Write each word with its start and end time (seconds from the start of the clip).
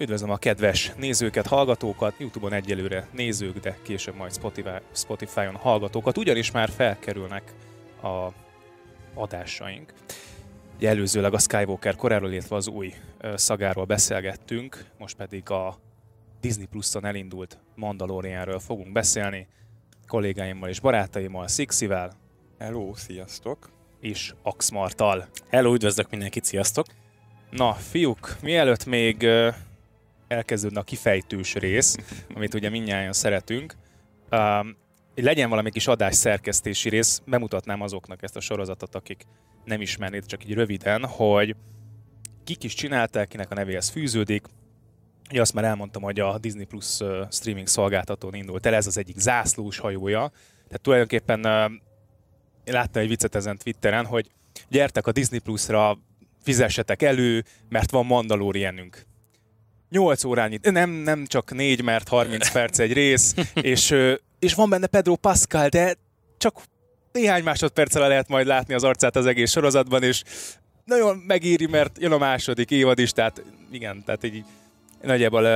Üdvözlöm 0.00 0.30
a 0.30 0.36
kedves 0.36 0.92
nézőket, 0.96 1.46
hallgatókat, 1.46 2.14
Youtube-on 2.18 2.52
egyelőre 2.52 3.08
nézők, 3.12 3.58
de 3.58 3.78
később 3.82 4.14
majd 4.14 4.32
Spotify, 4.32 4.68
Spotify-on 4.92 5.54
hallgatókat, 5.54 6.18
ugyanis 6.18 6.50
már 6.50 6.68
felkerülnek 6.68 7.54
a 8.02 8.28
adásaink. 9.14 9.92
Ugye 10.76 10.88
előzőleg 10.88 11.34
a 11.34 11.38
Skywalker 11.38 11.96
koráról, 11.96 12.32
illetve 12.32 12.56
az 12.56 12.68
új 12.68 12.94
szagáról 13.34 13.84
beszélgettünk, 13.84 14.84
most 14.98 15.16
pedig 15.16 15.50
a 15.50 15.78
Disney 16.40 16.66
Plus-on 16.66 17.04
elindult 17.04 17.58
Mandalorianről 17.74 18.58
fogunk 18.58 18.92
beszélni, 18.92 19.46
kollégáimmal 20.06 20.68
és 20.68 20.80
barátaimmal, 20.80 21.48
Sixivel. 21.48 22.12
Hello, 22.58 22.94
sziasztok! 22.94 23.70
És 24.00 24.34
Axmartal. 24.42 25.28
Hello, 25.48 25.74
üdvözlök 25.74 26.10
mindenkit, 26.10 26.44
sziasztok! 26.44 26.86
Na, 27.50 27.72
fiúk, 27.72 28.36
mielőtt 28.42 28.84
még 28.84 29.28
elkezdődne 30.30 30.80
a 30.80 30.82
kifejtős 30.82 31.54
rész, 31.54 31.96
amit 32.34 32.54
ugye 32.54 32.68
mindnyáján 32.68 33.12
szeretünk, 33.12 33.74
um, 34.30 34.76
legyen 35.14 35.48
valami 35.48 35.70
kis 35.70 35.86
adás 35.86 36.14
szerkesztési 36.14 36.88
rész, 36.88 37.22
bemutatnám 37.26 37.80
azoknak 37.80 38.22
ezt 38.22 38.36
a 38.36 38.40
sorozatot, 38.40 38.94
akik 38.94 39.24
nem 39.64 39.80
ismernék, 39.80 40.24
csak 40.24 40.44
így 40.44 40.54
röviden, 40.54 41.04
hogy 41.04 41.56
kik 42.44 42.64
is 42.64 42.74
csinálták, 42.74 43.28
kinek 43.28 43.50
a 43.50 43.54
nevéhez 43.54 43.88
fűződik. 43.88 44.46
Ugye 45.30 45.40
azt 45.40 45.54
már 45.54 45.64
elmondtam, 45.64 46.02
hogy 46.02 46.20
a 46.20 46.38
Disney 46.38 46.64
Plus 46.64 46.98
streaming 47.30 47.66
szolgáltatón 47.66 48.34
indult 48.34 48.66
el, 48.66 48.74
ez 48.74 48.86
az 48.86 48.98
egyik 48.98 49.18
zászlós 49.18 49.78
hajója. 49.78 50.30
Tehát 50.64 50.80
tulajdonképpen 50.82 51.40
láttam 52.64 53.02
egy 53.02 53.08
viccet 53.08 53.34
ezen 53.34 53.58
Twitteren, 53.58 54.06
hogy 54.06 54.30
gyertek 54.68 55.06
a 55.06 55.12
Disney 55.12 55.38
Plus-ra, 55.38 55.98
fizessetek 56.42 57.02
elő, 57.02 57.44
mert 57.68 57.90
van 57.90 58.06
Mandalorianünk. 58.06 59.08
8 59.90 60.24
órányi, 60.24 60.58
nem, 60.62 60.90
nem 60.90 61.26
csak 61.26 61.52
4, 61.52 61.82
mert 61.82 62.08
30 62.08 62.52
perc 62.52 62.78
egy 62.78 62.92
rész, 62.92 63.34
és, 63.54 63.94
és 64.38 64.54
van 64.54 64.70
benne 64.70 64.86
Pedro 64.86 65.16
Pascal, 65.16 65.68
de 65.68 65.94
csak 66.38 66.62
néhány 67.12 67.42
másodperccel 67.42 68.08
lehet 68.08 68.28
majd 68.28 68.46
látni 68.46 68.74
az 68.74 68.84
arcát 68.84 69.16
az 69.16 69.26
egész 69.26 69.50
sorozatban, 69.50 70.02
és 70.02 70.22
nagyon 70.84 71.16
megéri, 71.16 71.66
mert 71.66 71.98
jön 72.00 72.12
a 72.12 72.18
második 72.18 72.70
évad 72.70 72.98
is, 72.98 73.12
tehát 73.12 73.42
igen, 73.70 74.04
tehát 74.04 74.24
így 74.24 74.44
nagyjából 75.02 75.46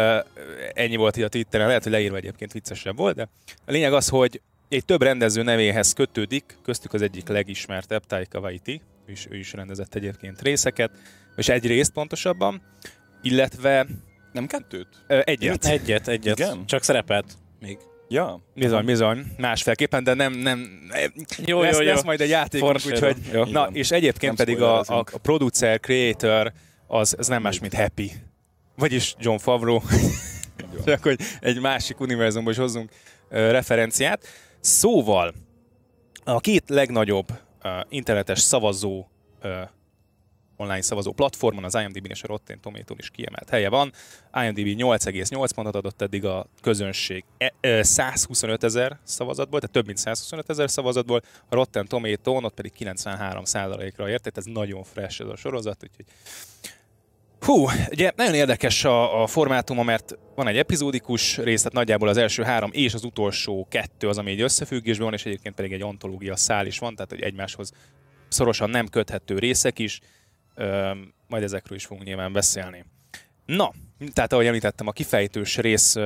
ennyi 0.74 0.96
volt 0.96 1.16
így 1.16 1.22
a 1.22 1.28
Twitteren, 1.28 1.66
lehet, 1.66 1.82
hogy 1.82 1.92
leírva 1.92 2.16
egyébként 2.16 2.52
viccesebb 2.52 2.96
volt, 2.96 3.16
de 3.16 3.28
a 3.66 3.70
lényeg 3.70 3.92
az, 3.92 4.08
hogy 4.08 4.41
egy 4.69 4.84
több 4.84 5.02
rendező 5.02 5.42
nevéhez 5.42 5.92
kötődik, 5.92 6.58
köztük 6.62 6.92
az 6.92 7.02
egyik 7.02 7.28
legismertebb, 7.28 8.04
Taika 8.06 8.38
Waititi, 8.38 8.80
ő 9.06 9.12
ő 9.30 9.36
is 9.36 9.52
rendezett 9.52 9.94
egyébként 9.94 10.42
részeket, 10.42 10.91
és 11.36 11.48
egy 11.48 11.66
részt 11.66 11.92
pontosabban, 11.92 12.62
illetve... 13.22 13.86
Nem 14.34 14.46
kettőt? 14.46 14.88
Ö, 15.06 15.20
egyet. 15.24 15.64
Egyet, 15.64 16.08
egyet. 16.08 16.38
Igen? 16.38 16.66
Csak 16.66 16.82
szerepelt 16.82 17.32
még. 17.60 17.78
Ja. 18.08 18.41
Bizony, 18.54 18.84
bizony. 18.84 19.24
Másfélképpen, 19.36 20.04
de 20.04 20.14
nem, 20.14 20.32
nem. 20.32 20.88
Jó, 21.44 21.62
lesz, 21.62 21.76
jó, 21.76 21.82
jó. 21.82 21.88
lesz 21.88 22.02
majd 22.02 22.20
egy 22.20 22.28
játékunk, 22.28 22.80
úgyhogy. 22.86 23.16
Jó. 23.32 23.44
Na, 23.44 23.68
és 23.72 23.91
egyébként 23.91 24.36
nem 24.36 24.46
pedig 24.46 24.62
a, 24.62 24.80
a, 24.80 25.04
a 25.12 25.18
producer, 25.22 25.80
creator, 25.80 26.52
az, 26.86 27.14
az 27.18 27.26
nem 27.26 27.42
más, 27.42 27.58
mint 27.58 27.74
Happy. 27.74 28.12
Vagyis 28.76 29.14
John 29.18 29.38
Favreau. 29.38 29.80
Csak 30.86 31.02
hogy 31.02 31.20
egy 31.41 31.60
másik 31.60 32.00
univerzumból 32.00 32.52
is 32.52 32.58
hozzunk 32.58 32.91
uh, 32.91 33.50
referenciát. 33.50 34.26
Szóval, 34.60 35.34
a 36.24 36.41
két 36.41 36.64
legnagyobb 36.66 37.26
uh, 37.64 37.70
internetes 37.88 38.38
szavazó 38.41 39.06
uh, 39.42 39.50
online 40.56 40.83
szavazó 40.83 41.12
platformon, 41.12 41.64
az 41.64 41.74
IMDb-n 41.74 42.10
és 42.10 42.22
a 42.22 42.27
Rotten 42.27 42.60
tomato 42.60 42.94
is 42.98 43.10
kiemelt 43.10 43.48
helye 43.48 43.69
van. 43.69 43.92
IMDb 44.42 44.80
8,8 44.80 45.48
pontot 45.55 45.74
adott 45.74 46.02
eddig 46.02 46.24
a 46.24 46.47
közönség 46.60 47.24
125 47.80 48.62
e, 48.62 48.66
ezer 48.66 48.98
szavazatból, 49.02 49.60
tehát 49.60 49.75
több 49.75 49.86
mint 49.86 49.98
125 49.98 50.50
ezer 50.50 50.70
szavazatból, 50.70 51.22
a 51.48 51.54
Rotten 51.54 51.87
tomato 51.87 52.32
ott 52.32 52.54
pedig 52.54 52.72
93 52.72 53.42
ra 53.97 54.09
ért, 54.09 54.22
tehát 54.22 54.38
ez 54.38 54.44
nagyon 54.44 54.82
fresh 54.82 55.20
ez 55.20 55.28
a 55.28 55.37
sorozat, 55.37 55.82
úgyhogy 55.82 56.04
Hú, 57.44 57.69
ugye 57.91 58.12
nagyon 58.16 58.34
érdekes 58.34 58.84
a, 58.84 59.22
a 59.22 59.26
formátuma, 59.26 59.82
mert 59.82 60.19
van 60.34 60.47
egy 60.47 60.56
epizódikus 60.56 61.36
rész, 61.36 61.59
tehát 61.59 61.72
nagyjából 61.72 62.09
az 62.09 62.16
első 62.16 62.42
három 62.42 62.71
és 62.72 62.94
az 62.94 63.04
utolsó 63.04 63.66
kettő 63.71 64.09
az, 64.09 64.19
ami 64.19 64.31
egy 64.31 64.41
összefüggésben 64.41 65.04
van, 65.04 65.15
és 65.15 65.25
egyébként 65.25 65.54
pedig 65.54 65.72
egy 65.72 65.82
antológia 65.82 66.36
szál 66.36 66.66
is 66.66 66.78
van, 66.78 66.94
tehát 66.94 67.10
hogy 67.10 67.21
egymáshoz 67.21 67.72
szorosan 68.28 68.71
nem 68.71 68.88
köthető 68.88 69.38
részek 69.38 69.78
is, 69.78 70.00
majd 71.26 71.42
ezekről 71.42 71.78
is 71.78 71.84
fogunk 71.84 72.06
nyilván 72.06 72.32
beszélni. 72.32 72.84
Na, 73.47 73.72
tehát 74.12 74.32
ahogy 74.32 74.47
említettem, 74.47 74.87
a 74.87 74.92
kifejtős 74.92 75.56
rész 75.56 75.97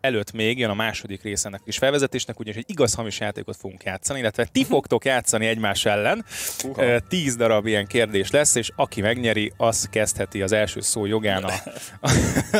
előtt 0.00 0.32
még 0.32 0.58
jön 0.58 0.70
a 0.70 0.74
második 0.74 1.22
rész 1.22 1.44
ennek 1.44 1.60
is 1.64 1.78
felvezetésnek, 1.78 2.38
ugyanis 2.38 2.58
egy 2.58 2.70
igaz 2.70 2.94
hamis 2.94 3.20
játékot 3.20 3.56
fogunk 3.56 3.82
játszani, 3.82 4.18
illetve 4.18 4.44
ti 4.44 4.64
fogtok 4.64 5.04
játszani 5.04 5.46
egymás 5.46 5.84
ellen. 5.84 6.24
Uh-ha. 6.64 6.98
Tíz 7.08 7.36
darab 7.36 7.66
ilyen 7.66 7.86
kérdés 7.86 8.30
lesz, 8.30 8.54
és 8.54 8.70
aki 8.76 9.00
megnyeri, 9.00 9.52
az 9.56 9.88
kezdheti 9.90 10.42
az 10.42 10.52
első 10.52 10.80
szó 10.80 11.06
jogán 11.06 11.44
a, 11.44 11.52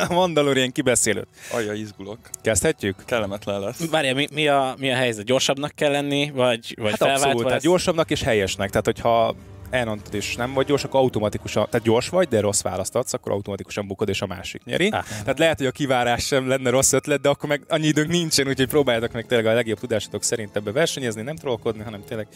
a 0.08 0.12
Mandalorian 0.12 0.72
kibeszélőt. 0.72 1.28
Ajja, 1.52 1.72
izgulok. 1.72 2.18
Kezdhetjük? 2.42 3.02
Kellemetlen 3.04 3.60
lesz. 3.60 3.90
Várja, 3.90 4.14
mi, 4.14 4.26
mi, 4.32 4.48
a, 4.48 4.74
mi 4.78 4.90
a 4.90 4.96
helyzet? 4.96 5.24
Gyorsabbnak 5.24 5.72
kell 5.74 5.90
lenni, 5.90 6.30
vagy, 6.30 6.74
vagy 6.80 6.90
hát 6.90 7.02
abszolút, 7.02 7.44
tehát 7.46 7.62
gyorsabbnak 7.62 8.10
és 8.10 8.22
helyesnek. 8.22 8.70
Tehát, 8.70 8.84
hogyha 8.84 9.36
elrontod 9.74 10.14
és 10.14 10.36
nem 10.36 10.52
vagy 10.52 10.66
gyors, 10.66 10.84
akkor 10.84 11.00
automatikusan, 11.00 11.66
tehát 11.70 11.86
gyors 11.86 12.08
vagy, 12.08 12.28
de 12.28 12.40
rossz 12.40 12.62
választ 12.62 12.94
adsz, 12.94 13.12
akkor 13.12 13.32
automatikusan 13.32 13.86
bukod 13.86 14.08
és 14.08 14.22
a 14.22 14.26
másik 14.26 14.64
nyeri. 14.64 14.88
Ah. 14.88 15.04
Tehát 15.04 15.38
lehet, 15.38 15.58
hogy 15.58 15.66
a 15.66 15.70
kivárás 15.70 16.26
sem 16.26 16.48
lenne 16.48 16.70
rossz 16.70 16.92
ötlet, 16.92 17.20
de 17.20 17.28
akkor 17.28 17.48
meg 17.48 17.62
annyi 17.68 17.86
időnk 17.86 18.10
nincsen, 18.10 18.48
úgyhogy 18.48 18.68
próbáljátok 18.68 19.12
meg 19.12 19.26
tényleg 19.26 19.46
a 19.46 19.54
legjobb 19.54 19.78
tudásotok 19.78 20.22
szerint 20.22 20.56
ebbe 20.56 20.72
versenyezni, 20.72 21.22
nem 21.22 21.36
trollkodni, 21.36 21.82
hanem 21.82 22.04
tényleg 22.04 22.26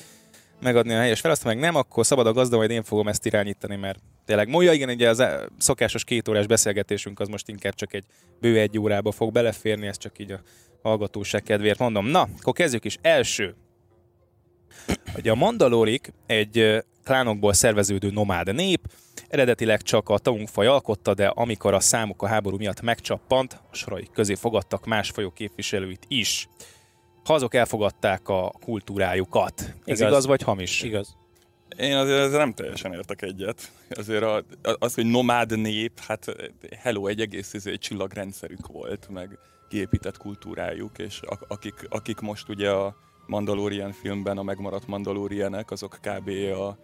megadni 0.60 0.94
a 0.94 0.98
helyes 0.98 1.20
felaszt, 1.20 1.44
meg 1.44 1.58
nem, 1.58 1.74
akkor 1.74 2.06
szabad 2.06 2.26
a 2.26 2.32
gazda, 2.32 2.56
majd 2.56 2.70
én 2.70 2.82
fogom 2.82 3.08
ezt 3.08 3.26
irányítani, 3.26 3.76
mert 3.76 3.98
tényleg 4.24 4.48
molya, 4.48 4.72
igen, 4.72 4.88
ugye 4.88 5.08
az 5.08 5.20
eh, 5.20 5.40
szokásos 5.58 6.04
két 6.04 6.28
órás 6.28 6.46
beszélgetésünk 6.46 7.20
az 7.20 7.28
most 7.28 7.48
inkább 7.48 7.74
csak 7.74 7.94
egy 7.94 8.04
bő 8.40 8.58
egy 8.58 8.78
órába 8.78 9.10
fog 9.10 9.32
beleférni, 9.32 9.86
ez 9.86 9.98
csak 9.98 10.18
így 10.18 10.32
a 10.32 10.40
hallgatóság 10.82 11.42
kedvéért 11.42 11.78
mondom. 11.78 12.06
Na, 12.06 12.28
akkor 12.40 12.52
kezdjük 12.52 12.84
is. 12.84 12.98
Első. 13.00 13.54
Ugye 15.16 15.30
a 15.30 15.34
Mandalorik 15.34 16.12
egy 16.26 16.84
klánokból 17.04 17.52
szerveződő 17.52 18.10
nomád 18.10 18.54
nép, 18.54 18.80
eredetileg 19.28 19.82
csak 19.82 20.08
a 20.08 20.18
faj 20.46 20.66
alkotta, 20.66 21.14
de 21.14 21.26
amikor 21.26 21.74
a 21.74 21.80
számuk 21.80 22.22
a 22.22 22.26
háború 22.26 22.56
miatt 22.56 22.80
megcsappant, 22.80 23.60
a 23.70 23.76
sorai 23.76 24.08
közé 24.12 24.34
fogadtak 24.34 24.86
más 24.86 25.10
fajok 25.10 25.34
képviselőit 25.34 26.04
is. 26.08 26.48
Ha 27.24 27.34
azok 27.34 27.54
elfogadták 27.54 28.28
a 28.28 28.52
kultúrájukat. 28.64 29.60
Ez 29.60 30.00
igaz, 30.00 30.10
igaz 30.10 30.26
vagy 30.26 30.42
hamis? 30.42 30.82
Igaz. 30.82 31.16
Én 31.76 31.96
azért 31.96 32.18
ezzel 32.18 32.38
nem 32.38 32.52
teljesen 32.52 32.92
értek 32.92 33.22
egyet. 33.22 33.72
Azért 33.90 34.22
a, 34.22 34.44
az, 34.78 34.94
hogy 34.94 35.06
nomád 35.06 35.58
nép, 35.58 36.00
hát 36.00 36.36
hello, 36.78 37.06
egy 37.06 37.20
egész 37.20 37.54
egy 37.54 37.54
izé, 37.54 37.76
csillagrendszerük 37.76 38.66
volt, 38.66 39.08
meg 39.10 39.38
kiépített 39.68 40.16
kultúrájuk, 40.16 40.98
és 40.98 41.20
akik, 41.48 41.86
akik 41.88 42.18
most 42.18 42.48
ugye 42.48 42.70
a 42.70 42.96
Mandalorian 43.28 43.92
filmben 43.92 44.38
a 44.38 44.42
megmaradt 44.42 44.86
Mandalorianek, 44.86 45.70
azok 45.70 45.98
kb. 46.00 46.28
a, 46.28 46.78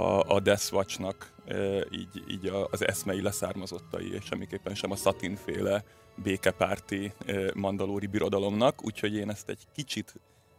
a, 0.00 0.34
a 0.34 0.40
Death 0.40 0.72
Watch-nak 0.72 1.32
e, 1.46 1.76
így, 1.76 2.24
így 2.28 2.52
az 2.70 2.86
eszmei 2.86 3.22
leszármazottai, 3.22 4.12
és 4.12 4.24
semmiképpen 4.24 4.74
sem 4.74 4.90
a 4.90 4.96
Satin-féle 4.96 5.84
békepárti 6.22 7.12
e, 7.26 7.34
mandalóri 7.54 8.06
birodalomnak, 8.06 8.84
úgyhogy 8.84 9.14
én 9.14 9.30
ezt 9.30 9.48
egy 9.48 9.62
kicsit 9.74 10.14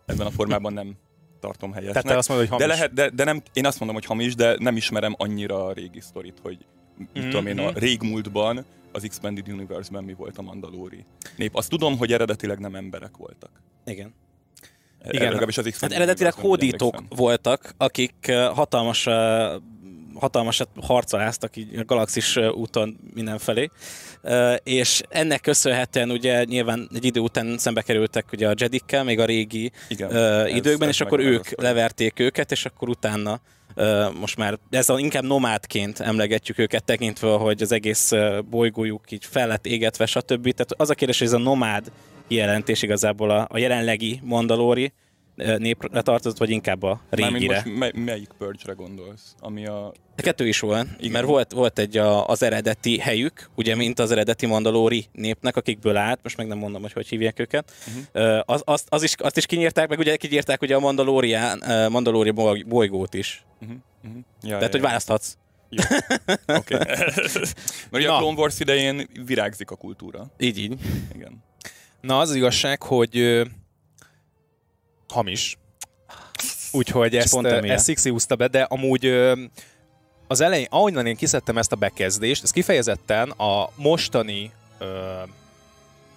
ebben 0.06 0.28
a 0.28 0.32
formában 0.32 0.74
nem 0.74 0.96
tartom 1.40 1.72
helyesnek. 1.72 2.04
Tehát 2.04 2.12
te 2.12 2.18
azt 2.18 2.30
mondod, 2.30 2.48
hogy 2.48 2.58
hamis. 2.58 2.68
De, 2.68 2.74
lehet, 2.74 2.94
de, 2.94 3.16
de 3.16 3.24
nem, 3.24 3.42
én 3.54 3.66
azt 3.66 3.80
mondom, 3.80 3.98
hogy 3.98 4.06
hamis, 4.06 4.36
de 4.36 4.56
nem 4.60 4.76
ismerem 4.76 5.16
annyira 5.18 5.66
a 5.66 5.72
régi 5.72 6.00
sztorit, 6.00 6.40
hogy 6.42 6.66
mm-hmm. 7.02 7.30
tudom 7.30 7.48
én, 7.48 7.60
a 7.60 7.70
mhm. 7.70 7.78
régmúltban 7.78 8.66
az 8.92 9.03
Expanded 9.03 9.50
Universe-ben 9.50 10.03
mi 10.03 10.14
volt 10.14 10.38
a 10.38 10.42
mandalóri 10.42 11.06
nép. 11.35 11.56
Azt 11.56 11.70
tudom, 11.70 11.97
hogy 11.97 12.14
eredetileg 12.14 12.59
nem 12.59 12.76
emberek 12.76 13.18
voltak. 13.18 13.52
Igen. 13.85 14.14
Igen, 15.07 15.28
legalábbis 15.28 15.57
az 15.57 15.79
hát 15.79 15.91
eredetileg 15.91 16.34
hódítók 16.34 17.03
voltak, 17.09 17.73
akik 17.78 18.31
hatalmas 18.53 19.07
hatalmasat 20.19 20.69
harcoláztak 20.81 21.55
így 21.55 21.78
a 21.78 21.85
galaxis 21.85 22.35
úton 22.35 22.97
mindenfelé, 23.13 23.69
és 24.63 25.01
ennek 25.09 25.41
köszönhetően 25.41 26.11
ugye 26.11 26.43
nyilván 26.43 26.90
egy 26.93 27.05
idő 27.05 27.19
után 27.19 27.57
szembe 27.57 27.81
kerültek 27.81 28.25
ugye 28.31 28.47
a 28.47 28.53
Jedikkel, 28.57 29.03
még 29.03 29.19
a 29.19 29.25
régi 29.25 29.72
Igen, 29.87 30.47
időkben, 30.47 30.90
és 30.90 31.01
akkor 31.01 31.19
ők 31.19 31.61
leverték 31.61 32.19
őket, 32.19 32.51
és 32.51 32.66
akkor 32.66 32.90
utána 32.90 33.41
most 34.19 34.37
már 34.37 34.59
ez 34.69 34.90
inkább 34.97 35.23
nomádként 35.23 35.99
emlegetjük 35.99 36.57
őket 36.57 36.84
tekintve, 36.84 37.29
hogy 37.29 37.61
az 37.61 37.72
egész 37.72 38.11
bolygójuk 38.49 39.11
így 39.11 39.25
fel 39.25 39.47
lett 39.47 39.66
égetve, 39.66 40.05
stb. 40.05 40.41
Tehát 40.41 40.73
az 40.78 40.90
a 40.90 40.93
kérdés, 40.93 41.17
hogy 41.17 41.28
ez 41.28 41.34
a 41.34 41.37
nomád 41.37 41.91
kijelentés 42.29 42.81
igazából 42.81 43.29
a, 43.29 43.47
a 43.49 43.58
jelenlegi 43.58 44.20
Mandalori 44.23 44.93
népre 45.58 46.02
tartozott, 46.02 46.37
vagy 46.37 46.49
inkább 46.49 46.84
a 46.84 47.02
régire? 47.09 47.61
Most 47.66 47.78
mely, 47.78 47.91
melyik 47.96 48.29
Purge-re 48.37 48.73
gondolsz? 48.73 49.35
Ami 49.40 49.66
a... 49.66 49.87
a 49.87 50.22
kettő 50.22 50.47
is 50.47 50.59
volt, 50.59 50.87
Igen. 50.97 51.11
mert 51.11 51.26
volt, 51.26 51.52
volt 51.52 51.79
egy 51.79 51.97
a, 51.97 52.28
az 52.28 52.43
eredeti 52.43 52.97
helyük, 52.97 53.49
ugye, 53.55 53.76
mint 53.76 53.99
az 53.99 54.11
eredeti 54.11 54.46
mandalóri 54.46 55.05
népnek, 55.11 55.55
akikből 55.55 55.97
állt, 55.97 56.20
most 56.23 56.37
meg 56.37 56.47
nem 56.47 56.58
mondom, 56.58 56.81
hogy 56.81 56.93
hogy 56.93 57.08
hívják 57.08 57.40
őket. 57.40 57.72
Uh-huh. 57.87 58.40
Az, 58.46 58.61
azt, 58.66 58.85
az 58.90 59.03
is, 59.03 59.14
azt 59.17 59.37
is 59.37 59.46
kinyírták, 59.46 59.90
meg 59.90 59.99
ugye 59.99 60.16
kinyírták 60.16 60.61
ugye 60.61 60.75
a 60.75 60.79
Mandalórián, 60.79 61.64
Mandalóri 61.91 62.32
bolygót 62.67 63.14
is. 63.14 63.46
Uh-huh. 63.61 63.78
Uh-huh. 64.03 64.22
Ja, 64.41 64.47
Tehát, 64.47 64.61
ja, 64.61 64.70
hogy 64.70 64.82
választhatsz. 64.82 65.37
Jó. 65.70 65.84
Okay. 66.47 66.78
Mert 67.91 68.08
a 68.08 68.17
Clone 68.17 68.37
Wars 68.37 68.59
idején 68.59 69.08
virágzik 69.25 69.72
a 69.72 69.75
kultúra. 69.75 70.32
Így, 70.37 70.58
így. 70.58 70.78
Igen. 71.16 71.47
Na, 72.01 72.19
az, 72.19 72.29
az 72.29 72.35
igazság, 72.35 72.84
hogy 72.84 73.17
ö, 73.17 73.46
hamis. 75.07 75.57
Úgyhogy 76.72 77.16
ezt, 77.16 77.46
ezt 77.46 77.85
Sixi 77.85 78.09
húzta 78.09 78.35
be, 78.35 78.47
de 78.47 78.61
amúgy 78.61 79.05
ö, 79.05 79.43
az 80.28 80.41
elején, 80.41 80.67
ahonnan 80.69 81.05
én 81.05 81.16
kiszedtem 81.16 81.57
ezt 81.57 81.72
a 81.72 81.75
bekezdést, 81.75 82.43
ez 82.43 82.51
kifejezetten 82.51 83.29
a 83.29 83.69
mostani, 83.75 84.51
ö, 84.78 84.85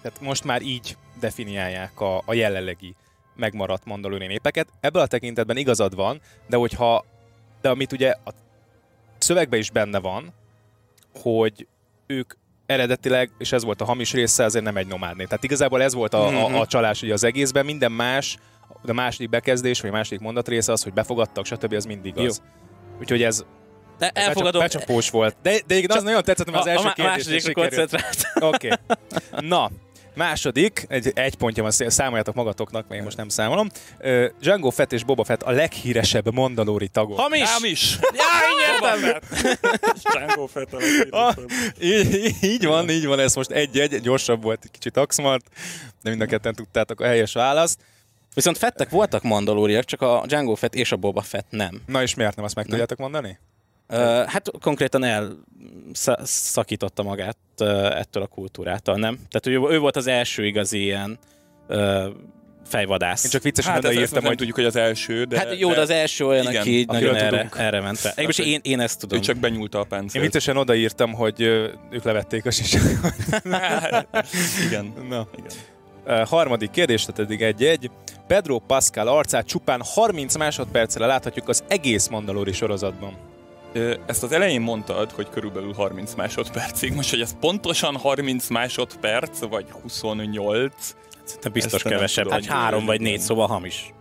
tehát 0.01 0.21
most 0.21 0.43
már 0.43 0.61
így 0.61 0.97
definiálják 1.19 1.99
a, 1.99 2.21
a 2.25 2.33
jelenlegi 2.33 2.95
megmaradt 3.35 3.85
mandalóri 3.85 4.25
népeket. 4.25 4.67
Ebből 4.79 5.01
a 5.01 5.07
tekintetben 5.07 5.57
igazad 5.57 5.95
van, 5.95 6.21
de 6.47 6.57
hogyha, 6.57 7.05
de 7.61 7.69
amit 7.69 7.91
ugye 7.91 8.15
a 8.25 8.31
szövegben 9.17 9.59
is 9.59 9.71
benne 9.71 9.99
van, 9.99 10.33
hogy 11.21 11.67
ők 12.05 12.33
eredetileg, 12.65 13.31
és 13.37 13.51
ez 13.51 13.63
volt 13.63 13.81
a 13.81 13.85
hamis 13.85 14.13
része, 14.13 14.43
azért 14.43 14.63
nem 14.63 14.77
egy 14.77 14.87
nomádné. 14.87 15.23
Tehát 15.23 15.43
igazából 15.43 15.81
ez 15.81 15.93
volt 15.93 16.13
a, 16.13 16.27
a, 16.27 16.45
a 16.45 16.49
mhm. 16.49 16.61
csalás 16.67 17.01
ugye 17.01 17.13
az 17.13 17.23
egészben, 17.23 17.65
minden 17.65 17.91
más, 17.91 18.37
a 18.87 18.93
második 18.93 19.29
bekezdés, 19.29 19.81
vagy 19.81 19.89
a 19.89 19.93
második 19.93 20.19
mondat 20.19 20.47
része 20.47 20.71
az, 20.71 20.83
hogy 20.83 20.93
befogadtak, 20.93 21.45
stb. 21.45 21.73
az 21.73 21.85
mindig 21.85 22.17
az. 22.17 22.41
Úgyhogy 22.99 23.23
ez 23.23 23.45
de 23.97 24.09
elfogadom. 24.13 24.61
Becsapós 24.61 25.09
volt. 25.09 25.35
De, 25.41 25.59
de 25.67 25.75
igen, 25.75 25.97
az 25.97 26.03
nagyon 26.03 26.23
tetszett, 26.23 26.51
mert 26.51 26.59
az 26.59 26.67
első 26.67 26.91
kérdés. 26.95 27.45
A 27.45 27.51
koncentrált. 27.51 28.27
Oké. 28.39 28.67
Okay. 28.67 29.47
Na, 29.47 29.71
Második, 30.15 30.85
egy, 30.89 31.11
egy 31.15 31.35
pontja 31.35 31.63
van, 31.63 31.71
számoljatok 31.71 32.35
magatoknak, 32.35 32.87
mert 32.87 32.99
én 32.99 33.03
most 33.03 33.17
nem 33.17 33.29
számolom. 33.29 33.69
Uh, 33.99 34.25
Django 34.39 34.69
Fett 34.69 34.91
és 34.93 35.03
Boba 35.03 35.23
Fett 35.23 35.41
a 35.41 35.51
leghíresebb 35.51 36.33
mandalóri 36.33 36.87
tagok. 36.87 37.19
Hamis! 37.19 37.49
Hamis! 37.49 37.97
ja, 38.01 38.23
így 38.51 38.99
értem! 38.99 39.19
Django 40.11 40.45
Fett 40.45 40.73
a 40.73 40.77
ah, 41.09 41.35
így, 41.81 42.35
így 42.41 42.65
van, 42.65 42.89
így 42.89 43.05
van, 43.05 43.19
ez 43.19 43.35
most 43.35 43.51
egy-egy, 43.51 44.01
gyorsabb 44.01 44.43
volt, 44.43 44.67
kicsit 44.71 44.97
Oxmart, 44.97 45.45
de 46.01 46.09
mind 46.09 46.21
a 46.21 46.25
ketten 46.25 46.53
tudtátok 46.53 47.01
a 47.01 47.05
helyes 47.05 47.33
választ. 47.33 47.79
Viszont 48.33 48.57
Fettek 48.57 48.89
voltak 48.89 49.23
mandalóriak, 49.23 49.83
csak 49.83 50.01
a 50.01 50.23
Django 50.27 50.55
Fett 50.55 50.75
és 50.75 50.91
a 50.91 50.95
Boba 50.95 51.21
Fett 51.21 51.47
nem. 51.49 51.81
Na 51.85 52.01
és 52.01 52.13
miért 52.13 52.35
nem, 52.35 52.45
azt 52.45 52.55
meg 52.55 52.63
nem. 52.63 52.71
tudjátok 52.71 52.97
mondani? 52.97 53.39
Hát 54.27 54.51
konkrétan 54.61 55.03
elszakította 55.03 57.03
magát 57.03 57.37
ettől 57.89 58.23
a 58.23 58.27
kultúrától, 58.27 58.95
nem? 58.95 59.19
Tehát 59.29 59.59
ő, 59.59 59.75
ő 59.75 59.79
volt 59.79 59.95
az 59.95 60.07
első 60.07 60.45
igazi 60.45 60.81
ilyen 60.81 61.19
fejvadász. 62.67 63.23
Én 63.23 63.29
csak 63.29 63.43
viccesen 63.43 63.71
hát 63.71 63.83
odaírtam, 63.83 64.19
hogy... 64.19 64.23
Nem 64.23 64.35
tudjuk, 64.35 64.55
hogy 64.55 64.65
az 64.65 64.75
első, 64.75 65.23
de... 65.23 65.37
Hát 65.37 65.59
jó, 65.59 65.69
de, 65.69 65.75
de 65.75 65.81
az 65.81 65.89
első 65.89 66.25
olyan, 66.25 66.47
igen, 66.47 66.61
aki 66.61 66.77
így 66.77 66.87
nagyon 66.87 67.15
erre, 67.15 67.49
erre 67.55 67.81
ment 67.81 67.97
fel. 67.97 68.13
Én, 68.15 68.25
most 68.25 68.39
én, 68.39 68.59
én 68.63 68.79
ezt 68.79 68.99
tudom. 68.99 69.19
Ő 69.19 69.21
csak 69.21 69.37
benyúlta 69.37 69.79
a 69.79 69.83
páncélt. 69.83 70.15
Én 70.15 70.21
viccesen 70.21 70.57
odaírtam, 70.57 71.13
hogy 71.13 71.41
ők 71.89 72.03
levették 72.03 72.45
a 72.45 72.51
sisakat. 72.51 73.15
igen. 74.67 74.93
Na. 75.09 75.27
igen. 75.37 75.51
Uh, 76.05 76.27
harmadik 76.27 76.69
kérdés, 76.69 77.01
tehát 77.01 77.19
eddig 77.19 77.41
egy-egy. 77.41 77.89
Pedro 78.27 78.59
Pascal 78.59 79.07
arcát 79.07 79.45
csupán 79.45 79.81
30 79.83 80.37
másodpercre 80.37 81.05
láthatjuk 81.05 81.49
az 81.49 81.63
egész 81.67 82.07
Mandalori 82.07 82.51
sorozatban. 82.51 83.17
Ezt 84.05 84.23
az 84.23 84.31
elején 84.31 84.61
mondtad, 84.61 85.11
hogy 85.11 85.29
körülbelül 85.29 85.73
30 85.73 86.13
másodpercig. 86.13 86.93
Most, 86.93 87.09
hogy 87.09 87.21
ez 87.21 87.35
pontosan 87.39 87.97
30 87.97 88.47
másodperc, 88.47 89.39
vagy 89.39 89.65
28? 89.81 90.95
Szerintem 91.23 91.51
biztos 91.51 91.83
kevesebb. 91.83 92.29
Hát 92.29 92.45
három 92.45 92.85
vagy 92.85 93.01
négy, 93.01 93.19
szóval 93.19 93.47
hamis. 93.47 93.93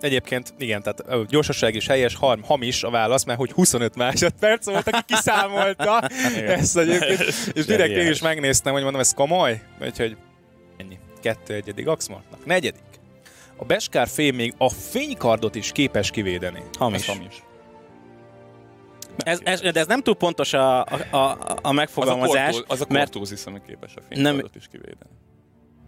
Egyébként 0.00 0.54
igen, 0.58 0.82
tehát 0.82 1.26
gyorsaság 1.26 1.74
is 1.74 1.86
helyes, 1.86 2.14
harm, 2.14 2.42
hamis 2.42 2.82
a 2.82 2.90
válasz, 2.90 3.24
mert 3.24 3.38
hogy 3.38 3.52
25 3.52 3.96
másodperc 3.96 4.66
volt, 4.66 4.88
aki 4.88 5.02
kiszámolta 5.06 6.00
ezt 6.46 6.76
egyébként, 6.76 7.20
és 7.54 7.64
direkt 7.64 7.96
én 7.96 8.10
is 8.10 8.20
megnéztem, 8.20 8.72
hogy 8.72 8.82
mondom, 8.82 9.00
ez 9.00 9.14
komoly, 9.14 9.62
úgyhogy 9.80 10.16
ennyi. 10.76 10.98
Kettő 11.20 11.54
egyedik 11.54 11.86
Axmartnak. 11.86 12.44
Negyedik. 12.44 12.93
A 13.56 13.64
Beskár 13.64 14.08
fém 14.08 14.34
még 14.34 14.54
a 14.58 14.68
fénykardot 14.70 15.54
is 15.54 15.72
képes 15.72 16.10
kivédeni. 16.10 16.62
Hamis. 16.78 17.00
Ez 17.00 17.06
hamis. 17.06 17.42
Ez, 19.16 19.40
ez, 19.44 19.60
de 19.60 19.80
ez 19.80 19.86
nem 19.86 20.00
túl 20.00 20.14
pontos 20.14 20.52
a, 20.52 20.84
a, 20.84 21.16
a, 21.16 21.38
a 21.62 21.72
megfogalmazás. 21.72 22.62
Az 22.66 22.80
a, 22.80 22.86
kortózis, 22.86 23.46
ami 23.46 23.60
képes 23.66 23.94
a 23.96 24.00
fénykardot 24.08 24.42
nem, 24.42 24.50
is 24.54 24.68
kivédeni. 24.68 25.10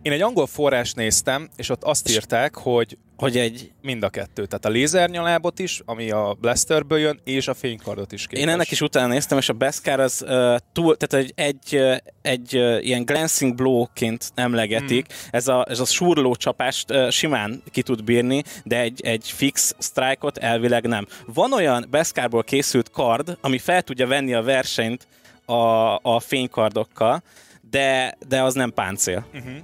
Én 0.03 0.13
egy 0.13 0.23
angol 0.23 0.47
forrás 0.47 0.93
néztem, 0.93 1.49
és 1.57 1.69
ott 1.69 1.85
azt 1.85 2.11
írták, 2.11 2.55
hogy 2.55 2.99
hogy 3.17 3.37
egy... 3.37 3.73
Mind 3.83 4.03
a 4.03 4.09
kettő. 4.09 4.47
Tehát 4.47 4.65
a 4.65 4.69
lézernyalábot 4.69 5.59
is, 5.59 5.83
ami 5.85 6.11
a 6.11 6.37
Blasterből 6.41 6.99
jön, 6.99 7.21
és 7.25 7.49
a 7.49 7.55
fénykardot 7.55 8.13
is 8.13 8.27
képes. 8.27 8.45
Én 8.45 8.49
ennek 8.49 8.71
is 8.71 8.81
utána 8.81 9.07
néztem, 9.07 9.39
és 9.39 9.49
a 9.49 9.53
Beskar 9.53 10.01
az 10.01 10.25
uh, 10.27 10.57
túl, 10.73 10.97
tehát 10.97 11.27
egy, 11.27 11.33
egy, 11.35 11.81
uh, 11.81 11.97
egy 12.23 12.57
uh, 12.57 12.85
ilyen 12.85 13.05
glancing 13.05 13.55
blow-ként 13.55 14.33
emlegetik. 14.35 15.07
Hmm. 15.07 15.29
Ez, 15.31 15.49
a, 15.49 15.67
ez 15.69 15.81
a 15.81 15.85
surló 15.85 16.35
csapást 16.35 16.91
uh, 16.91 17.11
simán 17.11 17.63
ki 17.71 17.83
tud 17.83 18.05
bírni, 18.05 18.43
de 18.65 18.81
egy, 18.81 19.01
egy 19.05 19.31
fix 19.31 19.75
strike-ot 19.79 20.39
elvileg 20.39 20.87
nem. 20.87 21.07
Van 21.27 21.53
olyan 21.53 21.87
Beskarból 21.91 22.45
készült 22.45 22.91
kard, 22.91 23.39
ami 23.41 23.59
fel 23.59 23.83
tudja 23.83 24.07
venni 24.07 24.35
a 24.35 24.43
versenyt 24.43 25.07
a, 25.45 25.95
a 26.03 26.21
fénykardokkal, 26.21 27.23
de, 27.71 28.17
de 28.29 28.43
az 28.43 28.55
nem 28.55 28.73
páncél. 28.73 29.27
Uh-huh. 29.35 29.55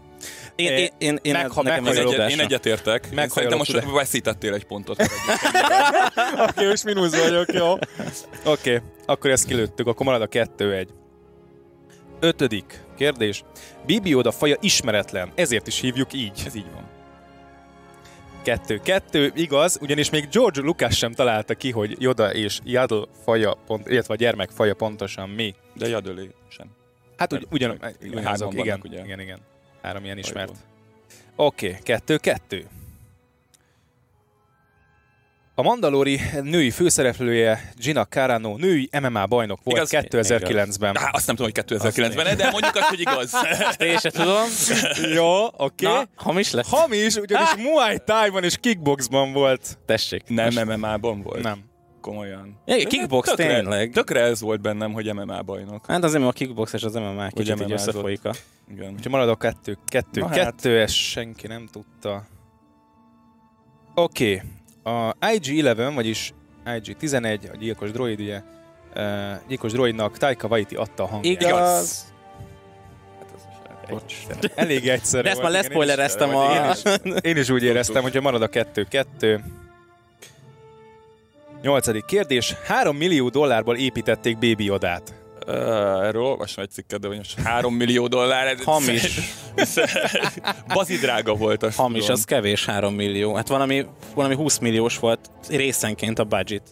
Én, 0.57 0.73
én, 0.73 0.91
én, 0.99 1.19
én, 1.23 1.33
Megha- 1.33 1.63
nekem 1.63 1.87
ez 1.87 1.97
egyet, 1.97 2.31
én 2.31 2.41
egyetértek. 2.41 3.09
Szerintem 3.15 3.59
most 3.59 3.85
veszítettél 3.93 4.55
egy 4.55 4.65
pontot. 4.65 5.01
Oké, 5.01 5.09
okay, 6.49 6.67
most 6.67 6.85
mínusz 6.85 7.17
vagyok, 7.17 7.53
jó. 7.53 7.73
Oké, 7.73 7.81
okay, 8.45 8.79
akkor 9.07 9.31
ezt 9.31 9.47
kilőttük, 9.47 9.87
akkor 9.87 10.07
marad 10.07 10.23
a 10.23 10.27
kettő 10.27 10.75
egy. 10.75 10.89
Ötödik 12.21 12.81
kérdés. 12.97 13.45
Bibi 13.87 14.15
Oda 14.15 14.31
faja 14.31 14.57
ismeretlen, 14.61 15.33
ezért 15.35 15.67
is 15.67 15.81
hívjuk 15.81 16.13
így. 16.13 16.43
Ez 16.47 16.55
így 16.55 16.71
van. 16.75 16.91
Kettő. 18.43 18.81
Kettő, 18.85 19.33
igaz, 19.35 19.79
ugyanis 19.81 20.11
még 20.11 20.29
George 20.29 20.61
Lucas 20.61 20.97
sem 20.97 21.13
találta 21.13 21.55
ki, 21.55 21.71
hogy 21.71 21.97
Yoda 21.99 22.35
és 22.35 22.59
Yaddle 22.65 23.05
faja, 23.25 23.55
pont, 23.67 23.89
illetve 23.89 24.15
a 24.15 24.17
gyermek 24.17 24.51
faja 24.51 24.75
pontosan 24.75 25.29
mi. 25.29 25.55
De 25.75 25.89
Yaddle 25.89 26.23
sem. 26.49 26.67
Hát 27.17 27.33
ugy, 27.33 27.47
ugyan, 27.51 27.81
ugyanazok, 28.03 28.55
igen, 28.55 28.81
ugye. 28.85 29.05
igen, 29.05 29.21
igen. 29.21 29.39
Három 29.83 30.05
ilyen 30.05 30.19
ismert. 30.19 30.53
Oké, 31.37 31.69
okay, 31.69 31.81
kettő-kettő. 31.83 32.67
A 35.55 35.63
Mandalori 35.63 36.21
női 36.43 36.71
főszereplője 36.71 37.73
Gina 37.77 38.05
Carano 38.05 38.57
női 38.57 38.89
MMA 39.01 39.27
bajnok 39.27 39.61
volt 39.63 39.89
2009-ben. 39.91 40.97
Há, 40.97 41.11
azt 41.13 41.27
nem 41.27 41.37
tudom, 41.37 41.51
hogy 41.55 41.65
2009-ben, 41.67 42.37
de 42.37 42.51
mondjuk 42.51 42.75
azt, 42.75 42.89
hogy 42.89 43.01
igaz. 43.01 43.33
Én 43.79 43.99
sem 43.99 44.11
tudom. 44.11 44.45
Jó, 45.15 45.45
oké. 45.45 45.87
Okay. 45.87 46.05
hamis 46.15 46.51
lett. 46.51 46.67
Hamis, 46.67 47.15
ugyanis 47.15 47.49
ah! 47.49 47.59
Muay 47.67 47.99
Thai-ban 48.05 48.45
és 48.45 48.57
kickboxban 48.61 49.33
volt. 49.33 49.79
Tessék. 49.87 50.23
Nem 50.27 50.69
MMA-ban 50.69 51.23
volt? 51.23 51.43
Nem 51.43 51.71
komolyan. 52.03 52.59
Ja, 52.67 52.77
kickbox 52.87 53.29
tökre, 53.29 53.55
tényleg. 53.55 53.91
Tökre 53.91 54.21
ez 54.21 54.41
volt 54.41 54.61
bennem, 54.61 54.93
hogy 54.93 55.15
MMA 55.15 55.43
bajnok. 55.43 55.87
Hát 55.87 56.05
azért 56.05 56.25
a 56.25 56.33
kickbox 56.33 56.73
és 56.73 56.83
az 56.83 56.95
MMA 56.95 57.29
kicsit 57.29 57.61
így 57.61 57.73
összefolyik. 57.73 58.21
Igen. 58.71 58.93
Úgyhogy 58.93 59.11
marad 59.11 59.29
a 59.29 59.37
kettő. 59.37 59.79
Kettő, 59.87 60.21
Na 60.21 60.29
kettő, 60.29 60.71
hát. 60.71 60.83
ezt 60.83 60.95
senki 60.95 61.47
nem 61.47 61.69
tudta. 61.73 62.25
Oké. 63.95 64.43
Okay. 64.83 65.09
A 65.09 65.17
IG-11, 65.21 65.93
vagyis 65.95 66.35
IG-11, 66.67 67.53
a 67.53 67.57
gyilkos 67.57 67.91
droid, 67.91 68.21
ugye, 68.21 68.43
uh, 68.95 69.03
gyilkos 69.49 69.73
droidnak 69.73 70.19
Taika 70.19 70.49
Waiti 70.49 70.75
adta 70.75 71.03
a 71.03 71.07
hangját. 71.07 71.43
Igaz. 71.43 72.13
Hát 74.29 74.53
Elég 74.55 74.89
egyszerű. 74.89 75.23
De 75.23 75.31
ezt 75.31 75.43
már 75.43 75.51
leszpoilereztem 75.51 76.37
a... 76.37 76.55
Én 76.55 76.71
is, 76.71 76.83
én 77.21 77.37
is 77.37 77.51
úgy 77.51 77.63
éreztem, 77.63 78.03
hogyha 78.03 78.21
marad 78.21 78.43
a 78.43 78.49
kettő-kettő. 78.49 79.45
Nyolcadik 81.63 82.05
kérdés. 82.05 82.55
3 82.65 82.97
millió 82.97 83.29
dollárból 83.29 83.77
építették 83.77 84.39
Baby 84.39 84.71
Odát. 84.71 85.15
Uh, 85.47 85.55
erről 86.07 86.23
olvastam 86.23 86.65
egy 86.65 86.71
cikket, 86.71 87.01
de 87.01 87.09
most 87.09 87.41
3 87.41 87.75
millió 87.75 88.07
dollár. 88.07 88.47
Ez 88.47 88.65
Hamis. 88.65 89.19
Bazi 90.75 90.97
drága 90.97 91.35
volt. 91.35 91.63
Azt 91.63 91.77
Hamis, 91.77 92.01
tudom. 92.01 92.17
az 92.17 92.25
kevés 92.25 92.65
3 92.65 92.95
millió. 92.95 93.35
Hát 93.35 93.49
valami, 93.49 93.87
valami 94.15 94.35
20 94.35 94.59
milliós 94.59 94.99
volt 94.99 95.31
részenként 95.49 96.19
a 96.19 96.25
budget. 96.25 96.63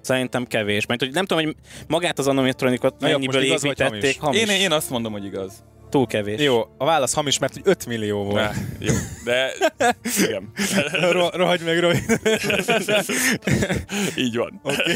Szerintem 0.00 0.44
kevés. 0.44 0.86
Mert 0.86 1.00
hogy 1.00 1.12
nem 1.12 1.24
tudom, 1.24 1.44
hogy 1.44 1.56
magát 1.88 2.18
az 2.18 2.26
animatronikot 2.26 3.00
mennyiből 3.00 3.42
igaz, 3.42 3.64
építették. 3.64 4.20
Hamis. 4.20 4.40
Én, 4.40 4.48
én 4.48 4.72
azt 4.72 4.90
mondom, 4.90 5.12
hogy 5.12 5.24
igaz. 5.24 5.64
Túl 5.94 6.06
kevés. 6.06 6.40
Jó, 6.40 6.60
a 6.78 6.84
válasz 6.84 7.14
hamis, 7.14 7.38
mert 7.38 7.52
hogy 7.52 7.62
5 7.64 7.86
millió 7.86 8.24
volt. 8.24 8.34
Ne, 8.34 8.52
jó, 8.78 8.94
de 9.24 9.54
igen. 10.18 10.50
Ro- 11.12 11.34
rohagy 11.34 11.60
meg, 11.60 11.80
Robi. 11.80 11.98
Így 14.24 14.36
van. 14.36 14.60
Okay. 14.62 14.94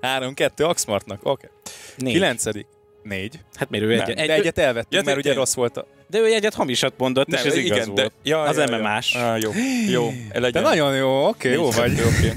3-2 0.00 0.66
Axmartnak, 0.66 1.20
oké. 1.22 1.50
Okay. 1.98 2.12
Kilencedik. 2.12 2.66
Négy. 3.02 3.38
Hát 3.54 3.70
miért 3.70 3.86
ő 3.86 3.92
egy, 3.92 4.10
egy, 4.10 4.26
de 4.26 4.34
egyet 4.34 4.58
elvettünk, 4.58 4.92
ja, 4.92 5.02
mert 5.02 5.18
ugye 5.18 5.34
rossz 5.34 5.54
volt 5.54 5.76
a... 5.76 5.86
De 6.06 6.18
ő 6.18 6.24
egyet 6.24 6.54
hamisat 6.54 6.94
mondott, 6.96 7.26
nem, 7.26 7.40
és 7.40 7.46
ez 7.46 7.56
igen, 7.56 7.76
igaz 7.76 7.86
volt. 7.86 8.00
De, 8.00 8.10
ja, 8.22 8.42
az 8.42 8.56
ja, 8.56 8.78
MMA-s. 8.78 9.14
Ja. 9.14 9.32
Ah, 9.32 9.40
jó, 9.40 9.50
jó. 9.88 10.12
De 10.50 10.60
nagyon 10.60 10.96
jó, 10.96 11.26
oké, 11.26 11.56
okay, 11.56 11.60
jó 11.60 11.70
vagy. 11.70 12.00
Oké. 12.00 12.32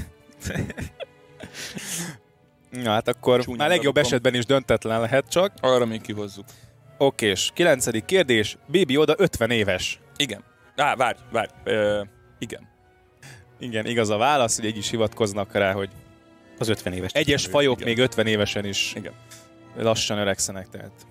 Na 2.82 2.90
hát 2.90 3.08
akkor 3.08 3.42
Csúnya 3.42 3.56
már 3.56 3.68
legjobb 3.68 3.94
darokom. 3.94 4.12
esetben 4.12 4.34
is 4.34 4.44
döntetlen 4.44 5.00
lehet 5.00 5.28
csak. 5.28 5.52
Arra 5.60 5.84
még 5.84 6.00
kihozzuk. 6.00 6.44
Oké, 6.98 7.26
és 7.26 7.50
kilencedik 7.54 8.04
kérdés. 8.04 8.56
Baby 8.66 8.96
Oda 8.96 9.14
50 9.18 9.50
éves. 9.50 10.00
Igen. 10.16 10.44
Á, 10.76 10.96
várj, 10.96 11.18
várj. 11.30 11.50
Ö, 11.64 12.02
igen. 12.38 12.68
Igen, 13.58 13.86
igaz 13.86 14.10
a 14.10 14.16
válasz, 14.16 14.56
hogy 14.56 14.66
egy 14.66 14.76
is 14.76 14.90
hivatkoznak 14.90 15.52
rá, 15.52 15.72
hogy 15.72 15.90
az 16.58 16.68
50 16.68 16.92
éves. 16.92 17.12
Egyes 17.12 17.46
fajok 17.46 17.80
igen. 17.80 17.88
még 17.88 17.98
50 17.98 18.26
évesen 18.26 18.64
is 18.64 18.94
igen. 18.94 19.12
lassan 19.76 20.18
öregszenek, 20.18 20.68
tehát. 20.68 21.06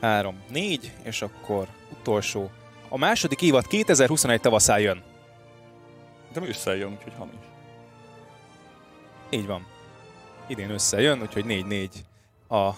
Három, 0.00 0.42
négy, 0.48 0.92
és 1.02 1.22
akkor 1.22 1.68
utolsó. 2.00 2.50
A 2.88 2.98
második 2.98 3.42
évad 3.42 3.66
2021 3.66 4.40
tavaszán 4.40 4.80
jön. 4.80 5.02
De 6.32 6.40
ősszel 6.40 6.74
úgyhogy 6.74 7.12
hamis. 7.16 7.34
Így 9.30 9.46
van. 9.46 9.66
Idén 10.46 10.70
összejön, 10.70 11.20
úgyhogy 11.20 11.44
4-4 11.48 11.88
a 12.48 12.70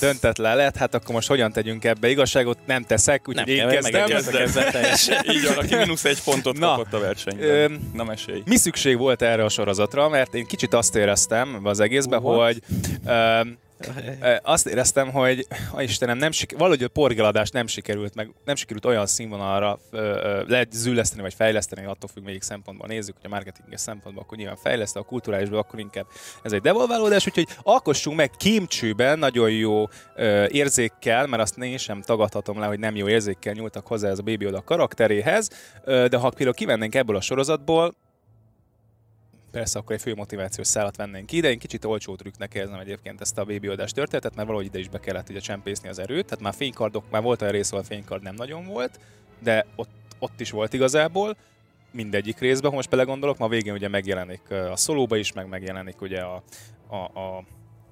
döntetlen 0.00 0.56
lett, 0.56 0.76
hát 0.76 0.94
akkor 0.94 1.14
most 1.14 1.28
hogyan 1.28 1.52
tegyünk 1.52 1.84
ebbe 1.84 2.08
igazságot? 2.08 2.58
Nem 2.66 2.82
teszek, 2.82 3.28
úgyhogy 3.28 3.48
én 3.48 3.68
kezdem. 3.68 4.06
kezdem. 4.06 4.84
Így 5.34 5.46
van, 5.46 5.56
aki 5.64 5.74
mínusz 5.74 6.04
egy 6.04 6.22
pontot 6.22 6.58
Na, 6.58 6.66
kapott 6.66 6.92
a 6.92 6.98
versenyben. 6.98 7.48
Ö, 7.48 7.68
Nem 7.92 8.10
esély. 8.10 8.42
Mi 8.46 8.56
szükség 8.56 8.98
volt 8.98 9.22
erre 9.22 9.44
a 9.44 9.48
sorozatra? 9.48 10.08
Mert 10.08 10.34
én 10.34 10.46
kicsit 10.46 10.74
azt 10.74 10.96
éreztem 10.96 11.60
az 11.62 11.80
egészben, 11.80 12.22
uh, 12.22 12.44
hogy 12.44 12.62
ö, 13.06 13.40
azt 14.42 14.66
éreztem, 14.66 15.10
hogy 15.10 15.46
a 15.72 15.82
Istenem, 15.82 16.18
nem 16.18 16.30
siker, 16.30 16.58
valahogy 16.58 16.82
a 16.82 16.88
porgaladás 16.88 17.50
nem 17.50 17.66
sikerült, 17.66 18.14
meg 18.14 18.30
nem 18.44 18.54
sikerült 18.54 18.84
olyan 18.84 19.06
színvonalra 19.06 19.78
lehet 20.46 20.72
zülleszteni 20.72 21.22
vagy 21.22 21.34
fejleszteni, 21.34 21.86
attól 21.86 22.10
függ, 22.14 22.24
melyik 22.24 22.42
szempontból 22.42 22.86
nézzük, 22.86 23.14
hogy 23.14 23.30
a 23.30 23.34
marketinges 23.34 23.80
szempontból 23.80 24.22
akkor 24.22 24.38
nyilván 24.38 24.56
fejleszte, 24.56 24.98
a 24.98 25.02
kulturálisból 25.02 25.58
akkor 25.58 25.78
inkább 25.78 26.06
ez 26.42 26.52
egy 26.52 26.60
devolválódás, 26.60 27.26
úgyhogy 27.26 27.48
alkossunk 27.62 28.16
meg 28.16 28.30
kimcsőben 28.30 29.18
nagyon 29.18 29.50
jó 29.50 29.88
ö, 30.16 30.46
érzékkel, 30.48 31.26
mert 31.26 31.42
azt 31.42 31.58
én 31.58 31.78
sem 31.78 32.02
tagadhatom 32.02 32.58
le, 32.58 32.66
hogy 32.66 32.78
nem 32.78 32.96
jó 32.96 33.08
érzékkel 33.08 33.52
nyúltak 33.52 33.86
hozzá 33.86 34.08
ez 34.08 34.18
a 34.18 34.22
Baby 34.22 34.46
Oda 34.46 34.60
karakteréhez, 34.60 35.50
ö, 35.84 36.06
de 36.08 36.16
ha 36.16 36.30
például 36.30 36.54
kivennénk 36.54 36.94
ebből 36.94 37.16
a 37.16 37.20
sorozatból, 37.20 37.94
persze 39.52 39.78
akkor 39.78 39.94
egy 39.94 40.00
fő 40.00 40.14
motivációs 40.14 40.66
szállat 40.66 40.96
vennénk 40.96 41.26
ki, 41.26 41.40
de 41.40 41.50
én 41.50 41.58
kicsit 41.58 41.84
olcsó 41.84 42.16
trükknek 42.16 42.54
érzem 42.54 42.78
egyébként 42.78 43.20
ezt 43.20 43.38
a 43.38 43.44
baby 43.44 43.68
oldás 43.68 43.92
történetet, 43.92 44.34
mert 44.34 44.46
valahogy 44.46 44.66
ide 44.66 44.78
is 44.78 44.88
be 44.88 45.00
kellett 45.00 45.28
ugye 45.28 45.40
csempészni 45.40 45.88
az 45.88 45.98
erőt, 45.98 46.24
tehát 46.24 46.44
már 46.44 46.54
fénykardok, 46.54 47.10
már 47.10 47.22
volt 47.22 47.40
olyan 47.40 47.52
rész, 47.52 47.70
ahol 47.70 47.82
a 47.82 47.86
fénykard 47.86 48.22
nem 48.22 48.34
nagyon 48.34 48.66
volt, 48.66 49.00
de 49.42 49.66
ott, 49.76 49.90
ott 50.18 50.40
is 50.40 50.50
volt 50.50 50.72
igazából, 50.72 51.36
mindegyik 51.90 52.38
részben, 52.38 52.72
most 52.72 52.90
belegondolok, 52.90 53.38
ma 53.38 53.48
végén 53.48 53.72
ugye 53.72 53.88
megjelenik 53.88 54.50
a 54.50 54.76
szolóba 54.76 55.16
is, 55.16 55.32
meg 55.32 55.48
megjelenik 55.48 56.00
ugye 56.00 56.20
a, 56.20 56.42
a, 56.86 57.20
a 57.20 57.44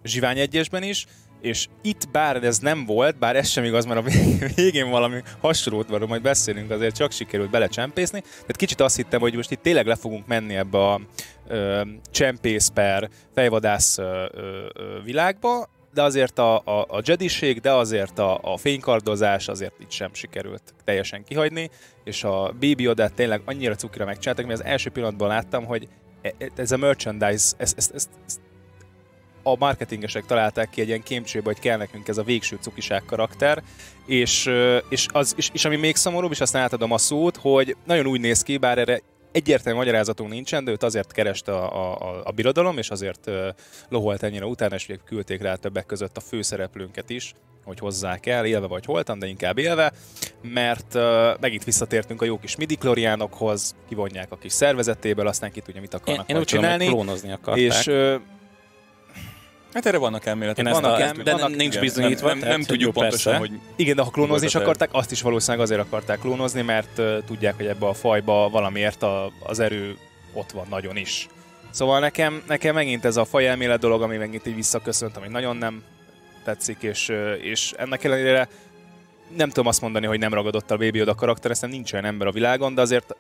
Zsivány 0.05 0.39
egyesben 0.39 0.83
is, 0.83 1.07
és 1.41 1.67
itt 1.83 2.11
bár 2.11 2.45
ez 2.45 2.59
nem 2.59 2.85
volt, 2.85 3.19
bár 3.19 3.37
ez 3.37 3.49
sem 3.49 3.65
igaz, 3.65 3.85
mert 3.85 4.07
a 4.07 4.11
végén 4.55 4.91
valami 4.91 5.23
hasonlót 5.41 5.89
van, 5.89 6.05
majd 6.09 6.23
beszélünk, 6.23 6.71
azért 6.71 6.97
csak 6.97 7.13
sikerült 7.13 7.51
belecsempészni. 7.51 8.21
Tehát 8.21 8.57
kicsit 8.57 8.81
azt 8.81 8.97
hittem, 8.97 9.21
hogy 9.21 9.35
most 9.35 9.51
itt 9.51 9.63
tényleg 9.63 9.87
le 9.87 9.95
fogunk 9.95 10.27
menni 10.27 10.57
ebbe 10.57 10.79
a 10.79 11.01
ö, 11.49 11.83
csempész 12.11 12.69
per 12.69 13.09
fejvadász 13.35 13.99
ö, 13.99 14.27
ö, 14.33 15.03
világba, 15.05 15.69
de 15.95 16.03
azért 16.03 16.39
a, 16.39 16.57
a, 16.65 16.87
a 16.89 17.01
jediség, 17.05 17.61
de 17.61 17.73
azért 17.73 18.19
a, 18.19 18.39
a 18.43 18.57
fénykardozás 18.57 19.49
azért 19.49 19.81
itt 19.81 19.91
sem 19.91 20.15
sikerült 20.15 20.75
teljesen 20.85 21.25
kihagyni, 21.25 21.71
és 22.05 22.25
a 22.25 22.55
BB 22.59 22.87
odát 22.87 23.15
tényleg 23.15 23.43
annyira 23.45 23.75
cukira 23.75 24.05
megcsináltak, 24.05 24.47
mert 24.47 24.61
az 24.61 24.67
első 24.67 24.91
pillanatban 24.91 25.29
láttam, 25.29 25.65
hogy 25.65 25.89
e, 26.23 26.35
e, 26.39 26.49
ez 26.57 26.73
a 26.73 26.77
merchandise, 26.77 27.53
ezt, 27.57 27.77
ezt, 27.77 27.95
ezt, 27.95 28.11
ezt 28.27 28.41
a 29.43 29.57
marketingesek 29.57 30.27
találták 30.27 30.71
ki 30.71 30.81
egy 30.81 30.89
ilyen 30.89 31.03
kémcsőbe, 31.03 31.45
hogy 31.45 31.59
kell 31.59 31.77
nekünk 31.77 32.09
ez 32.09 32.19
a 32.19 32.23
végső 32.23 32.59
cukiság 32.61 33.03
karakter, 33.07 33.63
és, 34.07 34.51
és, 34.89 35.07
az, 35.13 35.35
és, 35.37 35.51
és 35.53 35.65
ami 35.65 35.77
még 35.77 35.97
szomorúbb, 35.97 36.31
és 36.31 36.41
aztán 36.41 36.63
átadom 36.63 36.93
a 36.93 36.99
szót, 36.99 37.37
hogy 37.37 37.77
nagyon 37.87 38.07
úgy 38.07 38.21
néz 38.21 38.43
ki, 38.43 38.57
bár 38.57 38.79
erre 38.79 39.01
egyértelmű 39.33 39.79
magyarázatunk 39.79 40.31
nincsen, 40.31 40.65
de 40.65 40.71
őt 40.71 40.83
azért 40.83 41.13
kereste 41.13 41.53
a, 41.53 41.95
a, 41.95 42.21
a 42.25 42.31
birodalom, 42.31 42.79
és 42.79 42.91
azért 42.91 43.27
uh, 43.27 43.49
loholt 43.89 44.23
ennyire 44.23 44.45
utána, 44.45 44.75
és 44.75 44.89
küldték 45.05 45.43
rá 45.43 45.55
többek 45.55 45.87
között 45.87 46.17
a 46.17 46.21
főszereplőnket 46.21 47.11
is, 47.11 47.35
hogy 47.65 47.79
hozzák 47.79 48.27
el, 48.27 48.47
élve 48.47 48.67
vagy 48.67 48.85
holtan, 48.85 49.19
de 49.19 49.27
inkább 49.27 49.59
élve, 49.59 49.93
mert 50.43 50.95
uh, 50.95 51.03
megint 51.41 51.65
visszatértünk 51.65 52.23
a 52.23 52.25
jó 52.25 52.39
kis 52.39 52.57
midichloriánokhoz, 52.57 53.75
kivonják 53.89 54.33
a 54.33 54.37
kis 54.37 54.53
szervezetéből, 54.53 55.27
aztán 55.27 55.51
ki 55.51 55.61
tudja, 55.61 55.81
mit 55.81 55.95
akarnak 55.95 56.29
én, 56.29 56.37
én 56.37 56.45
csinálni. 56.45 56.87
klónozni 56.87 57.33
akarták. 57.33 57.65
És 57.65 57.87
uh, 57.87 58.15
Hát 59.73 59.87
erre 59.87 59.99
vannak 59.99 60.27
elméletek. 60.27 60.67
Én 60.67 60.73
vannak, 60.73 61.01
elméletek, 61.01 61.25
de 61.25 61.43
vannak, 61.43 61.57
nincs 61.57 61.79
bizonyítva. 61.79 62.29
Nem, 62.29 62.39
nem, 62.39 62.49
nem 62.49 62.63
tudjuk 62.63 62.93
pontosan, 62.93 63.33
persze. 63.33 63.49
hogy... 63.49 63.61
Igen, 63.77 63.97
de 63.97 64.03
ha 64.03 64.11
klónozni 64.11 64.47
is 64.47 64.55
akarták, 64.55 64.89
azt 64.93 65.11
is 65.11 65.23
valószínűleg 65.23 65.67
azért 65.67 65.81
akarták 65.81 66.19
klónozni, 66.19 66.63
mert 66.63 66.99
uh, 66.99 67.25
tudják, 67.27 67.57
hogy 67.57 67.67
ebbe 67.67 67.87
a 67.87 67.95
fajba 67.95 68.49
valamiért 68.49 69.03
a, 69.03 69.33
az 69.43 69.59
erő 69.59 69.97
ott 70.33 70.51
van 70.51 70.67
nagyon 70.71 70.97
is. 70.97 71.29
Szóval 71.71 72.01
nekem, 72.01 72.43
nekem 72.47 72.75
megint 72.75 73.05
ez 73.05 73.17
a 73.17 73.25
fajelmélet 73.25 73.81
dolog, 73.81 74.03
ami 74.03 74.17
megint 74.17 74.47
így 74.47 74.55
visszaköszönt, 74.55 75.17
ami 75.17 75.29
nagyon 75.29 75.57
nem 75.57 75.83
tetszik, 76.45 76.77
és, 76.81 77.13
és 77.41 77.73
ennek 77.77 78.05
ellenére 78.05 78.49
nem 79.37 79.49
tudom 79.49 79.67
azt 79.67 79.81
mondani, 79.81 80.07
hogy 80.07 80.19
nem 80.19 80.35
ragadott 80.35 80.71
a 80.71 80.77
Baby 80.77 80.99
Yoda 80.99 81.15
karakter, 81.15 81.51
hiszen 81.51 81.71
nincs 81.71 81.93
olyan 81.93 82.05
ember 82.05 82.27
a 82.27 82.33
világon, 82.33 82.75
de 82.75 82.81
azért 82.81 83.17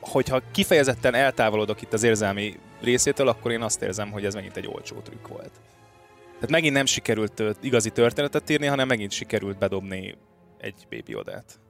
hogyha 0.00 0.42
kifejezetten 0.52 1.14
eltávolodok 1.14 1.82
itt 1.82 1.92
az 1.92 2.02
érzelmi 2.02 2.58
részétől, 2.80 3.28
akkor 3.28 3.50
én 3.50 3.62
azt 3.62 3.82
érzem, 3.82 4.10
hogy 4.10 4.24
ez 4.24 4.34
megint 4.34 4.56
egy 4.56 4.66
olcsó 4.66 5.00
trükk 5.00 5.26
volt. 5.26 5.52
Tehát 6.32 6.50
megint 6.50 6.74
nem 6.74 6.86
sikerült 6.86 7.42
igazi 7.60 7.90
történetet 7.90 8.50
írni, 8.50 8.66
hanem 8.66 8.86
megint 8.86 9.10
sikerült 9.10 9.58
bedobni 9.58 10.14
egy 10.58 10.86
baby 10.90 11.14
odát. 11.14 11.60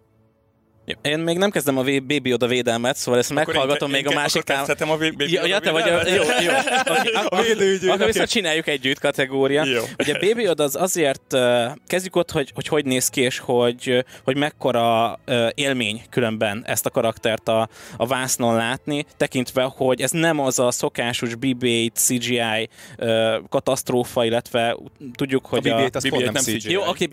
Én 1.03 1.19
még 1.19 1.39
nem 1.39 1.51
kezdem 1.51 1.79
a 1.79 1.83
Baby 1.83 2.33
Oda 2.33 2.47
védelmet, 2.47 2.97
szóval 2.97 3.21
ezt 3.21 3.31
Akkor 3.31 3.47
meghallgatom 3.47 3.91
még 3.91 4.07
a 4.07 4.15
másik 4.15 4.43
tám... 4.43 4.65
a 4.79 4.97
Baby 4.97 5.33
ja, 5.33 5.47
ja, 5.47 5.59
te 5.59 5.71
vagy 5.71 5.89
a... 5.89 6.09
Jó, 6.09 6.23
jó. 6.23 6.51
a. 7.89 7.93
Akkor 7.93 8.07
viszont 8.07 8.29
csináljuk 8.29 8.67
együtt 8.67 8.99
kategória. 8.99 9.65
Jó. 9.65 9.83
Ugye 9.99 10.19
Baby 10.19 10.49
Oda 10.49 10.65
az 10.65 10.77
azért, 10.77 11.37
kezdjük 11.87 12.17
ott, 12.17 12.31
hogy, 12.31 12.51
hogy 12.55 12.67
hogy 12.69 12.85
néz 12.85 13.09
ki, 13.09 13.21
és 13.21 13.39
hogy, 13.39 14.05
hogy 14.25 14.37
mekkora 14.37 15.19
élmény 15.55 16.03
különben 16.11 16.63
ezt 16.67 16.87
a 16.87 16.91
karaktert 16.91 17.49
a, 17.49 17.69
a 17.97 18.07
vásznon 18.07 18.55
látni, 18.55 19.05
tekintve, 19.17 19.63
hogy 19.63 20.01
ez 20.01 20.11
nem 20.11 20.41
az 20.41 20.59
a 20.59 20.71
szokásos 20.71 21.33
BB-8 21.41 21.93
CGI 21.93 22.69
katasztrófa, 23.49 24.25
illetve 24.25 24.77
tudjuk, 25.15 25.47
hogy 25.47 25.69
a... 25.69 25.77
BB-8 25.77 26.29
a... 26.29 26.31
nem 26.33 26.43
CGI. 26.43 26.71
Jó, 26.71 26.87
oké, 26.87 27.09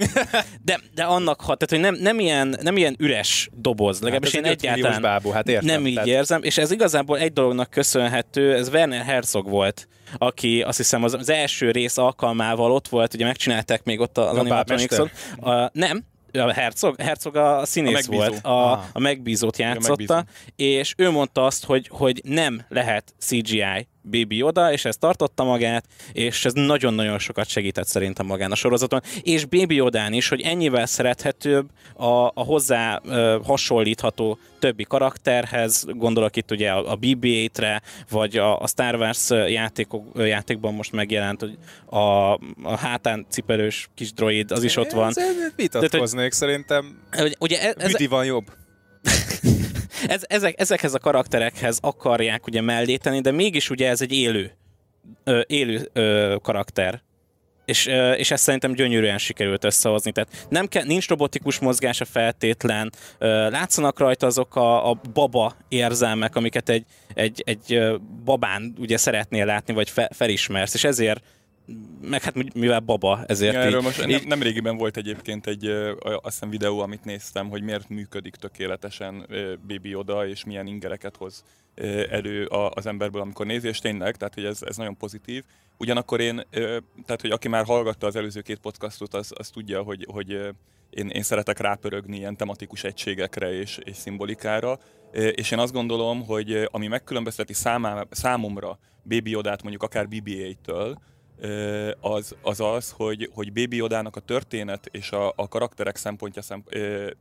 de, 0.63 0.79
de 0.93 1.03
annak, 1.03 1.37
tehát 1.37 1.69
hogy 1.69 1.79
nem, 1.79 1.95
nem, 1.95 2.19
ilyen, 2.19 2.57
nem 2.61 2.77
ilyen 2.77 2.95
üres 2.99 3.49
doboz. 3.65 4.01
Legalábbis 4.01 4.35
hát 4.35 4.45
én 4.45 4.51
egyáltalán 4.51 5.01
bábú, 5.01 5.29
hát 5.29 5.47
értem, 5.47 5.65
nem 5.65 5.87
így 5.87 5.93
tehát... 5.93 6.09
érzem, 6.09 6.43
és 6.43 6.57
ez 6.57 6.71
igazából 6.71 7.17
egy 7.17 7.33
dolognak 7.33 7.69
köszönhető, 7.69 8.53
ez 8.53 8.69
Werner 8.69 9.05
Herzog 9.05 9.49
volt, 9.49 9.87
aki 10.17 10.61
azt 10.61 10.77
hiszem 10.77 11.03
az, 11.03 11.13
az 11.13 11.29
első 11.29 11.71
rész 11.71 11.97
alkalmával 11.97 12.71
ott 12.71 12.87
volt, 12.87 13.13
ugye 13.13 13.25
megcsinálták 13.25 13.83
még 13.83 13.99
ott 13.99 14.17
az 14.17 14.37
Animatronixon. 14.37 15.11
Nem, 15.71 16.03
a 16.33 16.53
Herzog, 16.53 17.01
Herzog 17.01 17.35
a 17.35 17.65
színész 17.65 18.07
a 18.07 18.11
volt, 18.11 18.45
a, 18.45 18.71
a 18.71 18.99
megbízót 18.99 19.57
játszotta, 19.57 20.13
a 20.13 20.15
megbízó. 20.15 20.79
és 20.79 20.93
ő 20.97 21.09
mondta 21.09 21.45
azt, 21.45 21.65
hogy, 21.65 21.87
hogy 21.91 22.21
nem 22.23 22.65
lehet 22.69 23.13
CGI 23.19 23.87
Baby 24.11 24.41
oda, 24.41 24.71
és 24.71 24.85
ez 24.85 24.97
tartotta 24.97 25.43
magát, 25.43 25.85
és 26.11 26.45
ez 26.45 26.53
nagyon-nagyon 26.53 27.19
sokat 27.19 27.47
segített 27.47 27.87
szerintem 27.87 28.25
magán 28.25 28.51
a 28.51 28.55
sorozaton, 28.55 29.01
és 29.23 29.45
Baby 29.45 29.81
Odán 29.81 30.13
is, 30.13 30.27
hogy 30.27 30.41
ennyivel 30.41 30.85
szerethetőbb 30.85 31.69
a, 31.95 32.25
a 32.25 32.43
hozzá 32.43 33.01
ö, 33.05 33.39
hasonlítható 33.43 34.37
többi 34.59 34.83
karakterhez, 34.83 35.85
gondolok 35.87 36.35
itt 36.35 36.51
ugye 36.51 36.69
a, 36.71 36.91
a 36.91 36.97
BB-8-re, 36.97 37.81
vagy 38.09 38.37
a, 38.37 38.59
a 38.59 38.67
Star 38.67 38.95
Wars 38.95 39.29
játékok, 39.29 40.03
játékban 40.15 40.73
most 40.73 40.91
megjelent, 40.91 41.39
hogy 41.39 41.57
a, 41.85 42.33
a 42.63 42.77
hátán 42.77 43.25
cipelős 43.29 43.89
kis 43.95 44.13
droid, 44.13 44.51
az 44.51 44.63
is 44.63 44.77
ott 44.77 44.91
van. 44.91 45.13
Vitatkoznék 45.55 46.31
szerintem. 46.31 46.99
Ugye 47.39 47.61
ez, 47.61 47.73
ez, 47.77 48.07
van 48.07 48.25
jobb. 48.25 48.45
Ez, 50.07 50.21
ezek, 50.27 50.59
ezekhez 50.59 50.93
a 50.93 50.99
karakterekhez 50.99 51.77
akarják 51.81 52.47
ugye 52.47 52.61
mellé 52.61 52.95
de 52.95 53.31
mégis 53.31 53.69
ugye 53.69 53.89
ez 53.89 54.01
egy 54.01 54.11
élő, 54.11 54.51
ö, 55.23 55.41
élő 55.47 55.89
ö, 55.93 56.35
karakter. 56.41 57.01
és, 57.65 57.85
és 58.15 58.31
ezt 58.31 58.43
szerintem 58.43 58.73
gyönyörűen 58.73 59.17
sikerült 59.17 59.63
összehozni. 59.63 60.11
Tehát 60.11 60.45
nem 60.49 60.67
kell, 60.67 60.83
nincs 60.83 61.07
robotikus 61.07 61.59
mozgása 61.59 62.05
feltétlen, 62.05 62.91
látszanak 63.19 63.99
rajta 63.99 64.25
azok 64.25 64.55
a, 64.55 64.89
a 64.89 65.01
baba 65.13 65.55
érzelmek, 65.67 66.35
amiket 66.35 66.69
egy, 66.69 66.85
egy, 67.13 67.43
egy 67.45 67.79
babán 68.25 68.75
ugye 68.79 68.97
szeretnél 68.97 69.45
látni, 69.45 69.73
vagy 69.73 69.89
fe, 69.89 70.09
felismersz, 70.13 70.73
és 70.73 70.83
ezért 70.83 71.23
meg 72.01 72.21
hát 72.21 72.53
mivel 72.53 72.79
baba, 72.79 73.23
ezért 73.27 73.53
ja, 73.53 73.59
erről 73.59 73.77
így, 73.77 73.83
most 73.83 74.07
így... 74.07 74.27
Nem, 74.27 74.41
régiben 74.41 74.77
volt 74.77 74.97
egyébként 74.97 75.47
egy 75.47 75.65
azt 75.99 76.21
hiszem 76.23 76.49
videó, 76.49 76.79
amit 76.79 77.03
néztem, 77.03 77.49
hogy 77.49 77.61
miért 77.61 77.89
működik 77.89 78.35
tökéletesen 78.35 79.27
Baby 79.67 79.95
Oda, 79.95 80.27
és 80.27 80.43
milyen 80.43 80.67
ingereket 80.67 81.15
hoz 81.15 81.43
elő 82.09 82.45
az 82.45 82.85
emberből, 82.85 83.21
amikor 83.21 83.45
nézi, 83.45 83.67
és 83.67 83.79
tényleg, 83.79 84.15
tehát 84.15 84.33
hogy 84.33 84.45
ez, 84.45 84.61
ez 84.61 84.77
nagyon 84.77 84.97
pozitív. 84.97 85.43
Ugyanakkor 85.77 86.19
én, 86.19 86.43
tehát 87.05 87.21
hogy 87.21 87.31
aki 87.31 87.47
már 87.47 87.65
hallgatta 87.65 88.07
az 88.07 88.15
előző 88.15 88.41
két 88.41 88.59
podcastot, 88.59 89.13
az, 89.13 89.31
az 89.37 89.49
tudja, 89.49 89.81
hogy, 89.81 90.07
hogy 90.11 90.29
én, 90.89 91.07
én 91.09 91.23
szeretek 91.23 91.59
rápörögni 91.59 92.17
ilyen 92.17 92.35
tematikus 92.35 92.83
egységekre 92.83 93.51
és, 93.53 93.79
és 93.83 93.95
szimbolikára, 93.95 94.79
és 95.11 95.51
én 95.51 95.59
azt 95.59 95.73
gondolom, 95.73 96.25
hogy 96.25 96.67
ami 96.71 96.87
megkülönbözteti 96.87 97.53
számá, 97.53 98.05
számomra 98.09 98.79
Baby 99.03 99.35
Odát 99.35 99.61
mondjuk 99.61 99.83
akár 99.83 100.07
BB-8-től, 100.09 100.95
az, 101.99 102.35
az 102.41 102.59
az, 102.59 102.91
hogy, 102.91 103.29
hogy 103.33 103.53
Baby 103.53 103.75
Yodának 103.75 104.15
a 104.15 104.19
történet 104.19 104.87
és 104.91 105.11
a, 105.11 105.33
a 105.35 105.47
karakterek 105.47 105.95
szempontja 105.95 106.41
szemp, 106.41 106.67
ö, 106.75 107.11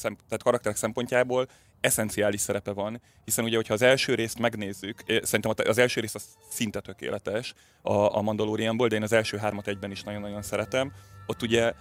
tehát 0.00 0.42
karakterek 0.42 0.76
szempontjából 0.76 1.48
eszenciális 1.80 2.40
szerepe 2.40 2.72
van, 2.72 3.00
hiszen 3.24 3.44
ugye, 3.44 3.56
hogyha 3.56 3.74
az 3.74 3.82
első 3.82 4.14
részt 4.14 4.38
megnézzük, 4.38 5.02
szerintem 5.22 5.52
az 5.66 5.78
első 5.78 6.00
rész 6.00 6.14
az 6.14 6.24
szinte 6.48 6.80
tökéletes 6.80 7.54
a, 7.82 8.16
a 8.16 8.22
Mandalorianból, 8.22 8.88
de 8.88 8.96
én 8.96 9.02
az 9.02 9.12
első 9.12 9.36
hármat 9.36 9.68
egyben 9.68 9.90
is 9.90 10.02
nagyon-nagyon 10.02 10.42
szeretem. 10.42 10.92
Ott 11.26 11.42
ugye 11.42 11.72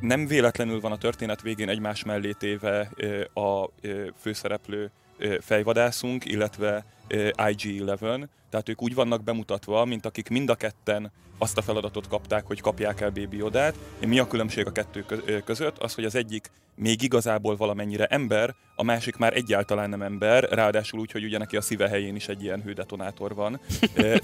nem 0.00 0.26
véletlenül 0.26 0.80
van 0.80 0.92
a 0.92 0.98
történet 0.98 1.42
végén 1.42 1.68
egymás 1.68 2.04
mellé 2.04 2.32
téve 2.32 2.90
a 3.34 3.70
főszereplő 4.20 4.90
fejvadászunk, 5.40 6.24
illetve 6.24 6.84
IG-11, 7.08 8.26
tehát 8.50 8.68
ők 8.68 8.82
úgy 8.82 8.94
vannak 8.94 9.22
bemutatva, 9.22 9.84
mint 9.84 10.06
akik 10.06 10.28
mind 10.28 10.50
a 10.50 10.54
ketten 10.54 11.12
azt 11.38 11.58
a 11.58 11.62
feladatot 11.62 12.08
kapták, 12.08 12.46
hogy 12.46 12.60
kapják 12.60 13.00
el 13.00 13.10
Baby 13.10 13.42
Odát. 13.42 13.74
Mi 14.06 14.18
a 14.18 14.26
különbség 14.26 14.66
a 14.66 14.72
kettő 14.72 15.04
között? 15.44 15.78
Az, 15.78 15.94
hogy 15.94 16.04
az 16.04 16.14
egyik 16.14 16.50
még 16.74 17.02
igazából 17.02 17.56
valamennyire 17.56 18.06
ember, 18.06 18.54
a 18.76 18.82
másik 18.82 19.16
már 19.16 19.36
egyáltalán 19.36 19.88
nem 19.88 20.02
ember, 20.02 20.44
ráadásul 20.44 21.00
úgy, 21.00 21.12
hogy 21.12 21.24
ugye 21.24 21.38
neki 21.38 21.56
a 21.56 21.60
szíve 21.60 21.88
helyén 21.88 22.16
is 22.16 22.28
egy 22.28 22.42
ilyen 22.42 22.62
hődetonátor 22.62 23.34
van. 23.34 23.60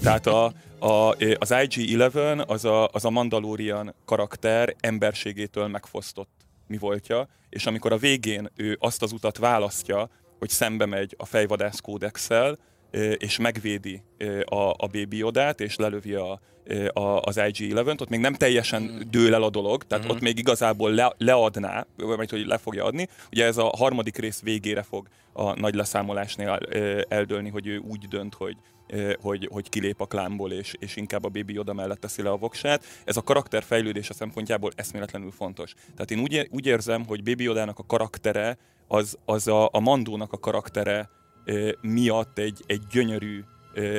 Tehát 0.03 0.27
a, 0.27 0.45
a, 0.79 1.09
az 1.37 1.49
IG-11 1.49 2.47
az 2.47 2.65
a, 2.65 2.87
az 2.87 3.05
a 3.05 3.09
Mandalorian 3.09 3.93
karakter 4.05 4.75
emberségétől 4.79 5.67
megfosztott 5.67 6.29
mi 6.67 6.77
voltja, 6.77 7.27
és 7.49 7.65
amikor 7.65 7.91
a 7.91 7.97
végén 7.97 8.49
ő 8.55 8.77
azt 8.79 9.01
az 9.01 9.11
utat 9.11 9.37
választja, 9.37 10.09
hogy 10.39 10.49
szembe 10.49 10.85
megy 10.85 11.15
a 11.17 11.25
fejvadász 11.25 11.79
kódexel, 11.79 12.57
és 13.17 13.37
megvédi 13.37 14.01
a, 14.45 14.69
a 14.69 14.87
Baby 14.91 15.23
Odát, 15.23 15.61
és 15.61 15.75
lelövi 15.75 16.13
a, 16.13 16.39
a, 16.93 17.21
az 17.21 17.37
IG-11-t, 17.37 18.01
ott 18.01 18.09
még 18.09 18.19
nem 18.19 18.33
teljesen 18.33 18.81
mm. 18.81 18.99
dől 19.09 19.33
el 19.33 19.43
a 19.43 19.49
dolog, 19.49 19.83
tehát 19.83 20.03
mm-hmm. 20.03 20.15
ott 20.15 20.21
még 20.21 20.37
igazából 20.37 20.91
le, 20.91 21.13
leadná, 21.17 21.85
vagy 21.95 22.29
hogy 22.29 22.45
le 22.45 22.57
fogja 22.57 22.83
adni. 22.83 23.07
Ugye 23.31 23.45
ez 23.45 23.57
a 23.57 23.71
harmadik 23.77 24.17
rész 24.17 24.41
végére 24.41 24.83
fog 24.83 25.07
a 25.33 25.59
nagy 25.59 25.75
leszámolásnél 25.75 26.59
eldőlni, 27.07 27.49
hogy 27.49 27.67
ő 27.67 27.77
úgy 27.77 28.07
dönt, 28.07 28.33
hogy, 28.33 28.57
hogy, 29.21 29.49
hogy 29.51 29.69
kilép 29.69 30.01
a 30.01 30.05
klámból, 30.05 30.51
és, 30.51 30.73
és 30.79 30.95
inkább 30.95 31.23
a 31.23 31.29
Baby 31.29 31.53
Yoda 31.53 31.73
mellett 31.73 31.99
teszi 31.99 32.21
le 32.21 32.29
a 32.29 32.37
voksát. 32.37 32.83
Ez 33.05 33.17
a 33.17 33.21
karakter 33.21 33.63
fejlődése 33.63 34.13
szempontjából 34.13 34.71
eszméletlenül 34.75 35.31
fontos. 35.31 35.73
Tehát 35.95 36.11
én 36.11 36.19
úgy, 36.19 36.47
úgy 36.51 36.65
érzem, 36.65 37.05
hogy 37.05 37.23
Baby 37.23 37.43
Yodának 37.43 37.79
a 37.79 37.85
karaktere, 37.87 38.57
az, 38.87 39.17
az 39.25 39.47
a, 39.47 39.69
a 39.71 39.79
Mandónak 39.79 40.33
a 40.33 40.37
karaktere 40.37 41.09
miatt 41.81 42.37
egy, 42.37 42.63
egy 42.65 42.81
gyönyörű 42.87 43.43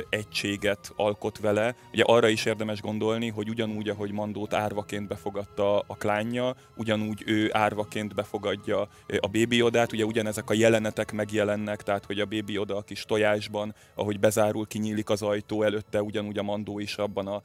egységet 0.09 0.93
alkot 0.97 1.39
vele. 1.39 1.75
Ugye 1.93 2.03
arra 2.07 2.29
is 2.29 2.45
érdemes 2.45 2.81
gondolni, 2.81 3.29
hogy 3.29 3.49
ugyanúgy, 3.49 3.89
ahogy 3.89 4.13
Mandót 4.13 4.55
árvaként 4.55 5.09
befogadta 5.09 5.79
a 5.79 5.97
klánja, 5.99 6.55
ugyanúgy 6.77 7.23
ő 7.27 7.49
árvaként 7.53 8.15
befogadja 8.15 8.81
a 9.21 9.29
Baby 9.33 9.63
Odát. 9.63 9.93
Ugye 9.93 10.05
ugyanezek 10.05 10.51
a 10.51 10.55
jelenetek 10.55 11.13
megjelennek, 11.13 11.83
tehát 11.83 12.05
hogy 12.05 12.21
a 12.21 12.25
Baby 12.25 12.59
Oda 12.59 12.77
a 12.77 12.83
kis 12.83 13.05
tojásban, 13.05 13.75
ahogy 13.95 14.21
bezárul, 14.21 14.67
kinyílik 14.67 15.11
az 15.11 15.23
ajtó 15.23 15.63
előtte, 15.63 16.03
ugyanúgy 16.03 16.39
a 16.39 16.43
Mandó 16.43 16.79
is 16.79 16.97
abban 16.97 17.27
a 17.27 17.43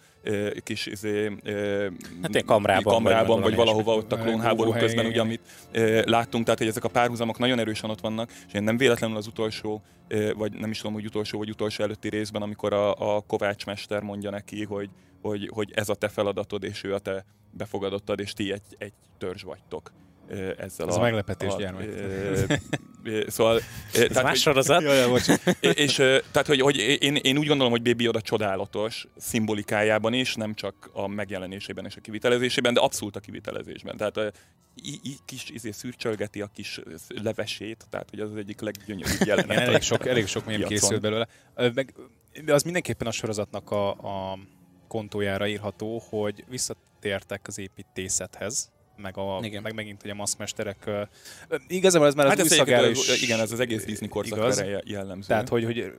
kis 0.64 0.86
izé, 0.86 1.32
hát 2.22 2.46
kamrában, 2.46 2.94
kamrában 2.94 3.42
vagy, 3.42 3.56
vagy 3.56 3.56
valahova 3.56 3.96
ott 3.96 4.12
a 4.12 4.18
klónháború 4.18 4.72
közben, 4.72 5.06
ugye, 5.06 5.22
amit 5.22 5.42
láttunk, 6.06 6.44
tehát 6.44 6.60
hogy 6.60 6.68
ezek 6.68 6.84
a 6.84 6.90
párhuzamok 6.90 7.38
nagyon 7.38 7.60
erősen 7.60 7.90
ott 7.90 8.02
vannak, 8.02 8.32
és 8.48 8.54
én 8.54 8.64
nem 8.64 8.78
véletlenül 8.78 9.18
az 9.18 9.28
utolsó, 9.28 9.82
vagy 10.36 10.52
nem 10.54 10.70
is 10.70 10.78
tudom, 10.78 10.94
hogy 10.94 11.06
utolsó 11.06 11.38
vagy 11.38 11.50
utolsó 11.50 11.84
előtti 11.84 12.10
részben, 12.22 12.42
amikor 12.42 12.74
a, 12.74 13.16
a 13.16 13.22
Kovács 13.22 13.66
mester 13.66 14.02
mondja 14.02 14.30
neki, 14.30 14.66
hogy, 14.66 14.90
hogy, 15.22 15.50
hogy 15.54 15.72
ez 15.74 15.90
a 15.90 15.96
te 15.96 16.08
feladatod, 16.08 16.64
és 16.64 16.84
ő 16.84 16.94
a 16.94 17.00
te 17.00 17.26
befogadottad, 17.52 18.20
és 18.20 18.34
ti 18.34 18.52
egy, 18.52 18.76
egy 18.78 18.94
törzs 19.18 19.44
vagytok 19.44 19.92
ezzel 20.58 20.88
Ez 20.88 20.96
a... 20.96 20.98
a 20.98 21.02
meglepetés 21.02 21.56
gyermek. 21.56 21.90
Szóval... 23.28 23.60
Tehát, 23.92 24.24
más 24.24 24.40
sorozat? 24.40 24.84
és, 25.60 25.96
tehát, 25.96 26.48
hogy, 26.48 26.62
hogy 26.62 26.78
én, 26.78 27.16
én 27.16 27.38
úgy 27.38 27.48
gondolom, 27.48 27.72
hogy 27.72 27.82
Baby 27.82 28.04
Yoda 28.04 28.22
csodálatos 28.22 29.08
szimbolikájában 29.18 30.14
is, 30.14 30.36
nem 30.36 30.54
csak 30.54 30.90
a 30.94 31.08
megjelenésében 31.08 31.86
és 31.86 31.96
a 31.96 32.02
kivitelezésében, 32.02 32.74
de 32.74 32.80
abszolút 32.80 33.16
a 33.16 33.20
kivitelezésben. 33.20 33.98
Tehát 33.98 34.18
a, 34.18 34.32
i, 34.76 35.00
i, 35.04 35.16
kis 35.26 35.50
izé, 35.50 35.72
szürcsölgeti 35.72 36.42
a 36.42 36.50
kis 36.54 36.82
levesét, 37.08 37.86
tehát 37.90 38.10
hogy 38.10 38.20
az 38.20 38.32
az 38.32 38.38
egyik 38.38 38.62
leggyönyörűbb 38.62 39.26
jelenet. 39.26 39.58
elég 39.58 39.82
sok, 39.82 40.06
elég 40.06 40.28
sok 40.28 40.46
mém 40.46 40.64
készült 40.64 41.02
belőle. 41.02 41.28
Meg, 41.56 41.94
az 42.48 42.64
mindenképpen 42.64 43.08
a 43.08 43.12
sorozatnak 43.12 43.72
a, 43.72 43.90
a 43.90 44.38
kontójára 44.88 45.48
írható, 45.48 46.04
hogy 46.10 46.44
visszatértek 46.48 47.48
az 47.48 47.58
építészethez, 47.58 48.71
meg, 49.02 49.18
a, 49.18 49.40
igen. 49.42 49.62
meg 49.62 49.74
megint 49.74 50.04
ugye 50.04 50.12
a 50.12 50.16
maszmesterek. 50.16 50.90
Igazából 51.68 52.08
ez 52.08 52.14
már 52.14 52.28
hát 52.28 52.40
az 52.40 52.60
új 52.60 52.90
is, 52.90 53.22
Igen, 53.22 53.40
ez 53.40 53.52
az 53.52 53.60
egész 53.60 53.86
Disney 53.86 54.08
korszakra 54.08 54.82
jellemző. 54.84 55.28
Tehát, 55.28 55.50
hogy, 55.50 55.64
hogy 55.64 55.94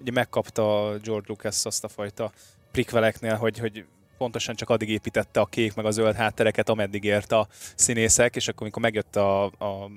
ugye 0.00 0.10
megkapta 0.12 0.96
George 1.02 1.26
Lucas 1.28 1.64
azt 1.64 1.84
a 1.84 1.88
fajta 1.88 2.32
prikveleknél, 2.70 3.34
hogy, 3.34 3.58
hogy 3.58 3.84
pontosan 4.18 4.54
csak 4.54 4.70
addig 4.70 4.88
építette 4.88 5.40
a 5.40 5.46
kék 5.46 5.74
meg 5.74 5.84
a 5.84 5.90
zöld 5.90 6.14
háttereket, 6.14 6.68
ameddig 6.68 7.04
ért 7.04 7.32
a 7.32 7.48
színészek, 7.74 8.36
és 8.36 8.48
akkor 8.48 8.62
amikor 8.62 8.82
megjött 8.82 9.16
a, 9.16 9.44
a 9.44 9.90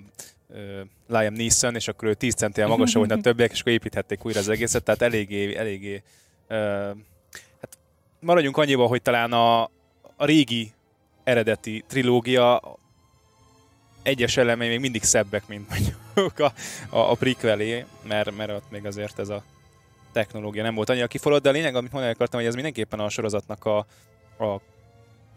Liam 1.08 1.34
Neeson, 1.34 1.76
és 1.76 1.88
akkor 1.88 2.08
ő 2.08 2.14
10 2.14 2.34
centivel 2.34 2.70
magasabb 2.70 3.08
volt 3.08 3.20
a 3.20 3.22
többiek, 3.22 3.52
és 3.52 3.60
akkor 3.60 3.72
építhették 3.72 4.26
újra 4.26 4.40
az 4.40 4.50
egészet, 4.50 4.84
tehát 4.84 5.02
eléggé, 5.02 5.56
eléggé 5.56 6.04
uh, 6.50 6.58
hát 7.62 7.78
maradjunk 8.20 8.58
annyiba, 8.58 8.86
hogy 8.86 9.02
talán 9.02 9.32
a, 9.32 9.64
a 10.16 10.26
régi 10.26 10.72
eredeti 11.24 11.84
trilógia 11.88 12.62
egyes 14.02 14.38
elemei 14.38 14.68
még 14.68 14.80
mindig 14.80 15.04
szebbek, 15.04 15.48
mint 15.48 15.70
mondjuk 15.70 16.40
a, 16.40 16.54
a, 16.90 17.12
a 17.12 17.16
prequelé, 17.16 17.86
mert, 18.08 18.36
mert 18.38 18.52
ott 18.52 18.72
még 18.72 18.86
azért 18.86 19.20
ez 19.20 19.30
a 19.30 19.44
technológia 20.12 20.64
nem 20.64 20.76
volt 20.76 20.90
annyira 20.90 21.08
kiforrott, 21.08 21.42
de 21.42 21.50
a 21.50 21.52
lényeg, 21.52 21.76
amit 21.76 21.92
mondani 21.92 22.14
akartam, 22.14 22.40
hogy 22.40 22.50
ez 22.50 22.54
mindenképpen 22.54 23.00
a 23.00 23.10
sorozatnak 23.10 23.66
a, 23.66 23.78
a 24.44 24.62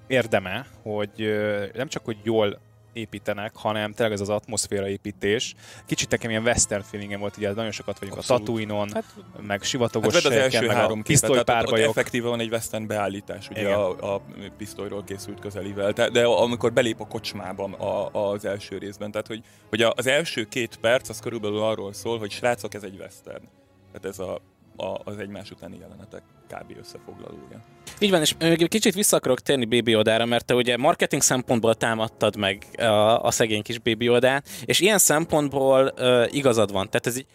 érdeme, 0.07 0.67
hogy 0.83 1.35
nem 1.75 1.89
csak, 1.89 2.05
hogy 2.05 2.17
jól 2.23 2.59
építenek, 2.95 3.57
hanem 3.57 3.93
tényleg 3.93 4.15
ez 4.15 4.21
az 4.21 4.29
atmoszféra 4.29 4.89
építés. 4.89 5.55
Kicsit 5.87 6.11
nekem 6.11 6.31
ilyen 6.31 6.43
western 6.43 6.83
feelingem 6.83 7.21
volt, 7.21 7.37
ugye 7.37 7.53
nagyon 7.53 7.71
sokat 7.71 7.99
vagyunk 7.99 8.19
Abszolút. 8.19 8.43
a 8.43 8.45
Tatooine-on, 8.45 8.89
hát, 8.93 9.05
meg 9.47 9.63
sivatagos 9.63 10.15
hát 10.15 10.25
az 10.25 10.33
első 10.33 10.67
meg 10.67 10.77
három 10.77 10.99
a 10.99 11.03
pisztolypárbajok. 11.03 11.89
effektíve 11.89 12.29
van 12.29 12.41
egy 12.41 12.51
western 12.51 12.87
beállítás, 12.87 13.49
ugye 13.51 13.69
a, 13.69 14.15
a, 14.15 14.23
pisztolyról 14.57 15.05
készült 15.05 15.41
közelivel, 15.41 15.93
de, 15.93 16.09
de 16.09 16.25
amikor 16.25 16.73
belép 16.73 17.01
a 17.01 17.07
kocsmában 17.07 17.73
a, 17.73 18.31
az 18.31 18.45
első 18.45 18.79
részben, 18.79 19.11
tehát 19.11 19.27
hogy, 19.27 19.43
hogy 19.69 19.83
az 19.83 20.07
első 20.07 20.45
két 20.45 20.77
perc 20.77 21.09
az 21.09 21.21
körülbelül 21.21 21.59
arról 21.59 21.93
szól, 21.93 22.19
hogy 22.19 22.31
srácok, 22.31 22.75
ez 22.75 22.83
egy 22.83 22.97
western. 22.99 23.45
Tehát 23.93 24.05
ez 24.05 24.19
a 24.19 24.41
a, 24.77 25.01
az 25.05 25.19
egymás 25.19 25.51
utáni 25.51 25.79
jelenetek 25.81 26.23
kb. 26.49 26.77
összefoglalója. 26.79 27.65
Így 27.99 28.11
van, 28.11 28.21
és 28.21 28.35
kicsit 28.69 28.95
vissza 28.95 29.17
akarok 29.17 29.41
térni 29.41 29.65
Baby 29.65 29.95
Odára, 29.97 30.25
mert 30.25 30.45
te 30.45 30.55
ugye 30.55 30.77
marketing 30.77 31.23
szempontból 31.23 31.75
támadtad 31.75 32.37
meg 32.37 32.67
a, 32.79 33.25
a 33.25 33.31
szegény 33.31 33.63
kis 33.63 33.79
Baby 33.79 34.09
Odát, 34.09 34.49
és 34.65 34.81
ilyen 34.81 34.99
szempontból 34.99 35.93
uh, 35.97 36.35
igazad 36.35 36.73
van. 36.73 36.91
Tehát 36.91 37.07
ez 37.07 37.17
egy 37.17 37.27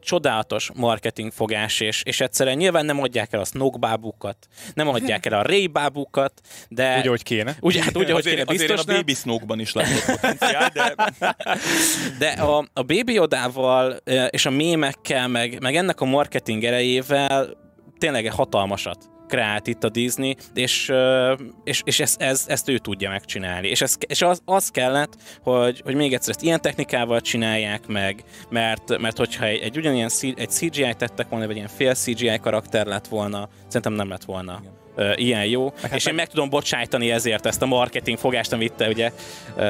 csodálatos 0.00 0.70
marketing 0.74 1.32
fogás, 1.32 1.80
és, 1.80 2.02
és 2.04 2.20
egyszerűen 2.20 2.56
nyilván 2.56 2.84
nem 2.84 3.00
adják 3.00 3.32
el 3.32 3.40
a 3.40 3.44
snog 3.44 3.78
bábukat, 3.78 4.36
nem 4.74 4.88
adják 4.88 5.26
el 5.26 5.38
a 5.38 5.42
Ray 5.42 5.66
bábukat, 5.66 6.40
de... 6.68 6.98
Úgy, 6.98 7.06
hogy 7.06 7.22
kéne. 7.22 7.56
Úgy, 7.60 7.76
hát 7.76 7.96
úgy, 7.96 8.10
hogy 8.10 8.24
kéne, 8.24 8.44
biztos 8.44 8.70
azért 8.70 8.88
a 8.88 8.92
Baby 8.92 9.14
Snogban 9.14 9.60
is 9.60 9.72
látott 9.72 10.04
potenciál, 10.04 10.70
de... 10.74 10.94
De 12.18 12.28
a, 12.28 12.68
a 12.72 12.82
Baby 12.82 13.18
Odával 13.18 13.96
és 14.30 14.46
a 14.46 14.50
mémekkel, 14.50 15.28
meg, 15.28 15.60
meg 15.60 15.76
ennek 15.76 16.00
a 16.00 16.04
marketing 16.04 16.64
erejével 16.64 17.56
tényleg 17.98 18.32
hatalmasat 18.32 19.16
kreált 19.28 19.66
itt 19.66 19.84
a 19.84 19.88
Disney, 19.88 20.36
és, 20.54 20.92
és, 21.64 21.82
és 21.84 22.00
ezt, 22.00 22.20
ez, 22.20 22.44
ezt 22.48 22.68
ő 22.68 22.78
tudja 22.78 23.10
megcsinálni. 23.10 23.68
És, 23.68 23.80
ez, 23.80 23.96
és 24.06 24.22
az, 24.22 24.42
az 24.44 24.68
kellett, 24.68 25.16
hogy, 25.42 25.80
hogy 25.84 25.94
még 25.94 26.12
egyszer 26.14 26.30
ezt 26.30 26.42
ilyen 26.42 26.60
technikával 26.60 27.20
csinálják 27.20 27.86
meg, 27.86 28.24
mert, 28.48 28.98
mert 28.98 29.16
hogyha 29.16 29.44
egy, 29.44 29.60
egy 29.60 29.76
ugyanilyen 29.76 30.10
egy 30.36 30.50
CGI 30.50 30.94
tettek 30.96 31.28
volna, 31.28 31.46
vagy 31.46 31.56
ilyen 31.56 31.68
fél 31.68 31.94
CGI 31.94 32.38
karakter 32.38 32.86
lett 32.86 33.06
volna, 33.06 33.48
szerintem 33.66 33.92
nem 33.92 34.08
lett 34.08 34.24
volna. 34.24 34.58
Igen 34.62 34.86
ilyen 35.14 35.44
jó, 35.44 35.72
hát 35.82 35.94
és 35.94 36.06
én 36.06 36.14
meg 36.14 36.28
tudom 36.28 36.48
bocsájtani 36.48 37.10
ezért 37.10 37.46
ezt 37.46 37.62
a 37.62 37.66
marketing 37.66 38.18
fogást, 38.18 38.52
amit 38.52 38.72
te 38.72 38.88
ugye 38.88 39.12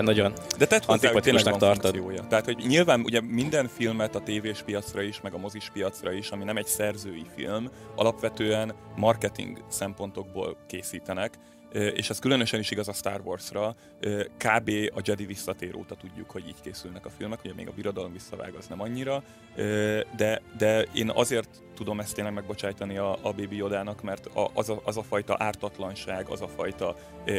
nagyon 0.00 0.32
De 0.58 0.66
tett 0.66 0.84
hozzá, 0.84 1.12
hogy 1.12 1.22
tényleg 1.22 1.44
tartod. 1.44 1.80
Funkciója. 1.80 2.22
Tehát, 2.28 2.44
hogy 2.44 2.64
nyilván 2.66 3.00
ugye 3.00 3.20
minden 3.20 3.68
filmet 3.76 4.14
a 4.14 4.20
tévés 4.20 4.62
piacra 4.64 5.02
is, 5.02 5.20
meg 5.20 5.34
a 5.34 5.38
mozis 5.38 5.70
piacra 5.72 6.12
is, 6.12 6.30
ami 6.30 6.44
nem 6.44 6.56
egy 6.56 6.66
szerzői 6.66 7.26
film, 7.36 7.70
alapvetően 7.94 8.74
marketing 8.96 9.64
szempontokból 9.68 10.56
készítenek, 10.66 11.32
és 11.72 12.10
ez 12.10 12.18
különösen 12.18 12.60
is 12.60 12.70
igaz 12.70 12.88
a 12.88 12.92
Star 12.92 13.20
Wars-ra. 13.24 13.76
Kb. 14.36 14.70
a 14.94 15.00
Jedi 15.04 15.26
visszatér 15.26 15.76
óta 15.76 15.94
tudjuk, 15.94 16.30
hogy 16.30 16.48
így 16.48 16.60
készülnek 16.62 17.06
a 17.06 17.10
filmek, 17.10 17.38
ugye 17.44 17.54
még 17.54 17.68
a 17.68 17.72
birodalom 17.72 18.12
visszavág 18.12 18.54
az 18.54 18.66
nem 18.66 18.80
annyira, 18.80 19.22
de, 20.16 20.40
de 20.58 20.82
én 20.94 21.10
azért 21.10 21.48
tudom 21.74 22.00
ezt 22.00 22.14
tényleg 22.14 22.34
megbocsájtani 22.34 22.96
a, 22.96 23.12
a 23.12 23.32
Baby 23.32 23.56
Yodának, 23.56 24.02
mert 24.02 24.30
az, 24.54 24.68
a, 24.68 24.80
az 24.84 24.96
a 24.96 25.02
fajta 25.02 25.36
ártatlanság, 25.38 26.28
az 26.28 26.40
a 26.40 26.48
fajta 26.48 26.96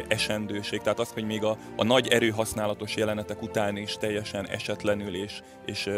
esendőség, 0.08 0.82
tehát 0.82 1.00
az, 1.00 1.10
hogy 1.10 1.26
még 1.26 1.44
a, 1.44 1.58
a 1.76 1.84
nagy 1.84 2.08
erőhasználatos 2.08 2.96
jelenetek 2.96 3.42
után 3.42 3.78
is 3.78 3.94
teljesen 3.94 4.48
esetlenül 4.48 5.16
és, 5.16 5.42
és 5.66 5.90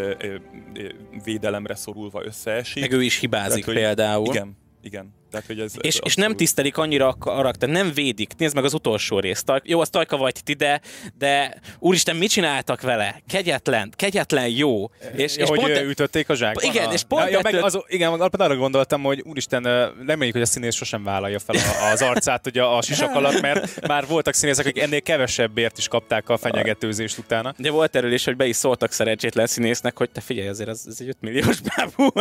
védelemre 1.24 1.76
szorulva 1.76 2.26
összeesik. 2.26 2.82
Meg 2.82 2.92
ő 2.92 3.04
is 3.04 3.20
hibázik 3.20 3.66
tehát, 3.66 3.80
például. 3.80 4.26
Igen, 4.26 4.58
igen. 4.82 5.20
Tehát, 5.32 5.46
hogy 5.46 5.60
ez, 5.60 5.74
és, 5.82 5.96
ez 5.96 6.02
és 6.04 6.16
nem 6.16 6.36
tisztelik 6.36 6.78
annyira 6.78 7.08
a 7.08 7.16
karakter, 7.20 7.70
nem 7.70 7.92
védik. 7.94 8.32
Nézd 8.38 8.56
meg 8.56 8.64
az 8.64 8.74
utolsó 8.74 9.20
részt. 9.20 9.52
Jó, 9.64 9.80
az 9.80 9.90
Tajka 9.90 10.18
vagy 10.18 10.36
ide, 10.46 10.82
de 11.18 11.60
úristen, 11.80 12.16
mit 12.16 12.30
csináltak 12.30 12.82
vele? 12.82 13.22
Kegyetlen, 13.28 13.94
kegyetlen 13.96 14.48
jó. 14.48 14.90
És, 15.16 15.36
ja, 15.36 15.44
és 15.44 15.50
hogy 15.50 15.60
pont 15.60 15.72
e... 15.72 15.82
ütötték 15.82 16.30
a 16.30 16.36
zsákban? 16.36 16.64
Igen, 16.64 16.92
és 16.92 17.04
pont 17.04 17.24
ja, 17.24 17.30
ja, 17.30 17.40
meg 17.44 17.56
az, 17.56 17.80
igen, 17.88 18.12
arra 18.12 18.56
gondoltam, 18.56 19.04
hogy 19.04 19.22
úristen, 19.26 19.64
reméljük, 20.06 20.34
hogy 20.34 20.42
a 20.42 20.46
színész 20.46 20.76
sosem 20.76 21.04
vállalja 21.04 21.40
fel 21.40 21.56
az 21.94 22.02
arcát 22.02 22.48
ugye 22.48 22.64
a 22.64 22.82
sisak 22.82 23.16
alatt, 23.16 23.42
mert 23.42 23.88
már 23.88 24.08
voltak 24.08 24.34
színészek, 24.34 24.66
akik 24.66 24.82
ennél 24.82 25.02
kevesebbért 25.02 25.78
is 25.78 25.88
kapták 25.88 26.30
a 26.30 26.38
fenyegetőzést 26.38 27.18
utána. 27.18 27.54
De 27.58 27.72
volt 27.72 27.96
erről 27.96 28.14
is, 28.14 28.26
hogy 28.26 28.36
be 28.36 28.46
is 28.46 28.56
szóltak 28.56 28.92
szerencsétlen 28.92 29.48
színésznek, 29.48 29.98
hogy 29.98 30.10
te 30.10 30.22
figyelj, 30.22 30.48
azért 30.48 30.70
ez, 30.70 30.84
ez 30.88 30.98
egy 31.00 31.08
5 31.08 31.18
milliós 31.20 31.60
bábú, 31.60 32.12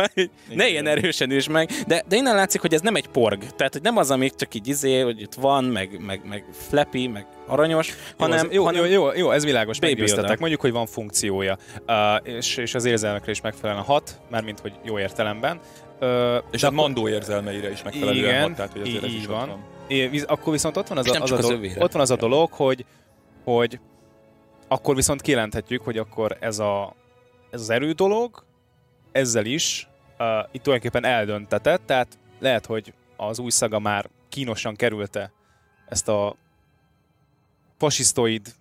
ne 0.48 0.68
ilyen 0.68 0.86
erősen 0.86 1.30
is 1.30 1.48
meg. 1.48 1.70
De, 1.86 2.04
de 2.08 2.16
innen 2.16 2.34
látszik, 2.34 2.60
hogy 2.60 2.74
ez 2.74 2.80
nem 2.80 2.94
egy 2.94 2.99
porg. 3.06 3.38
Tehát, 3.56 3.72
hogy 3.72 3.82
nem 3.82 3.96
az, 3.96 4.10
amik 4.10 4.34
csak 4.34 4.54
így 4.54 4.68
izé, 4.68 5.00
hogy 5.00 5.20
itt 5.20 5.34
van, 5.34 5.64
meg, 5.64 6.00
meg, 6.06 6.20
meg 6.24 6.44
flappy, 6.52 7.06
meg 7.06 7.26
aranyos, 7.46 7.94
hanem... 8.18 8.48
Jó, 8.50 8.64
hanem 8.64 8.84
jó, 8.84 8.90
jó, 8.90 9.12
jó, 9.14 9.30
ez 9.30 9.44
világos, 9.44 9.78
meggyőztetek. 9.78 10.38
Mondjuk, 10.38 10.60
hogy 10.60 10.72
van 10.72 10.86
funkciója, 10.86 11.56
uh, 11.86 11.94
és, 12.22 12.56
és 12.56 12.74
az 12.74 12.84
érzelmekre 12.84 13.30
is 13.30 13.40
megfelelően 13.40 13.84
hat, 13.84 14.20
mármint, 14.30 14.60
hogy 14.60 14.72
jó 14.84 14.98
értelemben. 14.98 15.60
Uh, 16.00 16.36
és 16.50 16.62
a 16.62 16.70
Mandó 16.70 17.08
érzelmeire 17.08 17.70
is 17.70 17.82
megfelelően 17.82 18.24
igen, 18.24 18.42
hat, 18.42 18.54
tehát 18.54 18.72
hogy 18.72 18.80
azért 18.80 19.04
így, 19.04 19.14
így 19.14 19.26
van. 19.26 19.48
van. 19.48 19.64
É, 19.88 20.22
akkor 20.26 20.52
viszont 20.52 20.76
ott 20.76 20.88
van 20.88 20.98
az, 20.98 21.08
a, 21.08 21.22
az, 21.22 21.30
a, 21.30 21.36
dolog, 21.36 21.64
ott 21.78 21.92
van 21.92 22.02
az 22.02 22.10
a 22.10 22.16
dolog, 22.16 22.52
hogy, 22.52 22.84
hogy 23.44 23.78
akkor 24.68 24.94
viszont 24.94 25.20
kijelenthetjük, 25.20 25.82
hogy 25.82 25.98
akkor 25.98 26.36
ez, 26.40 26.58
a, 26.58 26.94
ez 27.50 27.60
az 27.60 27.70
erő 27.70 27.92
dolog, 27.92 28.44
ezzel 29.12 29.44
is 29.44 29.88
uh, 30.18 30.26
itt 30.52 30.62
tulajdonképpen 30.62 31.10
eldöntetett, 31.10 31.80
tehát 31.86 32.18
lehet, 32.40 32.66
hogy 32.66 32.92
az 33.16 33.38
új 33.38 33.50
szaga 33.50 33.78
már 33.78 34.10
kínosan 34.28 34.76
kerülte 34.76 35.32
ezt 35.88 36.08
a 36.08 36.36
fasisztoid 37.78 38.54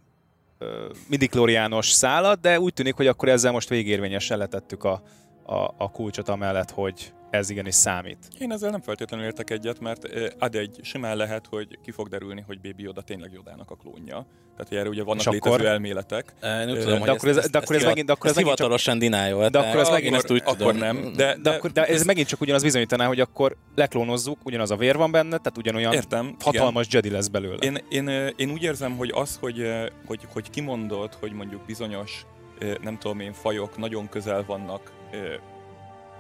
midiklóriános 1.07 1.89
szálat, 1.89 2.39
de 2.39 2.59
úgy 2.59 2.73
tűnik, 2.73 2.95
hogy 2.95 3.07
akkor 3.07 3.29
ezzel 3.29 3.51
most 3.51 3.69
végérvényesen 3.69 4.37
letettük 4.37 4.83
a, 4.83 5.01
a, 5.49 5.73
a 5.77 5.91
kulcsot 5.91 6.29
amellett, 6.29 6.71
hogy 6.71 7.13
ez 7.29 7.49
igenis 7.49 7.75
számít. 7.75 8.17
Én 8.39 8.51
ezzel 8.51 8.69
nem 8.69 8.81
feltétlenül 8.81 9.25
értek 9.25 9.49
egyet, 9.49 9.79
mert 9.79 10.07
ad 10.39 10.55
egy 10.55 10.79
simán 10.81 11.17
lehet, 11.17 11.47
hogy 11.49 11.79
ki 11.83 11.91
fog 11.91 12.07
derülni, 12.07 12.43
hogy 12.47 12.61
Baby 12.61 12.83
Yoda 12.83 13.01
tényleg 13.01 13.31
Yodának 13.33 13.71
a 13.71 13.75
klónja. 13.75 14.25
Tehát, 14.51 14.67
hogy 14.67 14.77
erre 14.77 14.89
ugye 14.89 15.03
vannak 15.03 15.25
létező 15.25 15.55
akkor... 15.55 15.65
elméletek. 15.65 16.33
E, 16.39 16.65
nem 16.65 16.79
tudom, 16.79 17.03
de 17.03 17.11
akkor 17.11 17.29
ez, 17.29 17.49
de 17.49 17.57
akkor 17.57 17.75
ez 17.75 17.83
megint, 17.83 18.07
de 18.07 18.13
akkor 18.13 18.29
ez 18.29 18.37
hivatalosan 18.37 18.99
denial. 18.99 19.49
De 19.49 19.59
akkor 19.59 19.79
ez 19.79 19.89
megint 19.89 20.15
ezt 20.15 20.31
úgy 20.31 20.41
akkor 20.45 20.75
nem. 20.75 21.01
De, 21.01 21.09
de, 21.11 21.37
de, 21.41 21.49
akkor, 21.49 21.71
de 21.71 21.85
ez 21.85 22.03
megint 22.03 22.27
csak 22.27 22.41
ugyanaz 22.41 22.61
bizonyítaná, 22.61 23.07
hogy 23.07 23.19
akkor 23.19 23.55
leklónozzuk, 23.75 24.37
ugyanaz 24.43 24.71
a 24.71 24.75
vér 24.75 24.95
van 24.95 25.11
benne, 25.11 25.37
tehát 25.37 25.57
ugyanolyan 25.57 25.93
Értem, 25.93 26.35
hatalmas 26.39 26.85
igen. 26.87 27.01
Jedi 27.03 27.15
lesz 27.15 27.27
belőle. 27.27 27.57
Én, 27.59 27.77
én, 27.89 28.07
én 28.35 28.51
úgy 28.51 28.63
érzem, 28.63 28.97
hogy 28.97 29.11
az, 29.13 29.37
hogy, 29.41 29.67
hogy, 30.05 30.19
hogy 30.33 30.49
kimondod, 30.49 31.13
hogy 31.13 31.31
mondjuk 31.31 31.65
bizonyos 31.65 32.25
nem 32.81 32.97
tudom 32.97 33.19
én, 33.19 33.33
fajok 33.33 33.77
nagyon 33.77 34.09
közel 34.09 34.43
vannak 34.47 34.91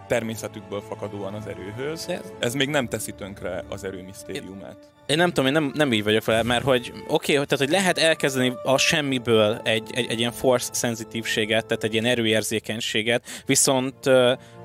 természetükből 0.07 0.81
fakadóan 0.81 1.33
az 1.33 1.47
erőhöz. 1.47 2.05
De... 2.05 2.21
Ez 2.39 2.53
még 2.53 2.69
nem 2.69 2.87
teszi 2.87 3.11
tönkre 3.11 3.63
az 3.69 3.83
erő 3.83 4.03
misztériumát. 4.03 4.77
Én 5.05 5.17
nem 5.17 5.27
tudom, 5.27 5.45
én 5.45 5.51
nem, 5.51 5.71
nem 5.75 5.93
így 5.93 6.03
vagyok 6.03 6.25
vele, 6.25 6.43
mert 6.43 6.63
hogy 6.63 6.91
oké, 7.07 7.33
okay, 7.33 7.45
tehát 7.45 7.57
hogy 7.57 7.69
lehet 7.69 7.97
elkezdeni 7.97 8.53
a 8.63 8.77
semmiből 8.77 9.61
egy, 9.63 9.89
egy, 9.93 10.05
egy 10.09 10.19
ilyen 10.19 10.31
force 10.31 10.73
szenzitívséget, 10.73 11.65
tehát 11.65 11.83
egy 11.83 11.93
ilyen 11.93 12.05
erőérzékenységet, 12.05 13.23
viszont 13.45 14.09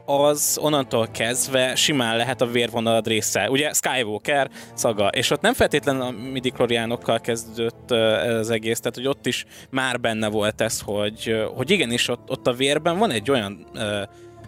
az 0.07 0.59
onnantól 0.61 1.07
kezdve 1.07 1.75
simán 1.75 2.17
lehet 2.17 2.40
a 2.40 2.47
vérvonalad 2.47 3.07
része. 3.07 3.51
Ugye 3.51 3.73
Skywalker 3.73 4.51
szaga, 4.75 5.09
és 5.09 5.31
ott 5.31 5.40
nem 5.40 5.55
feltétlenül 5.55 6.03
a 6.03 6.11
midikloriánokkal 6.11 7.21
kezdődött 7.21 7.90
az 7.90 8.51
egész, 8.51 8.81
tehát 8.81 8.97
hogy 8.97 9.07
ott 9.07 9.27
is 9.27 9.47
már 9.71 10.01
benne 10.01 10.29
volt 10.29 10.61
ez, 10.61 10.81
hogy, 10.81 11.45
hogy 11.55 11.71
igenis 11.71 12.09
ott, 12.09 12.31
ott 12.31 12.47
a 12.47 12.53
vérben 12.53 12.99
van 12.99 13.11
egy 13.11 13.31
olyan 13.31 13.67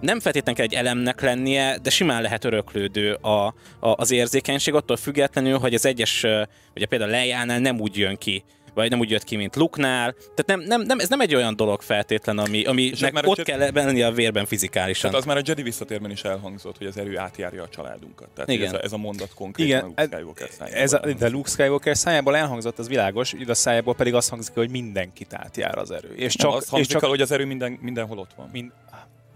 nem 0.01 0.21
feltétlenül 0.21 0.55
kell 0.55 0.64
egy 0.64 0.85
elemnek 0.85 1.21
lennie, 1.21 1.79
de 1.83 1.90
simán 1.90 2.23
lehet 2.23 2.45
öröklődő 2.45 3.12
a, 3.12 3.47
a, 3.47 3.55
az 3.81 4.11
érzékenység, 4.11 4.75
attól 4.75 4.97
függetlenül, 4.97 5.59
hogy 5.59 5.75
az 5.75 5.87
egyes, 5.87 6.27
ugye 6.75 6.87
például 6.87 7.11
Lejánál 7.11 7.59
nem 7.59 7.81
úgy 7.81 7.97
jön 7.97 8.16
ki, 8.16 8.45
vagy 8.77 8.91
nem 8.91 8.99
úgy 8.99 9.11
jött 9.11 9.25
ki, 9.25 9.37
mint 9.37 9.57
Luknál. 9.57 10.12
Tehát 10.12 10.47
nem, 10.47 10.61
nem, 10.61 10.81
nem, 10.81 10.99
ez 10.99 11.09
nem 11.09 11.21
egy 11.21 11.35
olyan 11.35 11.57
dolog 11.57 11.83
feltétlen, 11.83 12.39
ami, 12.39 12.65
ami 12.65 12.93
meg 13.01 13.12
már 13.12 13.27
ott 13.27 13.37
Jedi... 13.37 13.51
kell 13.51 13.71
lenni 13.73 14.03
a 14.03 14.11
vérben 14.11 14.47
fizikálisan. 14.47 15.11
Tehát 15.11 15.17
az 15.17 15.27
már 15.27 15.37
a 15.37 15.43
Jedi 15.45 15.62
visszatérben 15.62 16.11
is 16.11 16.25
elhangzott, 16.25 16.79
hogy 16.79 16.87
az 16.87 16.97
erő 16.97 17.19
átjárja 17.19 17.62
a 17.62 17.69
családunkat. 17.69 18.29
Tehát 18.35 18.51
Igen. 18.51 18.67
Ez, 18.67 18.73
a, 18.73 18.83
ez 18.83 18.93
a 18.93 18.97
mondat 18.97 19.35
konkrétan 19.35 19.95
Igen, 19.97 20.21
Luke 20.23 20.47
Skywalker 20.47 20.49
szájából. 20.51 20.83
Ez 20.83 20.93
a, 20.93 21.12
de 21.19 21.29
Luke 21.29 21.51
Skywalker 21.51 21.97
szájából 21.97 22.37
elhangzott, 22.37 22.79
az 22.79 22.89
világos, 22.89 23.33
így 23.33 23.51
a 23.51 23.55
szájából 23.55 23.95
pedig 23.95 24.15
azt 24.15 24.29
hangzik, 24.29 24.55
hogy 24.55 24.71
mindenkit 24.71 25.35
átjár 25.35 25.79
az 25.79 25.91
erő. 25.91 26.15
És 26.15 26.35
csak, 26.35 26.51
nem, 26.51 26.59
az 26.59 26.69
és 26.79 26.87
csak... 26.87 27.03
el, 27.03 27.09
hogy 27.09 27.21
az 27.21 27.31
erő 27.31 27.45
minden, 27.45 27.79
mindenhol 27.81 28.19
ott 28.19 28.35
van. 28.37 28.49
Mind, 28.53 28.73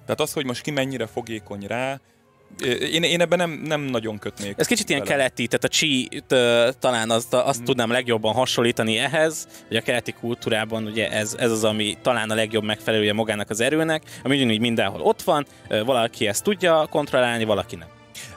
tehát 0.02 0.20
az, 0.20 0.32
hogy 0.32 0.44
most 0.44 0.62
ki 0.62 0.70
mennyire 0.70 1.06
fogékony 1.06 1.64
rá, 1.66 2.00
én, 2.92 3.02
én 3.02 3.20
ebben 3.20 3.38
nem, 3.38 3.50
nem 3.50 3.80
nagyon 3.80 4.18
kötnék. 4.18 4.54
Ez 4.56 4.66
kicsit 4.66 4.88
ilyen 4.88 5.02
keleti, 5.02 5.46
tehát 5.46 5.64
a 5.64 5.68
chi 5.68 6.22
talán 6.78 7.10
azt, 7.10 7.34
azt 7.34 7.56
hmm. 7.56 7.64
tudnám 7.64 7.90
legjobban 7.90 8.34
hasonlítani 8.34 8.98
ehhez, 8.98 9.48
hogy 9.68 9.76
a 9.76 9.80
keleti 9.80 10.12
kultúrában 10.12 10.84
ugye 10.84 11.10
ez, 11.10 11.34
ez 11.38 11.50
az, 11.50 11.64
ami 11.64 11.96
talán 12.02 12.30
a 12.30 12.34
legjobb 12.34 12.64
megfelelője 12.64 13.12
magának 13.12 13.50
az 13.50 13.60
erőnek, 13.60 14.02
ami 14.22 14.36
ugyanúgy 14.36 14.60
mindenhol 14.60 15.00
ott 15.00 15.22
van, 15.22 15.46
valaki 15.84 16.28
ezt 16.28 16.44
tudja 16.44 16.86
kontrollálni, 16.90 17.44
valaki 17.44 17.76
nem 17.76 17.88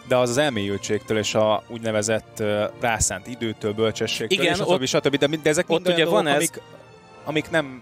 de 0.07 0.15
az 0.15 0.29
az 0.29 0.37
elmélyültségtől 0.37 1.17
és 1.17 1.35
a 1.35 1.63
úgynevezett 1.67 2.37
uh, 2.39 2.63
rászánt 2.79 3.27
időtől, 3.27 3.73
bölcsességtől, 3.73 4.39
Igen, 4.39 4.53
és 4.53 4.59
ott, 4.59 4.87
stb. 4.87 5.15
De, 5.15 5.27
de 5.27 5.49
ezek 5.49 5.69
ott 5.69 5.87
ugye 5.87 6.05
van 6.05 6.27
ez... 6.27 6.35
amik, 6.35 6.61
amik 7.23 7.49
nem 7.49 7.81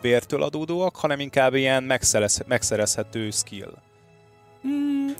vértől 0.00 0.42
adódóak, 0.42 0.96
hanem 0.96 1.20
inkább 1.20 1.54
ilyen 1.54 1.82
megszerez, 1.82 2.42
megszerezhető 2.46 3.30
skill. 3.30 3.72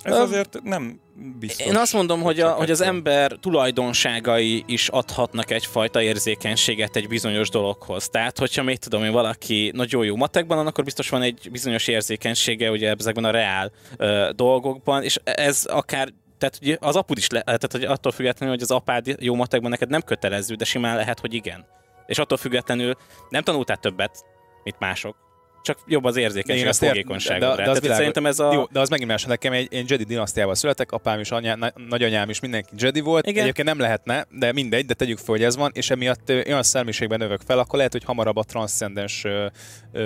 Ez 0.03 0.19
azért 0.19 0.63
nem 0.63 1.01
biztos. 1.41 1.67
Én 1.67 1.77
azt 1.77 1.93
mondom, 1.93 2.23
hogy, 2.23 2.41
a, 2.41 2.51
hogy 2.51 2.71
az 2.71 2.81
ember 2.81 3.33
tulajdonságai 3.33 4.65
is 4.67 4.89
adhatnak 4.89 5.51
egyfajta 5.51 6.03
érzékenységet 6.03 6.97
egy 6.97 7.09
bizonyos 7.09 7.49
dologhoz. 7.51 8.09
Tehát, 8.09 8.39
hogyha 8.39 8.63
még 8.63 8.79
tudom 8.79 9.01
hogy 9.01 9.13
valaki 9.13 9.71
nagyon 9.75 10.05
jó 10.05 10.17
matekban, 10.17 10.67
akkor 10.67 10.85
biztos 10.85 11.09
van 11.09 11.23
egy 11.23 11.49
bizonyos 11.51 11.89
érzékenysége 11.89 12.71
ugye 12.71 12.95
ezekben 12.99 13.25
a 13.25 13.31
reál 13.31 13.73
ö, 13.97 14.31
dolgokban, 14.35 15.03
és 15.03 15.19
ez 15.25 15.65
akár 15.65 16.09
tehát 16.39 16.59
ugye 16.63 16.77
az 16.81 16.97
apud 16.97 17.19
is, 17.19 17.31
le, 17.31 17.41
tehát 17.43 17.73
hogy 17.73 17.85
attól 17.85 18.13
függetlenül, 18.13 18.55
hogy 18.55 18.63
az 18.63 18.71
apád 18.71 19.17
jó 19.19 19.35
matekban 19.35 19.71
neked 19.71 19.89
nem 19.89 20.03
kötelező, 20.03 20.55
de 20.55 20.65
simán 20.65 20.97
lehet, 20.97 21.21
hogy 21.21 21.35
igen. 21.35 21.67
És 22.07 22.19
attól 22.19 22.39
függetlenül 22.39 22.95
nem 23.29 23.43
tanultál 23.43 23.77
többet, 23.77 24.25
mint 24.65 24.79
mások. 24.79 25.24
Csak 25.64 25.79
jobb 25.87 26.05
az 26.05 26.16
érzékenység, 26.16 26.66
a 26.66 26.72
fogékonyság. 26.72 27.40
De, 27.40 27.46
de, 27.46 27.70
az 27.70 27.81
világos, 27.81 27.96
szerintem 27.96 28.27
ez 28.27 28.38
a... 28.38 28.53
Jó, 28.53 28.64
de 28.72 28.81
az 28.81 28.88
megint 28.88 29.11
más, 29.11 29.24
nekem 29.24 29.53
egy, 29.53 29.72
én 29.72 29.85
Jedi 29.88 30.05
dinasztiával 30.05 30.55
születek, 30.55 30.92
apám 30.92 31.20
is, 31.20 31.31
anyá, 31.31 31.72
nagyanyám 31.88 32.29
is, 32.29 32.40
mindenki 32.40 32.74
Jedi 32.79 33.00
volt. 33.00 33.27
Igen. 33.27 33.42
Egyébként 33.42 33.68
nem 33.68 33.79
lehetne, 33.79 34.27
de 34.31 34.53
mindegy, 34.53 34.87
de 34.87 34.94
tegyük 34.94 35.18
fel, 35.18 35.27
hogy 35.27 35.42
ez 35.42 35.57
van, 35.57 35.70
és 35.74 35.90
emiatt 35.90 36.29
olyan 36.29 36.62
szellemiségben 36.62 37.18
növök 37.18 37.40
fel, 37.46 37.59
akkor 37.59 37.77
lehet, 37.77 37.92
hogy 37.92 38.05
hamarabb 38.05 38.37
a 38.37 38.42
transzcendens 38.42 39.27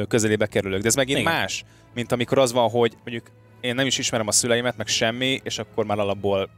közelébe 0.08 0.46
kerülök. 0.46 0.80
De 0.80 0.88
ez 0.88 0.94
megint 0.94 1.18
Igen. 1.18 1.32
más, 1.32 1.64
mint 1.94 2.12
amikor 2.12 2.38
az 2.38 2.52
van, 2.52 2.70
hogy 2.70 2.92
mondjuk 3.04 3.30
én 3.60 3.74
nem 3.74 3.86
is 3.86 3.98
ismerem 3.98 4.28
a 4.28 4.32
szüleimet, 4.32 4.76
meg 4.76 4.86
semmi, 4.86 5.40
és 5.44 5.58
akkor 5.58 5.84
már 5.84 5.98
alapból 5.98 6.50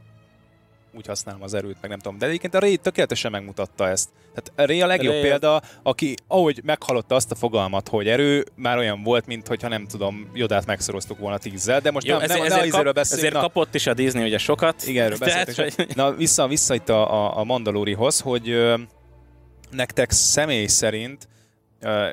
úgy 0.95 1.05
használom 1.05 1.43
az 1.43 1.53
erőt, 1.53 1.77
meg 1.81 1.89
nem 1.89 1.99
tudom. 1.99 2.17
De 2.17 2.25
egyébként 2.25 2.53
a 2.53 2.59
Ray 2.59 2.77
tökéletesen 2.77 3.31
megmutatta 3.31 3.87
ezt. 3.87 4.09
Tehát 4.33 4.69
Ray 4.69 4.81
a 4.81 4.85
legjobb 4.85 5.13
Ray... 5.13 5.21
példa, 5.21 5.61
aki 5.83 6.15
ahogy 6.27 6.61
meghallotta 6.63 7.15
azt 7.15 7.31
a 7.31 7.35
fogalmat, 7.35 7.87
hogy 7.87 8.07
erő, 8.07 8.45
már 8.55 8.77
olyan 8.77 9.03
volt, 9.03 9.25
mint 9.25 9.47
hogyha 9.47 9.67
nem 9.67 9.87
tudom, 9.87 10.29
Jodát 10.33 10.65
megszoroztuk 10.65 11.19
volna 11.19 11.37
tízzel, 11.37 11.79
de 11.79 11.91
most 11.91 12.07
Jó, 12.07 12.13
nem, 12.13 12.23
ezért, 12.23 12.39
nem, 12.39 12.51
ezért, 12.51 12.83
kap, 12.83 12.93
beszélni, 12.93 13.21
ezért 13.21 13.33
na, 13.33 13.41
kapott 13.41 13.75
is 13.75 13.87
a 13.87 13.93
Disney 13.93 14.23
ugye 14.23 14.37
sokat. 14.37 14.87
Igen, 14.87 15.05
erről 15.05 15.17
Tehát, 15.27 15.55
hogy... 15.55 15.87
Na, 15.95 16.11
vissza, 16.13 16.47
vissza 16.47 16.73
itt 16.73 16.89
a, 16.89 17.13
a, 17.13 17.37
a 17.37 17.43
Mandalorihoz, 17.43 18.19
hogy 18.19 18.49
ö, 18.49 18.77
nektek 19.71 20.11
személy 20.11 20.67
szerint 20.67 21.27
ö, 21.79 22.09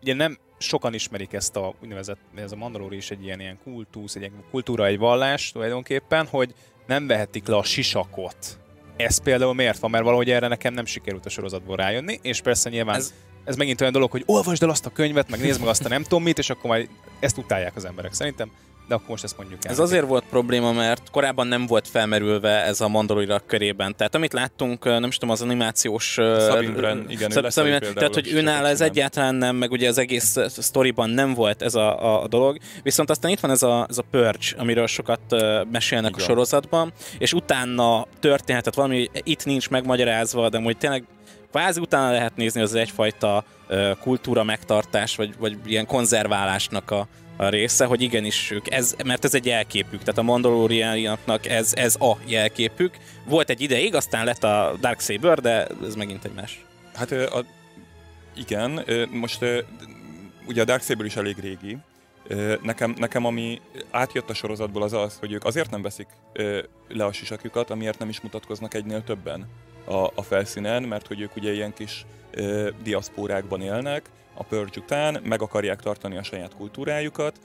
ugye 0.00 0.14
nem 0.14 0.38
sokan 0.58 0.94
ismerik 0.94 1.32
ezt 1.32 1.56
a 1.56 1.74
úgynevezett, 1.82 2.18
ez 2.34 2.52
a 2.52 2.56
Mandalori 2.56 2.96
is 2.96 3.10
egy 3.10 3.24
ilyen, 3.24 3.40
ilyen 3.40 3.58
kultusz, 3.62 4.14
egy 4.14 4.32
kultúra, 4.50 4.86
egy 4.86 4.98
vallás 4.98 5.52
tulajdonképpen, 5.52 6.26
hogy 6.26 6.54
nem 6.86 7.06
vehetik 7.06 7.46
le 7.46 7.56
a 7.56 7.62
sisakot. 7.62 8.58
Ez 8.96 9.18
például 9.22 9.54
miért 9.54 9.78
van? 9.78 9.90
Mert 9.90 10.04
valahogy 10.04 10.30
erre 10.30 10.48
nekem 10.48 10.74
nem 10.74 10.84
sikerült 10.84 11.26
a 11.26 11.28
sorozatból 11.28 11.76
rájönni, 11.76 12.18
és 12.22 12.40
persze 12.40 12.70
nyilván 12.70 12.96
ez, 12.96 13.14
ez 13.44 13.56
megint 13.56 13.80
olyan 13.80 13.92
dolog, 13.92 14.10
hogy 14.10 14.22
olvasd 14.26 14.62
el 14.62 14.68
azt 14.68 14.86
a 14.86 14.90
könyvet, 14.90 15.30
meg 15.30 15.40
nézd 15.40 15.60
meg 15.60 15.68
azt 15.68 15.84
a 15.84 15.88
nem 15.88 16.02
tudom 16.02 16.22
mit, 16.22 16.38
és 16.38 16.50
akkor 16.50 16.70
majd 16.70 16.88
ezt 17.20 17.38
utálják 17.38 17.76
az 17.76 17.84
emberek. 17.84 18.12
Szerintem 18.12 18.50
de 18.88 18.94
akkor 18.94 19.08
most 19.08 19.24
ezt 19.24 19.36
mondjuk 19.36 19.64
el. 19.64 19.72
Ez 19.72 19.78
azért 19.78 20.06
volt 20.06 20.24
probléma, 20.30 20.72
mert 20.72 21.10
korábban 21.10 21.46
nem 21.46 21.66
volt 21.66 21.88
felmerülve 21.88 22.64
ez 22.64 22.80
a 22.80 22.88
mandalorirak 22.88 23.46
körében. 23.46 23.96
Tehát 23.96 24.14
amit 24.14 24.32
láttunk, 24.32 24.84
nem 24.84 25.04
is 25.04 25.16
tudom, 25.16 25.30
az 25.30 25.42
animációs... 25.42 26.12
Sabine 26.12 26.96
igen, 27.08 27.30
Szab- 27.30 27.52
Sabine, 27.52 27.78
Tehát, 27.78 28.14
hogy 28.14 28.32
őnála 28.32 28.68
ez 28.68 28.78
nem. 28.78 28.88
egyáltalán 28.88 29.34
nem, 29.34 29.56
meg 29.56 29.70
ugye 29.70 29.88
az 29.88 29.98
egész 29.98 30.36
sztoriban 30.48 31.10
nem 31.10 31.34
volt 31.34 31.62
ez 31.62 31.74
a, 31.74 32.22
a 32.22 32.28
dolog. 32.28 32.58
Viszont 32.82 33.10
aztán 33.10 33.30
itt 33.30 33.40
van 33.40 33.50
ez 33.50 33.62
a, 33.62 33.86
ez 33.88 33.98
a 33.98 34.04
Purge, 34.10 34.46
amiről 34.56 34.86
sokat 34.86 35.20
mesélnek 35.70 36.10
igen. 36.10 36.22
a 36.22 36.28
sorozatban, 36.28 36.92
és 37.18 37.32
utána 37.32 38.06
történhetett 38.20 38.74
valami, 38.74 39.10
itt 39.22 39.44
nincs 39.44 39.70
megmagyarázva, 39.70 40.48
de 40.48 40.60
hogy 40.60 40.76
tényleg 40.76 41.04
kvázi 41.50 41.80
utána 41.80 42.10
lehet 42.10 42.36
nézni, 42.36 42.60
az 42.60 42.74
egyfajta 42.74 43.44
kultúra 44.00 44.44
megtartás, 44.44 45.16
vagy, 45.16 45.34
vagy 45.38 45.56
ilyen 45.66 45.86
konzerválásnak 45.86 46.90
a, 46.90 47.08
a 47.36 47.48
része, 47.48 47.84
hogy 47.84 48.02
igenis 48.02 48.50
ők, 48.50 48.70
ez, 48.70 48.96
mert 49.04 49.24
ez 49.24 49.34
egy 49.34 49.46
jelképük, 49.46 50.00
tehát 50.00 50.18
a 50.18 50.22
Mandalorianoknak 50.22 51.46
ez, 51.46 51.72
ez 51.74 51.96
a 52.00 52.16
jelképük. 52.26 52.96
Volt 53.26 53.50
egy 53.50 53.60
ideig, 53.60 53.94
aztán 53.94 54.24
lett 54.24 54.44
a 54.44 54.74
Darksaber, 54.80 55.40
de 55.40 55.66
ez 55.82 55.94
megint 55.94 56.24
egy 56.24 56.34
más. 56.34 56.64
Hát 56.94 57.12
a, 57.12 57.44
igen, 58.36 58.84
most 59.10 59.44
ugye 60.46 60.62
a 60.62 60.64
Darksaber 60.64 61.06
is 61.06 61.16
elég 61.16 61.38
régi, 61.38 61.78
Nekem, 62.62 62.94
nekem 62.98 63.24
ami 63.24 63.60
átjött 63.90 64.30
a 64.30 64.34
sorozatból 64.34 64.82
az 64.82 64.92
az, 64.92 65.16
hogy 65.20 65.32
ők 65.32 65.44
azért 65.44 65.70
nem 65.70 65.82
veszik 65.82 66.06
le 66.88 67.04
a 67.04 67.12
sisakjukat, 67.12 67.70
amiért 67.70 67.98
nem 67.98 68.08
is 68.08 68.20
mutatkoznak 68.20 68.74
egynél 68.74 69.04
többen 69.04 69.48
a, 69.84 70.10
a 70.14 70.22
felszínen, 70.22 70.82
mert 70.82 71.06
hogy 71.06 71.20
ők 71.20 71.36
ugye 71.36 71.52
ilyen 71.52 71.72
kis 71.72 72.06
diaszpórákban 72.82 73.60
élnek, 73.60 74.10
a 74.34 74.44
Purge 74.44 74.80
után, 74.80 75.22
meg 75.22 75.42
akarják 75.42 75.80
tartani 75.80 76.16
a 76.16 76.22
saját 76.22 76.54
kultúrájukat, 76.54 77.38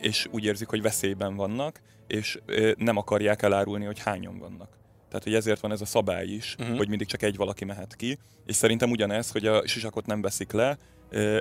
és 0.00 0.26
úgy 0.30 0.44
érzik, 0.44 0.68
hogy 0.68 0.82
veszélyben 0.82 1.36
vannak, 1.36 1.80
és 2.06 2.38
nem 2.76 2.96
akarják 2.96 3.42
elárulni, 3.42 3.84
hogy 3.84 3.98
hányan 3.98 4.38
vannak. 4.38 4.68
Tehát, 5.08 5.24
hogy 5.24 5.34
ezért 5.34 5.60
van 5.60 5.72
ez 5.72 5.80
a 5.80 5.84
szabály 5.84 6.26
is, 6.26 6.56
uh-huh. 6.58 6.76
hogy 6.76 6.88
mindig 6.88 7.06
csak 7.06 7.22
egy 7.22 7.36
valaki 7.36 7.64
mehet 7.64 7.96
ki, 7.96 8.18
és 8.46 8.56
szerintem 8.56 8.90
ugyanez, 8.90 9.30
hogy 9.30 9.46
a 9.46 9.66
sisakot 9.66 10.06
nem 10.06 10.20
veszik 10.20 10.52
le, 10.52 10.76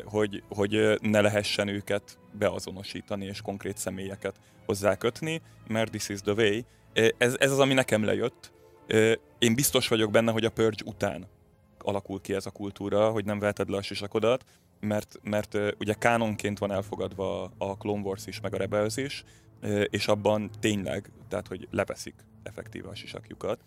hogy, 0.05 0.43
hogy 0.49 0.99
ne 1.01 1.21
lehessen 1.21 1.67
őket 1.67 2.17
beazonosítani 2.31 3.25
és 3.25 3.41
konkrét 3.41 3.77
személyeket 3.77 4.36
hozzákötni, 4.65 5.41
mert 5.67 5.91
this 5.91 6.10
is 6.10 6.21
the 6.21 6.34
way. 6.34 6.60
Ez, 7.17 7.36
ez 7.39 7.51
az, 7.51 7.60
ami 7.60 7.73
nekem 7.73 8.03
lejött. 8.03 8.51
Én 9.39 9.55
biztos 9.55 9.88
vagyok 9.88 10.12
benne, 10.12 10.31
hogy 10.31 10.45
a 10.45 10.49
Purge 10.49 10.84
után 10.86 11.27
alakul 11.79 12.21
ki 12.21 12.34
ez 12.34 12.45
a 12.45 12.51
kultúra, 12.51 13.10
hogy 13.10 13.25
nem 13.25 13.39
veheted 13.39 13.69
le 13.69 13.77
a 13.77 13.81
sisakodat, 13.81 14.43
mert, 14.79 15.19
mert 15.23 15.57
ugye 15.79 15.93
kánonként 15.93 16.59
van 16.59 16.71
elfogadva 16.71 17.51
a 17.57 17.77
Clone 17.77 18.01
Wars 18.01 18.25
is, 18.27 18.39
meg 18.39 18.53
a 18.53 18.57
Rebels 18.57 18.97
is, 18.97 19.23
és 19.89 20.07
abban 20.07 20.49
tényleg, 20.59 21.09
tehát 21.27 21.47
hogy 21.47 21.67
leveszik 21.71 22.15
effektíve 22.43 22.89
a 22.89 22.95
sisakjukat. 22.95 23.59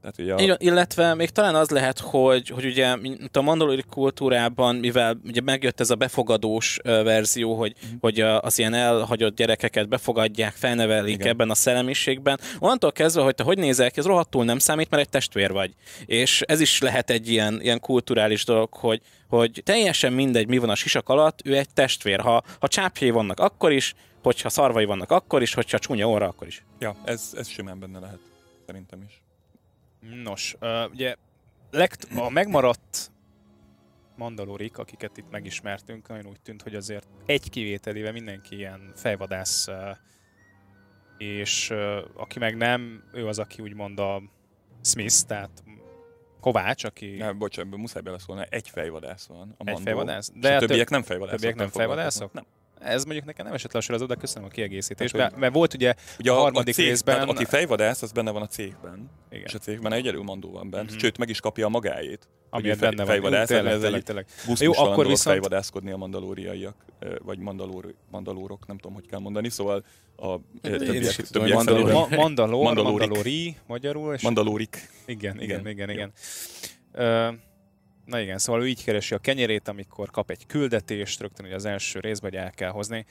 Tehát, 0.00 0.18
ugye 0.18 0.52
a... 0.52 0.56
Illetve 0.58 1.14
még 1.14 1.30
talán 1.30 1.54
az 1.54 1.70
lehet, 1.70 1.98
hogy, 1.98 2.48
hogy 2.48 2.64
ugye 2.64 2.96
mint 2.96 3.36
a 3.36 3.42
mandalori 3.42 3.84
kultúrában, 3.90 4.76
mivel 4.76 5.20
ugye 5.24 5.40
megjött 5.40 5.80
ez 5.80 5.90
a 5.90 5.94
befogadós 5.94 6.78
verzió, 6.82 7.54
hogy, 7.54 7.74
mm. 7.86 7.96
hogy 8.00 8.20
az 8.20 8.58
ilyen 8.58 8.74
elhagyott 8.74 9.36
gyerekeket 9.36 9.88
befogadják, 9.88 10.52
felnevelik 10.52 11.14
Igen. 11.14 11.26
ebben 11.26 11.50
a 11.50 11.54
szellemiségben, 11.54 12.40
onnantól 12.58 12.92
kezdve, 12.92 13.22
hogy 13.22 13.34
te 13.34 13.42
hogy 13.42 13.58
nézel 13.58 13.90
ki, 13.90 13.98
ez 13.98 14.06
rohadtul 14.06 14.44
nem 14.44 14.58
számít, 14.58 14.90
mert 14.90 15.02
egy 15.02 15.08
testvér 15.08 15.52
vagy. 15.52 15.74
És 16.06 16.40
ez 16.40 16.60
is 16.60 16.80
lehet 16.80 17.10
egy 17.10 17.28
ilyen, 17.28 17.60
ilyen 17.62 17.80
kulturális 17.80 18.44
dolog, 18.44 18.74
hogy, 18.74 19.00
hogy 19.28 19.62
teljesen 19.64 20.12
mindegy, 20.12 20.48
mi 20.48 20.58
van 20.58 20.70
a 20.70 20.74
sisak 20.74 21.08
alatt, 21.08 21.40
ő 21.44 21.56
egy 21.56 21.70
testvér. 21.74 22.20
Ha, 22.20 22.42
ha 22.60 22.68
csápjai 22.68 23.10
vannak, 23.10 23.40
akkor 23.40 23.72
is, 23.72 23.94
hogyha 24.22 24.48
szarvai 24.48 24.84
vannak, 24.84 25.10
akkor 25.10 25.42
is, 25.42 25.54
hogyha 25.54 25.78
csúnya 25.78 26.08
óra, 26.08 26.26
akkor 26.26 26.46
is. 26.46 26.64
Ja, 26.78 26.96
ez, 27.04 27.32
ez 27.36 27.48
simán 27.48 27.78
benne 27.78 27.98
lehet. 27.98 28.18
Szerintem 28.66 29.02
is. 29.08 29.22
Nos, 30.00 30.56
ugye 30.90 31.16
a 32.16 32.28
megmaradt 32.28 33.10
mandalorik, 34.16 34.78
akiket 34.78 35.16
itt 35.16 35.30
megismertünk, 35.30 36.08
nagyon 36.08 36.26
úgy 36.26 36.40
tűnt, 36.40 36.62
hogy 36.62 36.74
azért 36.74 37.08
egy 37.26 37.50
kivételével 37.50 38.12
mindenki 38.12 38.56
ilyen 38.56 38.92
fejvadász, 38.94 39.68
és 41.18 41.70
aki 42.14 42.38
meg 42.38 42.56
nem, 42.56 43.02
ő 43.12 43.26
az, 43.26 43.38
aki 43.38 43.62
úgymond 43.62 43.98
a 43.98 44.22
Smith, 44.82 45.22
tehát 45.26 45.64
Kovács, 46.40 46.84
aki... 46.84 47.16
Ne, 47.16 47.32
bocsánat, 47.32 47.76
muszáj 47.76 48.02
beleszólni, 48.02 48.46
egy 48.48 48.68
fejvadász 48.68 49.26
van. 49.26 49.54
A 49.58 49.64
mandó, 49.64 49.72
egy 49.72 49.80
fejvadász. 49.82 50.32
De 50.34 50.56
a 50.56 50.58
többiek 50.58 50.78
több, 50.78 50.90
nem 50.90 51.02
fejvadászok. 51.02 51.40
Többiek 51.40 51.58
nem 51.58 51.68
fejvadászok? 51.68 52.32
Nem. 52.32 52.44
Ez 52.80 53.04
mondjuk 53.04 53.26
nekem 53.26 53.44
nem 53.44 53.54
esett 53.54 53.72
le 53.72 53.78
a 53.78 53.82
sorozat, 53.82 54.08
de 54.08 54.14
köszönöm 54.14 54.48
a 54.48 54.50
kiegészítést. 54.50 55.16
Mert, 55.16 55.36
mert 55.36 55.54
volt 55.54 55.74
ugye, 55.74 55.94
ugye 56.18 56.30
a, 56.30 56.34
harmadik 56.34 56.74
a 56.74 56.76
cég, 56.76 56.86
részben... 56.86 57.14
Tehát, 57.14 57.30
aki 57.30 57.44
fejvadász, 57.44 58.02
az 58.02 58.12
benne 58.12 58.30
van 58.30 58.42
a 58.42 58.46
cégben. 58.46 59.10
Igen. 59.30 59.44
És 59.44 59.54
a 59.54 59.58
cégben 59.58 59.92
egy 59.92 60.16
mandó 60.16 60.50
van 60.50 60.70
benne. 60.70 60.82
Mm-hmm. 60.82 60.98
Sőt, 60.98 61.18
meg 61.18 61.28
is 61.28 61.40
kapja 61.40 61.66
a 61.66 61.68
magáét. 61.68 62.28
Ami 62.50 62.62
fej, 62.62 62.76
benne 62.76 63.04
fejvadász, 63.04 63.48
van. 63.48 63.58
Tényleg, 63.58 63.80
tényleg, 63.80 64.02
tényleg. 64.02 64.26
Jó, 64.58 64.72
akkor 64.76 65.06
viszont... 65.06 65.36
fejvadászkodni 65.36 65.90
a 65.90 65.96
mandalóriaiak, 65.96 66.74
vagy 67.22 67.38
mandalór, 67.38 67.94
mandalórok, 68.10 68.66
nem 68.66 68.76
tudom, 68.76 68.94
hogy 68.94 69.06
kell 69.06 69.18
mondani. 69.18 69.48
Szóval 69.48 69.84
a 70.16 70.36
többiek, 70.60 71.14
többiek 71.14 71.56
mandalór, 71.64 72.08
mandalór, 72.08 72.74
mandalóri, 72.74 73.56
magyarul. 73.66 74.14
És... 74.14 74.22
Mandalórik. 74.22 74.90
Igen, 75.06 75.40
igen, 75.40 75.68
igen, 75.68 75.90
igen. 75.90 76.12
igen. 76.92 77.40
Na 78.10 78.20
igen, 78.20 78.38
szóval 78.38 78.62
ő 78.62 78.66
így 78.66 78.84
keresi 78.84 79.14
a 79.14 79.18
kenyerét, 79.18 79.68
amikor 79.68 80.10
kap 80.10 80.30
egy 80.30 80.46
küldetést, 80.46 81.20
rögtön 81.20 81.46
hogy 81.46 81.54
az 81.54 81.64
első 81.64 82.00
részben, 82.00 82.30
hogy 82.30 82.40
el 82.40 82.50
kell 82.50 82.70
hozni. 82.70 83.04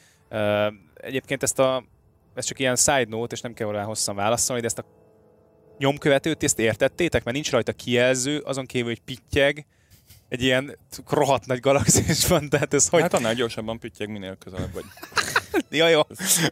Egyébként 0.93 1.43
ezt 1.43 1.59
a, 1.59 1.83
ez 2.33 2.45
csak 2.45 2.59
ilyen 2.59 2.75
side 2.75 3.05
note, 3.09 3.35
és 3.35 3.41
nem 3.41 3.53
kell 3.53 3.71
rá 3.71 3.83
hosszan 3.83 4.15
válaszolni, 4.15 4.61
de 4.61 4.67
ezt 4.67 4.77
a 4.77 4.85
nyomkövetőt, 5.77 6.43
ezt 6.43 6.59
értettétek? 6.59 7.23
Mert 7.23 7.35
nincs 7.35 7.51
rajta 7.51 7.73
kijelző, 7.73 8.39
azon 8.39 8.65
kívül, 8.65 8.87
hogy 8.87 9.01
pittyeg, 9.01 9.65
egy 10.29 10.43
ilyen 10.43 10.77
rohadt 11.07 11.45
nagy 11.45 11.59
galaxisban, 11.59 12.49
tehát 12.49 12.73
ez 12.73 12.89
hogy... 12.89 13.01
Hát 13.01 13.13
annál 13.13 13.33
gyorsabban 13.33 13.79
pittyeg, 13.79 14.09
minél 14.09 14.35
közelebb 14.35 14.73
vagy. 14.73 14.83
ja, 15.69 15.87
jó. 15.87 15.99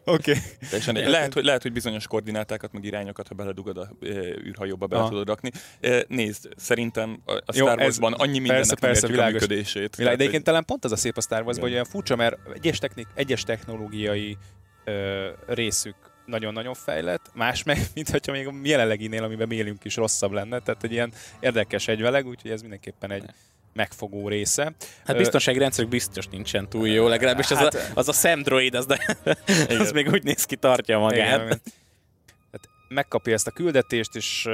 Oké. 0.03 0.35
Okay. 0.73 1.03
Lehet, 1.03 1.33
hogy, 1.33 1.43
lehet, 1.43 1.61
hogy 1.61 1.71
bizonyos 1.71 2.07
koordinátákat, 2.07 2.71
meg 2.71 2.83
irányokat, 2.83 3.27
ha 3.27 3.35
beledugod 3.35 3.77
a 3.77 3.89
e, 4.01 4.07
űrhajóba, 4.45 4.87
be 4.87 5.07
tudod 5.09 5.27
rakni. 5.27 5.51
E, 5.79 6.03
nézd, 6.07 6.49
szerintem 6.55 7.21
a, 7.25 7.31
a 7.45 7.53
Star 7.53 7.77
Wars-ban 7.79 8.13
annyi 8.13 8.39
mindennek 8.39 8.67
persze, 8.67 8.75
persze, 8.75 9.07
világos, 9.07 9.41
a 9.41 9.45
működését. 9.45 9.95
Világ, 9.95 10.15
de 10.15 10.19
egyébként 10.19 10.43
talán 10.43 10.65
pont 10.65 10.85
az 10.85 10.91
a 10.91 10.95
szép 10.95 11.17
a 11.17 11.21
Star 11.21 11.41
Wars-ban, 11.41 11.63
hogy 11.63 11.73
olyan 11.73 11.85
furcsa, 11.85 12.15
mert 12.15 12.37
egyes, 12.53 12.77
technik, 12.77 13.07
egyes 13.13 13.43
technológiai 13.43 14.37
ö, 14.83 15.29
részük 15.47 15.95
nagyon-nagyon 16.25 16.73
fejlett, 16.73 17.31
más 17.33 17.63
meg, 17.63 17.77
mint 17.95 18.09
hogyha 18.09 18.31
még 18.31 18.47
a 18.47 18.53
jelenleginél, 18.63 19.23
amiben 19.23 19.51
élünk 19.51 19.85
is 19.85 19.95
rosszabb 19.95 20.31
lenne, 20.31 20.59
tehát 20.59 20.83
egy 20.83 20.91
ilyen 20.91 21.13
érdekes 21.39 21.87
egyveleg, 21.87 22.27
úgyhogy 22.27 22.51
ez 22.51 22.61
mindenképpen 22.61 23.11
egy, 23.11 23.23
megfogó 23.77 24.27
része. 24.27 24.75
Hát 25.05 25.17
biztonsági 25.17 25.57
rendszerük 25.59 25.89
biztos 25.89 26.27
nincsen 26.27 26.69
túl 26.69 26.87
jó, 26.87 27.07
legalábbis 27.07 27.47
hát, 27.47 27.73
az, 27.73 27.75
a, 27.75 27.91
az 27.93 28.07
a 28.07 28.13
szemdroid, 28.13 28.75
az, 28.75 28.85
de, 28.85 29.17
az 29.79 29.91
még 29.91 30.07
úgy 30.07 30.23
néz 30.23 30.45
ki, 30.45 30.55
tartja 30.55 30.99
magát. 30.99 31.17
Igen, 31.17 31.47
hát 32.51 32.69
megkapja 32.87 33.33
ezt 33.33 33.47
a 33.47 33.51
küldetést, 33.51 34.15
és, 34.15 34.47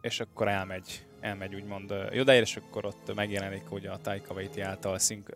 és 0.00 0.20
akkor 0.20 0.48
elmegy 0.48 1.04
elmegy 1.20 1.54
úgymond 1.54 1.94
Jodáért, 2.12 2.46
és 2.46 2.56
akkor 2.56 2.84
ott 2.84 3.14
megjelenik, 3.14 3.62
hogy 3.68 3.86
a 3.86 3.98
Taika 4.02 4.34
Waititi 4.34 4.60
által 4.60 4.98
szink, 4.98 5.28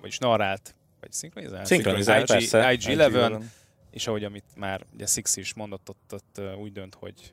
vagyis 0.00 0.18
narrált, 0.18 0.74
vagy 1.00 1.12
szinkronizált? 1.12 1.66
Szinkronizált, 1.66 2.30
IG, 2.30 2.48
IG-11, 2.52 3.42
és 3.90 4.06
ahogy 4.06 4.24
amit 4.24 4.44
már 4.54 4.80
ugye 4.94 5.06
Six 5.06 5.36
is 5.36 5.54
mondott, 5.54 5.88
ott, 5.88 6.12
ott 6.12 6.56
úgy 6.58 6.72
dönt, 6.72 6.94
hogy 6.94 7.32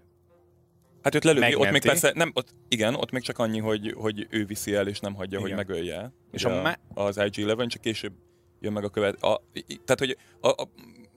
Hát 1.03 1.15
őt 1.15 1.23
lelőni, 1.23 1.55
ott 1.55 1.71
még 1.71 1.81
persze, 1.81 2.11
nem, 2.15 2.31
ott, 2.33 2.53
igen, 2.67 2.95
ott 2.95 3.11
még 3.11 3.21
csak 3.21 3.39
annyi, 3.39 3.59
hogy, 3.59 3.93
hogy 3.97 4.27
ő 4.29 4.45
viszi 4.45 4.75
el, 4.75 4.87
és 4.87 4.99
nem 4.99 5.15
hagyja, 5.15 5.39
igen. 5.39 5.49
hogy 5.49 5.65
megölje. 5.65 6.11
És 6.31 6.45
a, 6.45 6.65
a, 6.65 6.77
az 6.93 7.17
IG-11 7.19 7.67
csak 7.67 7.81
később 7.81 8.13
jön 8.59 8.73
meg 8.73 8.83
a 8.83 8.89
követ. 8.89 9.23
A, 9.23 9.43
tehát, 9.67 9.99
hogy 9.99 10.17
a, 10.41 10.47
a, 10.47 10.69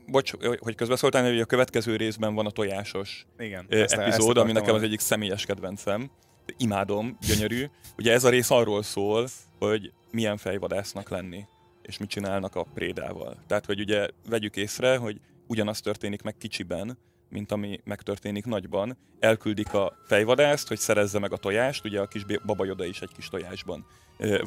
bocs, 0.07 0.33
hogy 0.59 0.75
közbeszóltál, 0.75 1.25
hogy 1.25 1.40
a 1.40 1.44
következő 1.44 1.96
részben 1.96 2.35
van 2.35 2.46
a 2.46 2.51
tojásos 2.51 3.27
Igen, 3.38 3.66
epizód, 3.68 4.37
ami 4.37 4.53
nekem 4.53 4.75
az 4.75 4.83
egyik 4.83 5.01
személyes 5.01 5.46
kedvencem. 5.46 6.11
Imádom, 6.57 7.16
gyönyörű. 7.27 7.64
Ugye 7.96 8.12
ez 8.12 8.25
a 8.25 8.29
rész 8.29 8.51
arról 8.51 8.83
szól, 8.83 9.29
hogy 9.59 9.92
milyen 10.11 10.37
fejvadásznak 10.37 11.09
lenni, 11.09 11.44
és 11.83 11.99
mit 11.99 12.09
csinálnak 12.09 12.55
a 12.55 12.66
prédával. 12.75 13.37
Tehát, 13.46 13.66
hogy 13.66 13.81
ugye 13.81 14.09
vegyük 14.29 14.57
észre, 14.57 14.96
hogy 14.96 15.20
ugyanaz 15.46 15.81
történik 15.81 16.22
meg 16.22 16.37
kicsiben, 16.37 16.99
mint 17.29 17.53
ami 17.53 17.81
megtörténik 17.85 18.45
nagyban. 18.45 18.97
Elküldik 19.21 19.75
a 19.75 19.97
fejvadászt, 20.07 20.69
hogy 20.69 20.79
szerezze 20.79 21.19
meg 21.19 21.33
a 21.33 21.37
tojást, 21.37 21.85
ugye 21.85 22.01
a 22.01 22.07
kis 22.07 22.25
babajoda 22.47 22.85
is 22.85 23.01
egy 23.01 23.12
kis 23.15 23.29
tojásban 23.29 23.87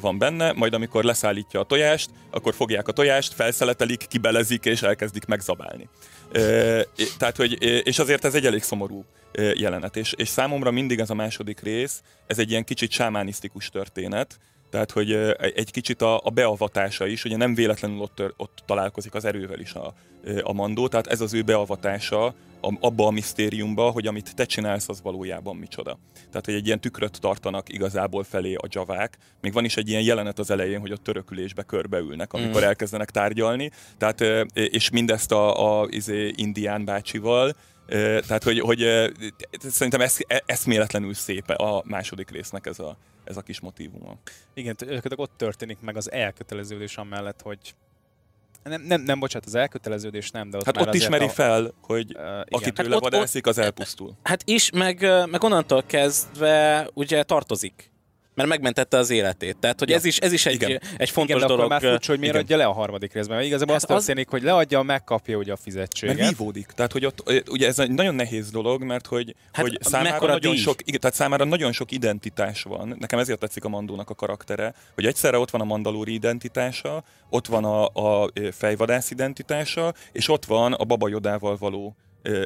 van 0.00 0.18
benne, 0.18 0.52
majd 0.52 0.74
amikor 0.74 1.04
leszállítja 1.04 1.60
a 1.60 1.64
tojást, 1.64 2.10
akkor 2.30 2.54
fogják 2.54 2.88
a 2.88 2.92
tojást, 2.92 3.32
felszeletelik, 3.32 4.06
kibelezik 4.08 4.64
és 4.64 4.82
elkezdik 4.82 5.24
megzabálni. 5.24 5.88
Tehát, 7.18 7.36
hogy, 7.36 7.62
és 7.62 7.98
azért 7.98 8.24
ez 8.24 8.34
egy 8.34 8.46
elég 8.46 8.62
szomorú 8.62 9.04
jelenet, 9.54 9.96
és, 9.96 10.12
és 10.12 10.28
számomra 10.28 10.70
mindig 10.70 10.98
ez 10.98 11.10
a 11.10 11.14
második 11.14 11.60
rész, 11.60 12.02
ez 12.26 12.38
egy 12.38 12.50
ilyen 12.50 12.64
kicsit 12.64 12.90
sámánisztikus 12.90 13.68
történet, 13.68 14.38
tehát, 14.70 14.90
hogy 14.90 15.12
egy 15.54 15.70
kicsit 15.70 16.02
a, 16.02 16.20
a 16.24 16.30
beavatása 16.30 17.06
is, 17.06 17.24
ugye 17.24 17.36
nem 17.36 17.54
véletlenül 17.54 18.00
ott, 18.00 18.22
ott 18.36 18.62
találkozik 18.66 19.14
az 19.14 19.24
erővel 19.24 19.60
is 19.60 19.72
a, 19.72 19.94
a 20.42 20.52
mandó, 20.52 20.88
tehát 20.88 21.06
ez 21.06 21.20
az 21.20 21.34
ő 21.34 21.42
beavatása 21.42 22.34
abba 22.60 23.06
a 23.06 23.10
misztériumba, 23.10 23.90
hogy 23.90 24.06
amit 24.06 24.34
te 24.34 24.44
csinálsz, 24.44 24.88
az 24.88 25.02
valójában 25.02 25.56
micsoda. 25.56 25.98
Tehát, 26.14 26.44
hogy 26.44 26.54
egy 26.54 26.66
ilyen 26.66 26.80
tükröt 26.80 27.20
tartanak 27.20 27.72
igazából 27.72 28.24
felé 28.24 28.54
a 28.54 28.66
javák. 28.70 29.18
Még 29.40 29.52
van 29.52 29.64
is 29.64 29.76
egy 29.76 29.88
ilyen 29.88 30.02
jelenet 30.02 30.38
az 30.38 30.50
elején, 30.50 30.80
hogy 30.80 30.90
a 30.90 30.96
törökülésbe 30.96 31.62
körbeülnek, 31.62 32.32
amikor 32.32 32.60
mm. 32.60 32.64
elkezdenek 32.64 33.10
tárgyalni. 33.10 33.70
Tehát, 33.98 34.20
és 34.54 34.90
mindezt 34.90 35.32
a, 35.32 35.80
a 35.80 35.86
izé, 35.90 36.32
indián 36.36 36.84
bácsival, 36.84 37.54
tehát, 38.26 38.42
hogy, 38.42 38.60
hogy 38.60 39.10
szerintem 39.58 40.00
ez, 40.00 40.16
eszméletlenül 40.46 41.14
szép 41.14 41.48
a 41.48 41.82
második 41.84 42.30
résznek 42.30 42.66
ez 42.66 42.78
a, 42.78 42.96
ez 43.30 43.36
a 43.36 43.42
kis 43.42 43.60
motivuma. 43.60 44.16
Igen, 44.54 44.76
ott 45.16 45.32
történik 45.36 45.80
meg 45.80 45.96
az 45.96 46.10
elköteleződés 46.10 46.96
amellett, 46.96 47.40
hogy 47.42 47.74
nem, 48.62 48.82
nem, 48.82 49.00
nem, 49.00 49.18
bocsánat, 49.18 49.46
az 49.46 49.54
elköteleződés 49.54 50.30
nem, 50.30 50.50
de 50.50 50.56
ott 50.56 50.64
Hát 50.64 50.74
már 50.74 50.88
ott 50.88 50.94
ismeri 50.94 51.24
a... 51.24 51.28
fel, 51.28 51.74
hogy 51.82 52.16
uh, 52.16 52.40
aki 52.48 52.70
tőle 52.70 52.92
hát 52.92 53.00
vadászik, 53.00 53.46
az 53.46 53.58
elpusztul. 53.58 54.16
Hát 54.22 54.42
is, 54.44 54.70
meg, 54.70 55.00
meg 55.30 55.42
onnantól 55.42 55.82
kezdve 55.82 56.88
ugye 56.94 57.22
tartozik 57.22 57.90
mert 58.34 58.48
megmentette 58.48 58.96
az 58.96 59.10
életét. 59.10 59.56
Tehát, 59.56 59.78
hogy 59.78 59.88
ja. 59.88 59.96
ez 59.96 60.04
is, 60.04 60.18
ez 60.18 60.32
is 60.32 60.46
egy, 60.46 60.54
igen. 60.54 60.80
egy 60.96 61.10
fontos 61.10 61.36
igen, 61.36 61.48
dolog. 61.48 61.68
már 61.68 61.80
furcsa, 61.80 62.10
hogy 62.10 62.20
miért 62.20 62.34
igen. 62.34 62.46
adja 62.46 62.56
le 62.56 62.64
a 62.64 62.72
harmadik 62.72 63.12
részben. 63.12 63.36
Mert 63.36 63.48
igazából 63.48 63.74
hát 63.74 63.82
azt 63.82 63.92
történik, 63.92 64.26
az... 64.26 64.32
hogy 64.32 64.42
leadja, 64.42 64.82
megkapja 64.82 65.36
ugye 65.36 65.52
a 65.52 65.56
fizetséget. 65.56 66.16
Mert 66.16 66.28
vívódik. 66.28 66.66
Tehát, 66.66 66.92
hogy 66.92 67.06
ott, 67.06 67.48
ugye 67.50 67.66
ez 67.66 67.78
egy 67.78 67.90
nagyon 67.90 68.14
nehéz 68.14 68.50
dolog, 68.50 68.82
mert 68.82 69.06
hogy, 69.06 69.34
hát 69.52 69.64
hogy 69.64 69.78
számára 69.80 70.26
nagyon, 70.26 70.56
sok, 70.56 70.80
igen, 70.84 71.00
tehát 71.00 71.16
számára 71.16 71.44
nagyon 71.44 71.72
sok 71.72 71.90
identitás 71.90 72.62
van. 72.62 72.96
Nekem 72.98 73.18
ezért 73.18 73.38
tetszik 73.38 73.64
a 73.64 73.68
Mandónak 73.68 74.10
a 74.10 74.14
karaktere, 74.14 74.74
hogy 74.94 75.06
egyszerre 75.06 75.38
ott 75.38 75.50
van 75.50 75.60
a 75.60 75.64
mandalóri 75.64 76.12
identitása, 76.12 77.04
ott 77.30 77.46
van 77.46 77.64
a, 77.64 77.86
a 78.22 78.30
fejvadász 78.52 79.10
identitása, 79.10 79.94
és 80.12 80.28
ott 80.28 80.44
van 80.44 80.72
a 80.72 80.84
babajodával 80.84 81.56
való 81.56 81.96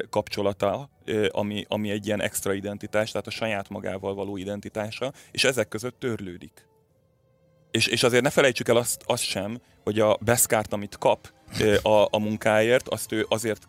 kapcsolata, 0.09 0.89
ami, 1.29 1.65
ami 1.67 1.89
egy 1.89 2.05
ilyen 2.05 2.21
extra 2.21 2.53
identitás, 2.53 3.11
tehát 3.11 3.27
a 3.27 3.31
saját 3.31 3.69
magával 3.69 4.13
való 4.13 4.37
identitása, 4.37 5.13
és 5.31 5.43
ezek 5.43 5.67
között 5.67 5.99
törlődik. 5.99 6.67
És, 7.71 7.87
és 7.87 8.03
azért 8.03 8.23
ne 8.23 8.29
felejtsük 8.29 8.67
el 8.67 8.77
azt, 8.77 9.03
azt 9.05 9.23
sem, 9.23 9.61
hogy 9.83 9.99
a 9.99 10.17
beszkárt, 10.21 10.73
amit 10.73 10.97
kap 10.97 11.31
a, 11.81 12.07
a 12.09 12.19
munkáért, 12.19 12.87
azt 12.87 13.11
ő 13.11 13.25
azért 13.29 13.67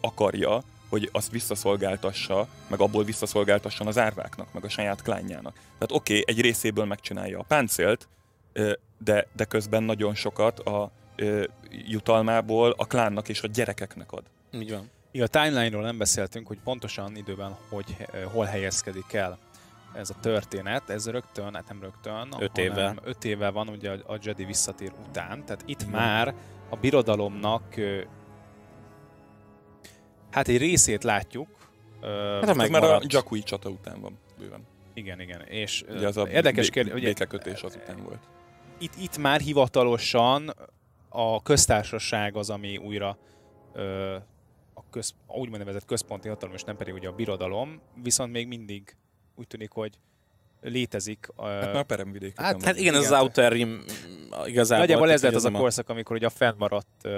akarja, 0.00 0.62
hogy 0.88 1.08
azt 1.12 1.30
visszaszolgáltassa, 1.30 2.48
meg 2.68 2.80
abból 2.80 3.04
visszaszolgáltasson 3.04 3.86
az 3.86 3.98
árváknak, 3.98 4.52
meg 4.52 4.64
a 4.64 4.68
saját 4.68 5.02
klánjának. 5.02 5.54
Tehát 5.54 5.92
oké, 5.92 6.20
okay, 6.20 6.34
egy 6.34 6.40
részéből 6.40 6.84
megcsinálja 6.84 7.38
a 7.38 7.42
páncélt, 7.42 8.08
de, 8.98 9.26
de 9.36 9.44
közben 9.44 9.82
nagyon 9.82 10.14
sokat 10.14 10.58
a 10.58 10.90
jutalmából 11.70 12.74
a 12.76 12.86
klánnak 12.86 13.28
és 13.28 13.42
a 13.42 13.46
gyerekeknek 13.46 14.12
ad. 14.12 14.22
Így 14.50 14.70
van. 14.70 14.90
Igen, 15.12 15.26
a 15.26 15.40
timeline-ról 15.40 15.82
nem 15.82 15.98
beszéltünk, 15.98 16.46
hogy 16.46 16.58
pontosan 16.64 17.16
időben 17.16 17.56
hogy, 17.68 17.96
eh, 17.98 18.22
hol 18.32 18.44
helyezkedik 18.44 19.12
el 19.12 19.38
ez 19.94 20.10
a 20.10 20.14
történet, 20.20 20.90
ez 20.90 21.10
rögtön, 21.10 21.54
hát 21.54 21.68
nem 21.68 21.80
rögtön, 21.80 22.34
öt 22.38 22.58
évvel. 22.58 22.96
öt 23.04 23.24
évvel 23.24 23.52
van 23.52 23.68
ugye 23.68 23.90
a 23.90 24.18
Jedi 24.22 24.44
visszatér 24.44 24.92
után, 25.08 25.44
tehát 25.44 25.62
itt 25.66 25.80
Igen. 25.80 25.92
már 25.92 26.34
a 26.68 26.76
birodalomnak 26.76 27.74
hát 30.30 30.48
egy 30.48 30.58
részét 30.58 31.04
látjuk. 31.04 31.48
Hát 32.40 32.48
ez 32.48 32.68
már 32.68 32.84
a 32.84 33.00
Jakui 33.06 33.42
csata 33.42 33.68
után 33.68 34.00
van 34.00 34.18
bőven. 34.38 34.66
Igen, 34.94 35.20
igen. 35.20 35.40
És 35.40 35.84
ugye 35.88 36.06
az 36.06 36.16
a 36.16 36.28
érdekes 36.28 36.70
kérdés, 36.70 36.92
hogy 36.92 37.02
békekötés 37.02 37.62
után 37.62 38.02
volt. 38.02 38.20
Itt, 38.78 38.94
itt 39.00 39.18
már 39.18 39.40
hivatalosan 39.40 40.54
a 41.08 41.42
köztársaság 41.42 42.36
az, 42.36 42.50
ami 42.50 42.76
újra 42.76 43.18
ö, 43.72 44.14
a 44.14 44.22
köz, 44.92 45.14
úgymond 45.26 45.58
nevezett 45.58 45.84
központi 45.84 46.28
hatalom, 46.28 46.54
és 46.54 46.62
nem 46.62 46.76
pedig 46.76 46.94
ugye 46.94 47.08
a 47.08 47.12
birodalom, 47.12 47.80
viszont 48.02 48.32
még 48.32 48.46
mindig 48.46 48.96
úgy 49.34 49.46
tűnik, 49.46 49.70
hogy 49.70 49.98
létezik. 50.60 51.28
Hát 51.36 51.72
már 51.72 51.84
peremvidék. 51.84 52.40
Hát, 52.40 52.64
hát 52.64 52.78
igen, 52.78 52.94
ez 52.94 53.10
az 53.10 53.20
Outer 53.20 53.52
Rim 53.52 53.84
igazából. 54.44 54.86
Nagyjából 54.86 55.10
ez 55.10 55.22
lett 55.22 55.34
az 55.34 55.44
a 55.44 55.50
korszak, 55.50 55.88
amikor 55.88 56.16
ugye 56.16 56.26
a 56.26 56.30
fennmaradt 56.30 57.08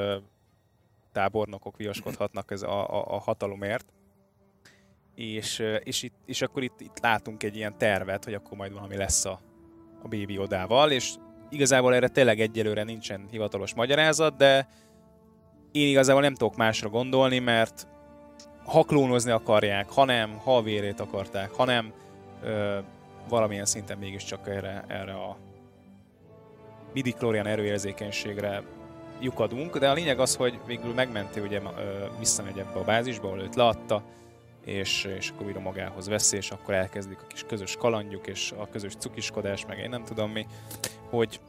tábornokok 1.12 1.76
viaskodhatnak 1.76 2.50
ez 2.50 2.62
a, 2.62 2.90
a, 2.90 3.14
a 3.14 3.18
hatalomért. 3.18 3.92
És, 5.14 5.62
és, 5.82 6.02
itt, 6.02 6.14
és 6.26 6.42
akkor 6.42 6.62
itt, 6.62 6.80
itt 6.80 7.00
látunk 7.00 7.42
egy 7.42 7.56
ilyen 7.56 7.78
tervet, 7.78 8.24
hogy 8.24 8.34
akkor 8.34 8.56
majd 8.56 8.72
valami 8.72 8.96
lesz 8.96 9.24
a, 9.24 9.40
a 10.02 10.08
bébi 10.08 10.38
odával, 10.38 10.90
és 10.90 11.14
igazából 11.50 11.94
erre 11.94 12.08
tényleg 12.08 12.40
egyelőre 12.40 12.82
nincsen 12.82 13.26
hivatalos 13.30 13.74
magyarázat, 13.74 14.37
de 14.37 14.68
én 15.74 15.88
igazából 15.88 16.22
nem 16.22 16.34
tudok 16.34 16.56
másra 16.56 16.88
gondolni, 16.88 17.38
mert 17.38 17.87
ha 18.64 18.82
klónozni 18.82 19.30
akarják, 19.30 19.90
ha 19.90 20.04
nem, 20.04 20.38
ha 20.38 20.56
a 20.56 20.62
vérét 20.62 21.00
akarták, 21.00 21.50
ha 21.50 21.64
nem, 21.64 21.92
ö, 22.42 22.78
valamilyen 23.28 23.64
szinten 23.64 23.98
mégiscsak 23.98 24.48
erre, 24.48 24.84
erre 24.88 25.12
a 25.12 25.37
midi-klórián 26.92 27.46
erőérzékenységre 27.46 28.62
lyukadunk, 29.20 29.78
de 29.78 29.90
a 29.90 29.92
lényeg 29.92 30.20
az, 30.20 30.37
hogy 30.37 30.58
végül 30.66 30.92
megmenti, 30.92 31.40
ugye 31.40 31.60
ö, 31.60 32.04
visszamegy 32.18 32.58
ebbe 32.58 32.78
a 32.78 32.84
bázisba, 32.84 33.26
ahol 33.26 33.40
őt 33.40 33.54
leadta, 33.54 34.02
és, 34.64 35.04
és 35.04 35.30
akkor 35.30 35.46
újra 35.46 35.60
magához 35.60 36.08
veszi, 36.08 36.37
és 36.37 36.50
akkor 36.50 36.74
elkezdik 36.74 37.18
a 37.22 37.26
kis 37.26 37.44
közös 37.46 37.76
kalandjuk, 37.76 38.26
és 38.26 38.52
a 38.58 38.68
közös 38.68 38.94
cukiskodás, 38.98 39.66
meg 39.66 39.78
én 39.78 39.88
nem 39.88 40.04
tudom 40.04 40.30
mi, 40.30 40.46
hogy 41.10 41.40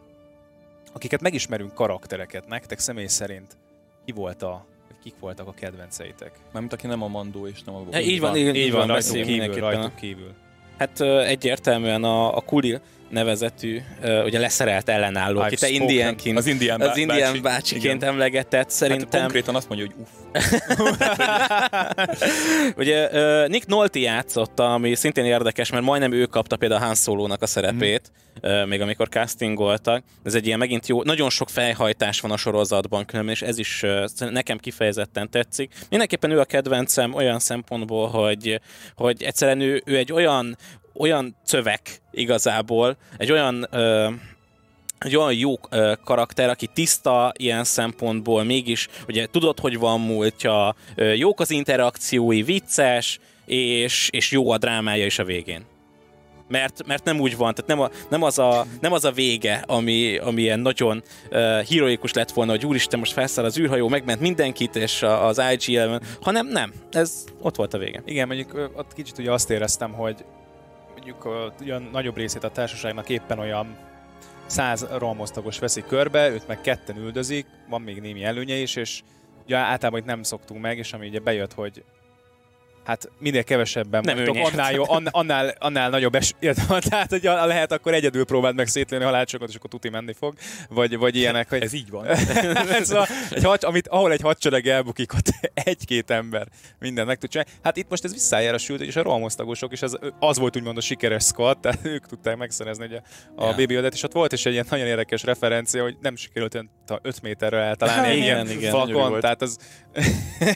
akiket 0.93 1.21
megismerünk 1.21 1.73
karaktereket, 1.73 2.47
nektek 2.47 2.79
személy 2.79 3.07
szerint 3.07 3.57
ki 4.05 4.11
volt 4.11 4.41
a 4.41 4.65
kik 5.03 5.13
voltak 5.19 5.47
a 5.47 5.53
kedvenceitek? 5.53 6.31
Mármint 6.51 6.73
aki 6.73 6.87
nem 6.87 7.01
a 7.03 7.07
Mandó 7.07 7.47
és 7.47 7.63
nem 7.63 7.75
a 7.75 7.81
Ja, 7.91 7.99
így 7.99 8.19
van, 8.19 8.35
így, 8.35 8.55
így 8.55 8.71
van, 8.71 8.87
rajtuk 8.87 9.21
kívül, 9.21 9.59
rajtuk 9.59 9.95
kívül. 9.95 10.33
Hát 10.77 11.01
egyértelműen 11.01 12.03
a, 12.03 12.35
a 12.35 12.41
Kuli 12.41 12.79
nevezetű, 13.15 13.81
ugye 14.23 14.39
leszerelt 14.39 14.89
ellenálló, 14.89 15.39
akit 15.39 15.59
te 15.59 15.69
indiánként, 15.69 16.37
az 16.37 16.47
indián, 16.47 16.81
az 16.81 16.97
indián 16.97 17.19
bácsi, 17.19 17.39
bácsiként 17.39 18.01
igen. 18.01 18.13
emlegetett, 18.13 18.53
hát 18.53 18.69
szerintem... 18.69 19.09
Hát 19.11 19.21
konkrétan 19.21 19.55
azt 19.55 19.69
mondja, 19.69 19.87
hogy 19.87 19.95
uff. 20.01 20.09
ugye 22.81 23.09
Nick 23.47 23.67
Nolte 23.67 23.99
játszotta, 23.99 24.73
ami 24.73 24.95
szintén 24.95 25.25
érdekes, 25.25 25.71
mert 25.71 25.83
majdnem 25.83 26.11
ő 26.11 26.25
kapta 26.25 26.57
például 26.57 26.81
Han 26.81 26.95
Solo-nak 26.95 27.41
a 27.41 27.45
szerepét, 27.45 28.11
mm. 28.47 28.67
még 28.67 28.81
amikor 28.81 29.09
castingoltak. 29.09 30.03
Ez 30.23 30.35
egy 30.35 30.45
ilyen 30.45 30.59
megint 30.59 30.87
jó, 30.87 31.03
nagyon 31.03 31.29
sok 31.29 31.49
fejhajtás 31.49 32.19
van 32.19 32.31
a 32.31 32.37
sorozatban 32.37 33.05
különben, 33.05 33.33
és 33.33 33.41
ez 33.41 33.57
is 33.57 33.83
nekem 34.17 34.57
kifejezetten 34.57 35.29
tetszik. 35.29 35.73
Mindenképpen 35.89 36.31
ő 36.31 36.39
a 36.39 36.45
kedvencem 36.45 37.13
olyan 37.13 37.39
szempontból, 37.39 38.07
hogy, 38.07 38.61
hogy 38.95 39.23
egyszerűen 39.23 39.59
ő, 39.59 39.81
ő 39.85 39.97
egy 39.97 40.11
olyan 40.11 40.57
olyan 40.97 41.35
cövek 41.45 42.01
igazából, 42.11 42.97
egy 43.17 43.31
olyan 43.31 43.67
ö, 43.71 44.09
egy 44.99 45.15
olyan 45.15 45.33
jó 45.33 45.53
ö, 45.69 45.93
karakter, 46.03 46.49
aki 46.49 46.67
tiszta 46.73 47.31
ilyen 47.37 47.63
szempontból, 47.63 48.43
mégis 48.43 48.87
ugye 49.07 49.25
tudod, 49.25 49.59
hogy 49.59 49.77
van 49.77 50.01
múltja, 50.01 50.75
ö, 50.95 51.13
jók 51.13 51.39
az 51.39 51.51
interakciói, 51.51 52.41
vicces, 52.41 53.19
és, 53.45 54.09
és 54.11 54.31
jó 54.31 54.49
a 54.51 54.57
drámája 54.57 55.05
is 55.05 55.19
a 55.19 55.23
végén. 55.23 55.65
Mert, 56.47 56.85
mert 56.85 57.03
nem 57.03 57.19
úgy 57.19 57.37
van, 57.37 57.53
tehát 57.53 57.69
nem, 57.69 57.79
a, 57.79 57.89
nem, 58.09 58.23
az, 58.23 58.39
a, 58.39 58.65
nem 58.81 58.93
az 58.93 59.05
a 59.05 59.11
vége, 59.11 59.63
ami, 59.67 60.17
ami 60.17 60.41
ilyen 60.41 60.59
nagyon 60.59 61.03
uh, 61.31 61.37
heroikus 61.63 62.13
lett 62.13 62.31
volna, 62.31 62.51
hogy 62.51 62.65
úristen, 62.65 62.99
most 62.99 63.13
felszáll 63.13 63.45
az 63.45 63.59
űrhajó, 63.59 63.87
megment 63.87 64.19
mindenkit, 64.19 64.75
és 64.75 65.01
az 65.01 65.41
ig 65.51 65.79
hanem 66.21 66.47
nem, 66.47 66.73
ez 66.91 67.23
ott 67.41 67.55
volt 67.55 67.73
a 67.73 67.77
vége. 67.77 68.01
Igen, 68.05 68.27
mondjuk 68.27 68.71
ott 68.75 68.93
kicsit 68.93 69.17
ugye 69.17 69.31
azt 69.31 69.49
éreztem, 69.49 69.91
hogy 69.91 70.25
mondjuk 71.05 71.25
a 71.25 71.79
nagyobb 71.91 72.17
részét 72.17 72.43
a 72.43 72.51
társaságnak 72.51 73.09
éppen 73.09 73.39
olyan 73.39 73.77
száz 74.45 74.87
ralmosztagos 74.97 75.59
veszi 75.59 75.83
körbe, 75.87 76.29
őt 76.29 76.47
meg 76.47 76.61
ketten 76.61 76.97
üldözik, 76.97 77.45
van 77.69 77.81
még 77.81 78.01
némi 78.01 78.23
előnye 78.23 78.55
is, 78.55 78.75
és 78.75 79.01
ugye 79.43 79.57
általában 79.57 79.99
itt 79.99 80.05
nem 80.05 80.23
szoktunk 80.23 80.61
meg, 80.61 80.77
és 80.77 80.93
ami 80.93 81.07
ugye 81.07 81.19
bejött, 81.19 81.53
hogy 81.53 81.83
hát 82.85 83.09
minél 83.19 83.43
kevesebben 83.43 84.01
nem 84.05 84.15
mondtok, 84.15 84.37
annál, 84.51 84.73
jó, 84.73 84.83
annál, 85.11 85.55
annál, 85.59 85.89
nagyobb 85.89 86.15
es, 86.15 86.33
tehát 86.89 87.09
hogy 87.09 87.23
lehet 87.23 87.71
akkor 87.71 87.93
egyedül 87.93 88.25
próbáld 88.25 88.55
meg 88.55 88.67
szétlőni 88.67 89.03
a 89.03 89.07
halálcsokat, 89.07 89.49
és 89.49 89.55
akkor 89.55 89.69
tuti 89.69 89.89
menni 89.89 90.13
fog, 90.13 90.33
vagy, 90.69 90.97
vagy 90.97 91.15
ilyenek. 91.15 91.49
Hogy... 91.49 91.61
Ez 91.61 91.73
így 91.73 91.89
van. 91.89 92.15
szóval, 92.83 93.07
egy 93.31 93.43
had, 93.43 93.63
amit, 93.63 93.87
ahol 93.87 94.11
egy 94.11 94.21
hadsereg 94.21 94.67
elbukik, 94.67 95.13
ott 95.13 95.27
egy-két 95.69 96.11
ember 96.11 96.47
minden 96.79 97.05
meg 97.05 97.17
tud 97.17 97.29
csinálni. 97.29 97.51
Hát 97.63 97.77
itt 97.77 97.89
most 97.89 98.03
ez 98.03 98.13
visszájárasült, 98.13 98.81
és 98.81 98.95
a 98.95 99.01
rohamosztagosok 99.01 99.71
is 99.71 99.81
az, 99.81 99.99
az 100.19 100.37
volt 100.37 100.55
úgymond 100.55 100.77
a 100.77 100.81
sikeres 100.81 101.23
squad, 101.23 101.59
tehát 101.59 101.79
ők 101.83 102.05
tudták 102.05 102.37
megszerezni 102.37 102.85
ugye, 102.85 102.99
a 103.35 103.43
yeah. 103.43 103.55
Baby 103.55 103.73
és 103.93 104.03
ott 104.03 104.13
volt 104.13 104.33
is 104.33 104.45
egy 104.45 104.53
ilyen 104.53 104.65
nagyon 104.69 104.87
érdekes 104.87 105.23
referencia, 105.23 105.83
hogy 105.83 105.95
nem 106.01 106.15
sikerült 106.15 106.65
5 107.01 107.21
méterre 107.21 107.57
eltalálni 107.57 108.07
egy 108.07 108.17
ilyen 108.17 108.49
igen, 108.49 108.71
falkon, 108.71 109.19
tehát 109.19 109.41
az... 109.41 109.57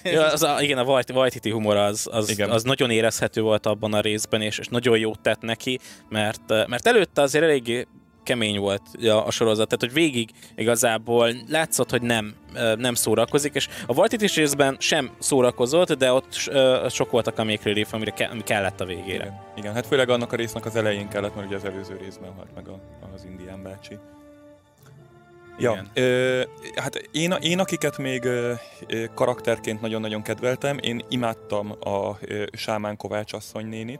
ja, 0.03 0.25
az 0.25 0.43
a, 0.43 0.61
igen, 0.61 0.77
a 0.77 0.83
White 0.83 1.49
humor 1.51 1.75
az, 1.75 2.07
az, 2.11 2.18
Igen. 2.27 2.49
az 2.49 2.63
nagyon 2.63 2.89
érezhető 2.89 3.41
volt 3.41 3.65
abban 3.65 3.93
a 3.93 3.99
részben, 3.99 4.41
és, 4.41 4.57
és 4.57 4.67
nagyon 4.67 4.97
jót 4.97 5.19
tett 5.19 5.41
neki, 5.41 5.79
mert, 6.09 6.67
mert 6.67 6.87
előtte 6.87 7.21
azért 7.21 7.43
eléggé 7.43 7.87
kemény 8.23 8.59
volt 8.59 8.81
a, 9.01 9.25
a 9.25 9.31
sorozat, 9.31 9.67
tehát 9.67 9.83
hogy 9.83 10.03
végig 10.03 10.29
igazából 10.55 11.33
látszott, 11.47 11.89
hogy 11.89 12.01
nem, 12.01 12.35
nem 12.77 12.93
szórakozik, 12.93 13.55
és 13.55 13.67
a 13.85 13.93
Vartitis 13.93 14.35
részben 14.35 14.77
sem 14.79 15.11
szórakozott, 15.19 15.93
de 15.93 16.11
ott 16.11 16.33
sok 16.89 17.11
voltak 17.11 17.37
a 17.39 17.43
make 17.43 17.63
relief, 17.63 17.93
amire 17.93 18.11
ke, 18.11 18.25
ami 18.25 18.43
kellett 18.43 18.81
a 18.81 18.85
végére. 18.85 19.23
Igen. 19.23 19.41
Igen, 19.55 19.73
hát 19.73 19.87
főleg 19.87 20.09
annak 20.09 20.33
a 20.33 20.35
résznek 20.35 20.65
az 20.65 20.75
elején 20.75 21.07
kellett, 21.07 21.35
mert 21.35 21.47
ugye 21.47 21.55
az 21.55 21.65
előző 21.65 21.97
részben 22.01 22.33
halt 22.35 22.55
meg 22.55 22.67
a, 22.67 22.79
az 23.15 23.25
indián 23.25 23.63
bácsi. 23.63 23.97
Ja, 25.59 25.85
ö, 25.93 26.41
hát 26.75 26.95
én, 27.11 27.31
én, 27.41 27.59
akiket 27.59 27.97
még 27.97 28.23
ö, 28.23 28.53
karakterként 29.13 29.81
nagyon-nagyon 29.81 30.21
kedveltem, 30.21 30.77
én 30.81 31.01
imádtam 31.09 31.71
a 31.79 32.17
ö, 32.21 32.43
Sámán 32.51 32.97
Kovács 32.97 33.33
asszony 33.33 33.65
nénit. 33.65 33.99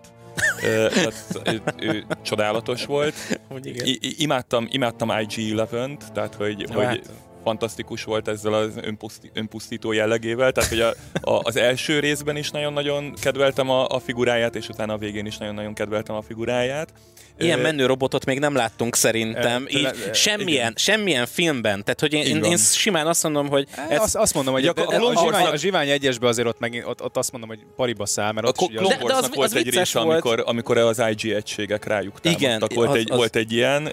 Ö, 0.64 0.88
tehát, 0.94 1.42
ő, 1.44 1.62
ő 1.78 2.06
csodálatos 2.22 2.86
volt. 2.86 3.16
I, 3.64 4.22
imádtam, 4.24 4.68
imádtam 4.70 5.10
IG-11-t, 5.12 6.12
tehát 6.14 6.36
hogy, 6.36 6.66
hogy 6.74 6.86
hát 6.86 7.12
fantasztikus 7.44 8.04
volt 8.04 8.28
ezzel 8.28 8.54
az 8.54 8.78
önpuszti, 8.82 9.30
önpusztító 9.34 9.92
jellegével, 9.92 10.52
tehát 10.52 10.70
hogy 10.70 10.80
a, 10.80 10.94
a, 11.32 11.42
az 11.44 11.56
első 11.56 12.00
részben 12.00 12.36
is 12.36 12.50
nagyon-nagyon 12.50 13.14
kedveltem 13.22 13.70
a, 13.70 13.88
a 13.88 14.00
figuráját, 14.00 14.56
és 14.56 14.70
utána 14.70 14.94
a 14.94 14.98
végén 14.98 15.26
is 15.26 15.38
nagyon-nagyon 15.38 15.74
kedveltem 15.74 16.16
a 16.16 16.22
figuráját. 16.22 16.94
Ilyen 17.40 17.60
menő 17.60 17.86
robotot 17.86 18.26
még 18.26 18.40
nem 18.40 18.56
láttunk 18.56 18.96
szerintem, 18.96 19.66
e, 19.66 19.78
így 19.78 19.90
semmilyen, 20.14 20.74
semmilyen 20.76 21.26
filmben, 21.26 21.84
tehát 21.84 22.00
hogy 22.00 22.14
én, 22.14 22.26
én, 22.26 22.44
én 22.44 22.58
simán 22.58 23.08
azt 23.08 23.24
mondom, 23.24 23.48
hogy... 23.48 23.68
Ez... 23.90 24.02
Azt, 24.02 24.16
azt 24.16 24.34
mondom, 24.34 24.54
hogy 24.54 24.66
a, 24.66 24.74
a, 24.76 25.10
a, 25.10 25.24
zsivány, 25.24 25.46
a 25.46 25.56
Zsivány 25.56 25.90
egyesbe 25.90 26.28
azért 26.28 26.48
ott, 26.48 26.60
megint, 26.60 26.86
ott, 26.86 27.04
ott 27.04 27.18
azt 27.18 27.32
mondom, 27.32 27.50
hogy 27.50 27.60
pariba 27.76 28.06
száll, 28.06 28.32
mert 28.32 28.48
ott 28.48 28.58
a 28.58 28.66
Clone 28.66 28.98
Warsnak 29.02 29.36
volt 29.36 29.54
egy 29.54 29.70
része, 29.70 30.00
volt. 30.00 30.12
amikor, 30.12 30.44
amikor 30.46 30.78
az 30.78 31.04
IG 31.10 31.32
egységek 31.32 31.86
rájuk 31.86 32.20
támadtak. 32.20 32.48
Igen, 32.48 32.64
volt, 32.76 32.90
az, 32.90 32.96
egy, 32.96 33.12
az... 33.12 33.18
volt 33.18 33.36
egy 33.36 33.52
ilyen, 33.52 33.92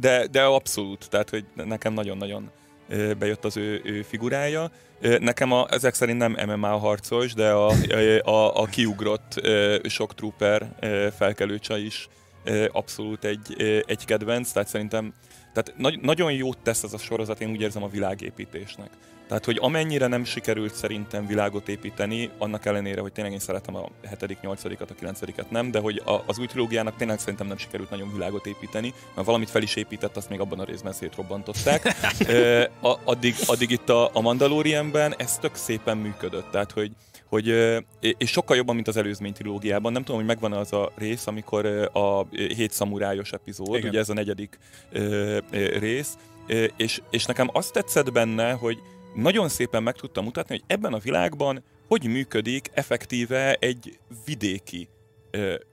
de, 0.00 0.26
de 0.30 0.42
abszolút, 0.42 1.08
tehát 1.10 1.30
hogy 1.30 1.44
nekem 1.54 1.92
nagyon-nagyon 1.92 2.50
bejött 3.18 3.44
az 3.44 3.56
ő, 3.56 3.80
ő 3.84 4.02
figurája. 4.08 4.70
Nekem 5.18 5.52
a, 5.52 5.66
ezek 5.70 5.94
szerint 5.94 6.18
nem 6.18 6.36
MMA 6.46 6.76
harcos, 6.78 7.34
de 7.34 7.50
a, 7.50 7.72
a, 8.22 8.60
a 8.60 8.64
kiugrott 8.64 9.40
sok 9.88 10.14
trooper 10.14 10.68
felkelőcsa 11.16 11.76
is 11.76 12.08
abszolút 12.72 13.24
egy, 13.24 13.62
egy 13.86 14.04
kedvenc, 14.04 14.50
tehát 14.50 14.68
szerintem 14.68 15.12
tehát 15.52 15.74
nagy, 15.76 16.00
nagyon 16.00 16.32
jót 16.32 16.58
tesz 16.58 16.82
ez 16.82 16.92
a 16.92 16.98
sorozat, 16.98 17.40
én 17.40 17.50
úgy 17.50 17.60
érzem 17.60 17.82
a 17.82 17.88
világépítésnek. 17.88 18.90
Tehát, 19.28 19.44
hogy 19.44 19.58
amennyire 19.60 20.06
nem 20.06 20.24
sikerült 20.24 20.74
szerintem 20.74 21.26
világot 21.26 21.68
építeni, 21.68 22.30
annak 22.38 22.66
ellenére, 22.66 23.00
hogy 23.00 23.12
tényleg 23.12 23.32
én 23.32 23.38
szeretem 23.38 23.76
a 23.76 23.88
7., 24.20 24.40
8., 24.40 24.64
a 24.64 24.94
9. 24.98 25.20
nem, 25.48 25.70
de 25.70 25.78
hogy 25.78 26.02
a, 26.04 26.22
az 26.26 26.38
új 26.38 26.46
trilógiának 26.46 26.96
tényleg 26.96 27.18
szerintem 27.18 27.46
nem 27.46 27.56
sikerült 27.56 27.90
nagyon 27.90 28.12
világot 28.12 28.46
építeni, 28.46 28.94
mert 29.14 29.26
valamit 29.26 29.50
fel 29.50 29.62
is 29.62 29.76
épített, 29.76 30.16
azt 30.16 30.28
még 30.28 30.40
abban 30.40 30.60
a 30.60 30.64
részben 30.64 30.92
szétrobbantották. 30.92 31.84
e, 32.28 32.62
a, 32.80 32.98
addig, 33.04 33.34
addig 33.46 33.70
itt 33.70 33.88
a, 33.88 34.10
a 34.12 34.20
Mandalorianben 34.20 35.14
ez 35.16 35.38
tök 35.38 35.54
szépen 35.54 35.96
működött, 35.98 36.50
tehát 36.50 36.70
hogy 36.70 36.90
hogy, 37.32 37.46
és 38.00 38.30
sokkal 38.30 38.56
jobban, 38.56 38.74
mint 38.74 38.88
az 38.88 38.96
előzmény 38.96 39.32
trilógiában. 39.32 39.92
Nem 39.92 40.02
tudom, 40.02 40.16
hogy 40.16 40.26
megvan 40.28 40.52
az 40.52 40.72
a 40.72 40.92
rész, 40.96 41.26
amikor 41.26 41.90
a 41.92 42.26
hét 42.30 42.70
szamurájos 42.70 43.32
epizód, 43.32 43.76
Igen. 43.76 43.88
ugye 43.88 43.98
ez 43.98 44.08
a 44.08 44.14
negyedik 44.14 44.58
rész, 45.78 46.16
és, 46.76 47.02
és 47.10 47.24
nekem 47.24 47.48
azt 47.52 47.72
tetszett 47.72 48.12
benne, 48.12 48.52
hogy 48.52 48.78
nagyon 49.14 49.48
szépen 49.48 49.82
meg 49.82 49.94
tudtam 49.94 50.24
mutatni, 50.24 50.54
hogy 50.54 50.64
ebben 50.66 50.92
a 50.92 50.98
világban 50.98 51.62
hogy 51.88 52.06
működik 52.06 52.70
effektíve 52.74 53.54
egy 53.54 53.98
vidéki 54.24 54.88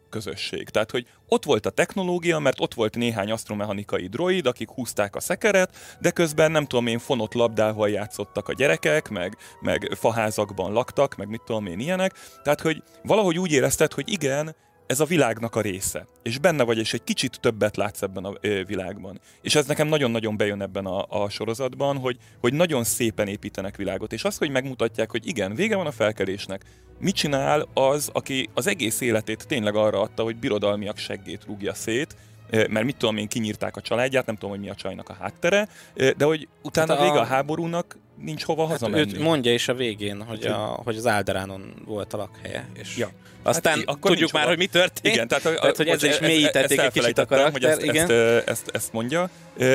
közösség. 0.09 0.69
Tehát, 0.69 0.91
hogy 0.91 1.07
ott 1.27 1.43
volt 1.43 1.65
a 1.65 1.69
technológia, 1.69 2.39
mert 2.39 2.59
ott 2.59 2.73
volt 2.73 2.95
néhány 2.95 3.31
asztromechanikai 3.31 4.07
droid, 4.07 4.45
akik 4.45 4.69
húzták 4.69 5.15
a 5.15 5.19
szekeret, 5.19 5.97
de 5.99 6.11
közben 6.11 6.51
nem 6.51 6.65
tudom 6.65 6.87
én 6.87 6.99
fonott 6.99 7.33
labdával 7.33 7.89
játszottak 7.89 8.47
a 8.47 8.53
gyerekek, 8.53 9.09
meg, 9.09 9.37
meg 9.61 9.89
faházakban 9.99 10.71
laktak, 10.71 11.15
meg 11.15 11.27
mit 11.27 11.41
tudom 11.45 11.65
én 11.65 11.79
ilyenek. 11.79 12.13
Tehát, 12.43 12.61
hogy 12.61 12.83
valahogy 13.03 13.39
úgy 13.39 13.51
érezted, 13.51 13.93
hogy 13.93 14.11
igen, 14.11 14.55
ez 14.89 14.99
a 14.99 15.05
világnak 15.05 15.55
a 15.55 15.61
része. 15.61 16.07
És 16.23 16.37
benne 16.37 16.63
vagy, 16.63 16.77
és 16.77 16.93
egy 16.93 17.03
kicsit 17.03 17.39
többet 17.39 17.77
látsz 17.77 18.01
ebben 18.01 18.25
a 18.25 18.33
világban. 18.65 19.19
És 19.41 19.55
ez 19.55 19.65
nekem 19.65 19.87
nagyon-nagyon 19.87 20.37
bejön 20.37 20.61
ebben 20.61 20.85
a, 20.85 21.05
a 21.23 21.29
sorozatban, 21.29 21.97
hogy, 21.97 22.17
hogy 22.39 22.53
nagyon 22.53 22.83
szépen 22.83 23.27
építenek 23.27 23.75
világot. 23.75 24.13
És 24.13 24.23
az, 24.23 24.37
hogy 24.37 24.49
megmutatják, 24.49 25.11
hogy 25.11 25.27
igen, 25.27 25.55
vége 25.55 25.75
van 25.75 25.85
a 25.85 25.91
felkelésnek, 25.91 26.65
mit 26.99 27.15
csinál 27.15 27.67
az, 27.73 28.09
aki 28.13 28.49
az 28.53 28.67
egész 28.67 29.01
életét 29.01 29.47
tényleg 29.47 29.75
arra 29.75 30.01
adta, 30.01 30.23
hogy 30.23 30.35
birodalmiak 30.35 30.97
seggét 30.97 31.45
rúgja 31.45 31.73
szét, 31.73 32.15
mert 32.49 32.83
mit 32.83 32.97
tudom 32.97 33.17
én, 33.17 33.27
kinyírták 33.27 33.75
a 33.75 33.81
családját, 33.81 34.25
nem 34.25 34.35
tudom, 34.35 34.49
hogy 34.49 34.59
mi 34.59 34.69
a 34.69 34.75
csajnak 34.75 35.09
a 35.09 35.15
háttere, 35.19 35.67
de 35.93 36.25
hogy 36.25 36.47
utána 36.63 36.93
hát 36.93 37.01
a... 37.01 37.05
vége 37.05 37.19
a 37.19 37.25
háborúnak 37.25 37.97
nincs 38.23 38.43
hova 38.43 38.61
hát 38.61 38.71
hazamenni. 38.71 38.99
Őt 38.99 39.19
mondja 39.19 39.53
is 39.53 39.67
a 39.67 39.73
végén, 39.73 40.23
hogy, 40.23 40.45
a, 40.45 40.55
hogy 40.83 40.95
az 40.95 41.07
Álderánon 41.07 41.73
volt 41.85 42.13
a 42.13 42.17
lakhelye. 42.17 42.69
És 42.73 42.97
ja. 42.97 43.09
Aztán 43.43 43.77
hát, 43.77 43.83
akkor 43.87 44.11
tudjuk 44.11 44.31
már, 44.31 44.47
hogy 44.47 44.57
mi 44.57 44.65
történt. 44.65 45.15
Igen, 45.15 45.27
tehát, 45.27 45.43
tehát 45.43 45.77
hogy 45.77 45.87
ezzel 45.87 46.09
is 46.09 46.19
mélyítették 46.19 46.79
egy 46.79 46.91
kicsit 46.91 47.17
a 47.17 47.25
karakter. 47.25 47.51
Hogy 47.51 47.63
ezt, 47.63 47.83
igen. 47.83 48.11
Ezt, 48.11 48.47
ezt, 48.47 48.69
ezt, 48.73 48.93
mondja, 48.93 49.29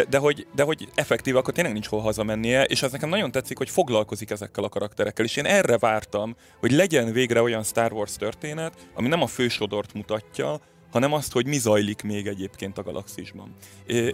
de 0.08 0.18
hogy, 0.18 0.46
de 0.54 0.62
hogy 0.62 0.88
effektív, 0.94 1.36
akkor 1.36 1.54
tényleg 1.54 1.72
nincs 1.72 1.86
hol 1.86 2.00
hazamennie, 2.00 2.64
és 2.64 2.82
az 2.82 2.92
nekem 2.92 3.08
nagyon 3.08 3.30
tetszik, 3.30 3.58
hogy 3.58 3.70
foglalkozik 3.70 4.30
ezekkel 4.30 4.64
a 4.64 4.68
karakterekkel, 4.68 5.24
és 5.24 5.36
én 5.36 5.44
erre 5.44 5.78
vártam, 5.78 6.36
hogy 6.60 6.72
legyen 6.72 7.12
végre 7.12 7.42
olyan 7.42 7.62
Star 7.62 7.92
Wars 7.92 8.16
történet, 8.16 8.72
ami 8.94 9.08
nem 9.08 9.22
a 9.22 9.26
fősodort 9.26 9.94
mutatja, 9.94 10.60
hanem 10.94 11.12
azt, 11.12 11.32
hogy 11.32 11.46
mi 11.46 11.58
zajlik 11.58 12.02
még 12.02 12.26
egyébként 12.26 12.78
a 12.78 12.82
galaxisban. 12.82 13.54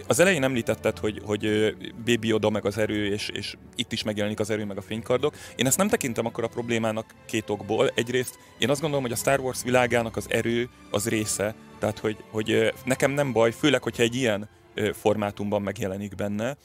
Az 0.07 0.19
elején 0.19 0.43
említetted, 0.43 0.97
hogy, 0.97 1.21
hogy 1.25 1.75
Baby 2.05 2.33
Oda 2.33 2.49
meg 2.49 2.65
az 2.65 2.77
erő, 2.77 3.05
és, 3.05 3.29
és 3.33 3.55
itt 3.75 3.91
is 3.91 4.03
megjelenik 4.03 4.39
az 4.39 4.49
erő 4.49 4.65
meg 4.65 4.77
a 4.77 4.81
fénykardok. 4.81 5.35
Én 5.55 5.65
ezt 5.65 5.77
nem 5.77 5.87
tekintem 5.87 6.25
akkor 6.25 6.43
a 6.43 6.47
problémának 6.47 7.05
két 7.25 7.49
okból. 7.49 7.91
Egyrészt 7.95 8.39
én 8.57 8.69
azt 8.69 8.81
gondolom, 8.81 9.03
hogy 9.03 9.13
a 9.13 9.19
Star 9.19 9.39
Wars 9.39 9.63
világának 9.63 10.17
az 10.17 10.25
erő 10.29 10.69
az 10.91 11.07
része, 11.07 11.55
tehát 11.79 11.99
hogy, 11.99 12.17
hogy 12.29 12.73
nekem 12.85 13.11
nem 13.11 13.31
baj, 13.31 13.51
főleg, 13.51 13.83
hogyha 13.83 14.03
egy 14.03 14.15
ilyen 14.15 14.49
formátumban 14.93 15.61
megjelenik 15.61 16.15
benne, 16.15 16.57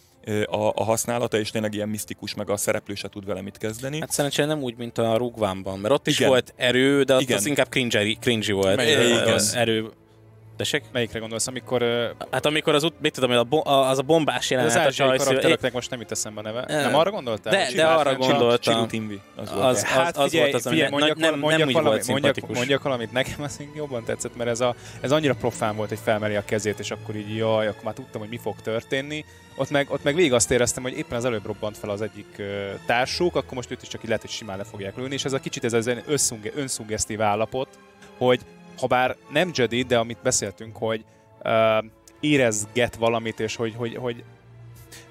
a, 0.45 0.73
a 0.75 0.85
használata, 0.85 1.39
és 1.39 1.51
tényleg 1.51 1.75
ilyen 1.75 1.89
misztikus, 1.89 2.35
meg 2.35 2.51
a 2.51 2.57
szereplő 2.57 2.95
se 2.95 3.09
tud 3.09 3.27
vele 3.27 3.43
mit 3.43 3.59
kezdeni. 3.59 4.01
Hát 4.01 4.11
szerencsére 4.11 4.47
nem 4.47 4.63
úgy, 4.63 4.77
mint 4.77 4.99
a 4.99 5.17
Rugvánban, 5.17 5.79
mert 5.79 5.95
ott 5.95 6.07
is 6.07 6.17
Igen. 6.19 6.29
volt 6.29 6.55
erő, 6.57 7.03
de 7.03 7.15
ott 7.15 7.21
Igen. 7.21 7.37
az 7.37 7.47
inkább 7.47 7.69
cringy, 7.69 8.19
cringy 8.21 8.53
volt. 8.53 8.83
Igen. 8.83 9.41
Erő 9.55 9.91
Tessék? 10.57 10.83
Melyikre 10.93 11.19
gondolsz, 11.19 11.47
amikor... 11.47 11.85
Hát 12.31 12.47
amikor 12.47 12.75
az, 12.75 12.87
mit 13.01 13.13
tudom, 13.13 13.31
a 13.31 13.43
bo- 13.43 13.67
az 13.67 13.99
a 13.99 14.03
bombás 14.03 14.51
jelenet 14.51 14.87
az 14.87 15.01
a 15.01 15.05
karaktereknek 15.05 15.73
most 15.73 15.91
nem 15.91 16.01
jut 16.01 16.11
eszembe 16.11 16.41
a 16.41 16.43
neve. 16.43 16.61
Uh, 16.61 16.83
nem 16.83 16.95
arra 16.95 17.11
gondoltál? 17.11 17.53
De, 17.53 17.69
de 17.75 17.87
arra 17.87 18.15
gondoltam. 18.15 18.89
Timvi. 18.89 19.21
Az, 19.37 19.51
az, 19.53 19.59
az, 19.59 19.85
hát 19.85 20.17
az, 20.17 20.31
figyelj, 20.31 20.51
volt 20.51 20.65
az, 20.65 20.71
figyelj, 20.71 20.91
mondjak, 20.91 21.17
nem, 21.17 21.39
mondjak, 21.39 21.65
nem 21.65 21.83
valami, 21.83 21.89
volt 21.89 22.07
mondjak, 22.07 22.55
mondjak 22.55 22.83
valamit, 22.83 23.13
nekem 23.13 23.43
az 23.43 23.61
jobban 23.75 24.05
tetszett, 24.05 24.37
mert 24.37 24.51
ez, 24.51 24.61
a, 24.61 24.75
ez 25.01 25.13
annyira 25.13 25.35
profán 25.35 25.77
volt, 25.77 25.89
hogy 25.89 25.99
felmeri 26.03 26.35
a 26.35 26.45
kezét, 26.45 26.79
és 26.79 26.91
akkor 26.91 27.17
így 27.17 27.37
jaj, 27.37 27.67
akkor 27.67 27.83
már 27.83 27.95
tudtam, 27.95 28.21
hogy 28.21 28.31
mi 28.31 28.39
fog 28.39 28.61
történni. 28.61 29.25
Ott 29.57 29.71
meg, 29.71 29.91
ott 29.91 30.03
meg 30.03 30.15
végig 30.15 30.33
azt 30.33 30.51
éreztem, 30.51 30.83
hogy 30.83 30.99
éppen 30.99 31.17
az 31.17 31.25
előbb 31.25 31.47
robbant 31.47 31.79
fel 31.79 31.91
az 31.91 32.03
egyik 32.03 32.37
uh, 32.39 32.47
társuk, 32.87 33.37
akkor 33.37 33.53
most 33.53 33.71
őt 33.71 33.83
is 33.83 33.89
csak 33.89 34.01
így 34.01 34.09
lehet, 34.09 34.23
hogy 34.23 34.31
simán 34.31 34.57
le 34.57 34.65
fogják 34.65 34.97
lőni, 34.97 35.15
és 35.15 35.25
ez 35.25 35.33
a 35.33 35.39
kicsit 35.39 35.65
ez 35.65 35.73
az 35.73 35.91
önszungesztív 36.55 37.21
állapot, 37.21 37.69
hogy 38.19 38.41
ha 38.79 38.87
bár 38.87 39.17
nem 39.31 39.51
Jedi, 39.55 39.83
de 39.83 39.99
amit 39.99 40.19
beszéltünk, 40.23 40.77
hogy 40.77 41.05
uh, 41.45 41.85
érezget 42.21 42.97
valamit, 42.97 43.41
és 43.41 43.57
hogy, 43.57 43.75
hogy, 43.77 43.97
hogy 43.97 44.25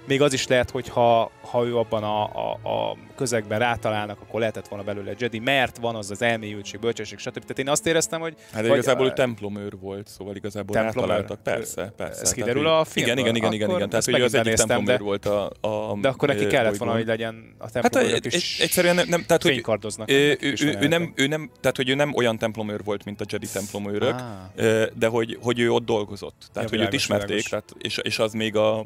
még 0.08 0.22
az 0.22 0.34
is 0.34 0.47
lehet, 0.47 0.70
hogy 0.70 0.88
ha, 0.88 1.32
ha 1.41 1.66
ő 1.66 1.78
abban 1.78 2.03
a, 2.03 2.24
a, 2.24 2.51
a 2.51 2.97
közegben 3.16 3.60
rátalálnak, 3.60 4.22
akkor 4.22 4.39
lehetett 4.39 4.68
volna 4.68 4.84
belőle 4.84 5.14
Jedi, 5.18 5.39
mert 5.39 5.78
van 5.78 5.95
az 5.95 6.12
az 6.12 6.22
elmélyültség, 6.22 6.80
bölcsesség, 6.80 7.18
stb. 7.18 7.39
Tehát 7.39 7.60
én 7.60 7.70
azt 7.70 7.88
éreztem, 7.88 8.20
hogy... 8.20 8.36
Hát 8.51 8.62
vagy, 8.62 8.72
igazából 8.72 9.06
ő 9.06 9.14
templomőr 9.14 9.78
volt, 9.80 10.08
szóval 10.08 10.36
igazából 10.36 10.76
templomőr. 10.76 11.10
rátaláltak. 11.10 11.43
Persze, 11.43 11.93
persze. 11.97 12.22
Ez 12.22 12.32
kiderül 12.32 12.68
a 12.68 12.84
filmből? 12.84 13.14
Igen, 13.14 13.26
igen, 13.26 13.36
igen, 13.36 13.53
igen, 13.53 13.76
igen. 13.76 13.89
Tehát 13.89 14.06
hogy 14.06 14.22
az 14.22 14.34
egyik 14.34 14.53
templomőr 14.53 14.99
volt 14.99 15.26
a, 15.26 15.51
a... 15.62 15.97
De 16.01 16.08
akkor 16.08 16.28
neki 16.28 16.47
kellett 16.47 16.78
volna, 16.78 16.93
hogy 16.93 17.06
legyen 17.06 17.56
a 17.58 17.70
templomőr 17.70 18.12
hát, 18.12 18.26
is 18.26 18.60
egyszerűen 18.60 18.95
nem, 18.95 19.06
nem 19.10 19.24
tehát, 19.26 19.43
hogy 19.43 19.64
ő, 20.06 20.38
ő, 20.41 20.53
ő, 20.62 20.78
ő, 20.82 20.88
nem, 20.88 21.14
ő 21.16 21.28
nem, 21.28 21.51
tehát 21.62 21.78
hogy 21.78 21.89
ő 21.89 21.95
nem 21.95 22.14
olyan 22.14 22.38
templomőr 22.38 22.84
volt, 22.84 23.06
mint 23.06 23.22
a 23.22 23.26
Jedi 23.30 23.47
templomőrök, 23.53 24.14
ah. 24.14 24.86
de 24.93 25.08
hogy, 25.08 25.38
hogy 25.41 25.60
ő 25.60 25.72
ott 25.72 25.86
dolgozott. 25.86 26.49
Tehát, 26.53 26.72
ja, 26.72 26.78
hogy 26.78 26.88
őt 26.88 26.93
ismerték, 26.93 27.47
tehát, 27.47 27.76
és, 27.78 27.97
és 27.97 28.20
az 28.20 28.34
még 28.34 28.56
a 28.56 28.86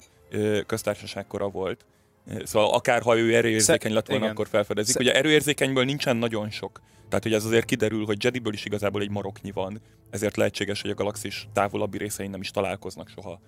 köztársaságkora 0.65 1.47
volt. 1.49 1.85
Szóval 2.43 2.73
akár 2.73 3.01
ha 3.01 3.17
ő 3.17 3.35
erőérzékeny 3.35 3.93
lett 3.93 4.07
volna, 4.07 4.23
Igen. 4.23 4.35
akkor 4.35 4.47
felfedezik. 4.47 4.93
Sze- 4.93 5.01
Ugye 5.01 5.13
erőérzékenyből 5.13 5.83
nincsen 5.83 6.17
nagyon 6.17 6.49
sok. 6.49 6.81
Tehát, 7.07 7.23
hogy 7.23 7.33
ez 7.33 7.45
azért 7.45 7.65
kiderül, 7.65 8.05
hogy 8.05 8.23
Jediből 8.23 8.53
is 8.53 8.65
igazából 8.65 9.01
egy 9.01 9.09
maroknyi 9.09 9.51
van, 9.51 9.81
ezért 10.09 10.37
lehetséges, 10.37 10.81
hogy 10.81 10.91
a 10.91 10.93
galaxis 10.93 11.47
távolabbi 11.53 11.97
részein 11.97 12.29
nem 12.29 12.41
is 12.41 12.51
találkoznak 12.51 13.09
soha 13.09 13.39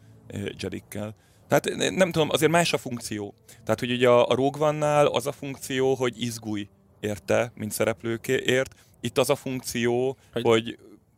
Jedikkel. 0.60 1.16
Tehát 1.48 1.92
nem 1.96 2.12
tudom, 2.12 2.30
azért 2.30 2.52
más 2.52 2.74
a 2.74 2.78
funkció. 2.78 3.34
Tehát, 3.64 3.80
hogy 3.80 3.92
ugye 3.92 4.10
a, 4.10 4.28
a 4.28 4.36
Rogue 4.36 4.68
One-nál 4.68 5.06
az 5.06 5.28
a 5.28 5.32
funkció, 5.32 5.94
hogy 5.94 6.22
izgulj 6.22 6.68
érte, 7.00 7.52
mint 7.56 7.72
szereplőkért. 7.72 8.76
Itt 9.02 9.18
az 9.18 9.30
a 9.30 9.36
funkció, 9.36 10.18
hogy, 10.34 10.44
hogy 10.44 10.78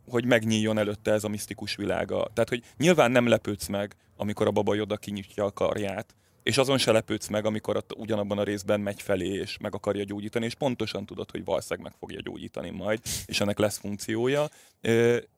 hogy 0.09 0.26
megnyíljon 0.26 0.78
előtte 0.78 1.11
ez 1.11 1.24
a 1.24 1.28
misztikus 1.28 1.76
világa. 1.76 2.28
Tehát, 2.34 2.49
hogy 2.49 2.64
nyilván 2.78 3.11
nem 3.11 3.28
lepődsz 3.28 3.68
meg, 3.68 3.95
amikor 4.16 4.47
a 4.47 4.51
baba 4.51 4.76
Yoda 4.76 4.97
kinyitja 4.97 5.45
a 5.45 5.51
karját, 5.51 6.16
és 6.43 6.57
azon 6.57 6.78
se 6.78 6.91
lepődsz 6.91 7.28
meg, 7.28 7.45
amikor 7.45 7.78
ott 7.78 7.95
ugyanabban 7.97 8.38
a 8.38 8.43
részben 8.43 8.80
megy 8.80 9.01
felé, 9.01 9.28
és 9.28 9.57
meg 9.57 9.76
akarja 9.76 10.03
gyógyítani, 10.03 10.45
és 10.45 10.55
pontosan 10.55 11.05
tudod, 11.05 11.32
hogy 11.32 11.43
valószínűleg 11.45 11.84
meg 11.89 11.99
fogja 11.99 12.20
gyógyítani 12.24 12.70
majd, 12.70 12.99
és 13.26 13.41
ennek 13.41 13.59
lesz 13.59 13.78
funkciója. 13.78 14.49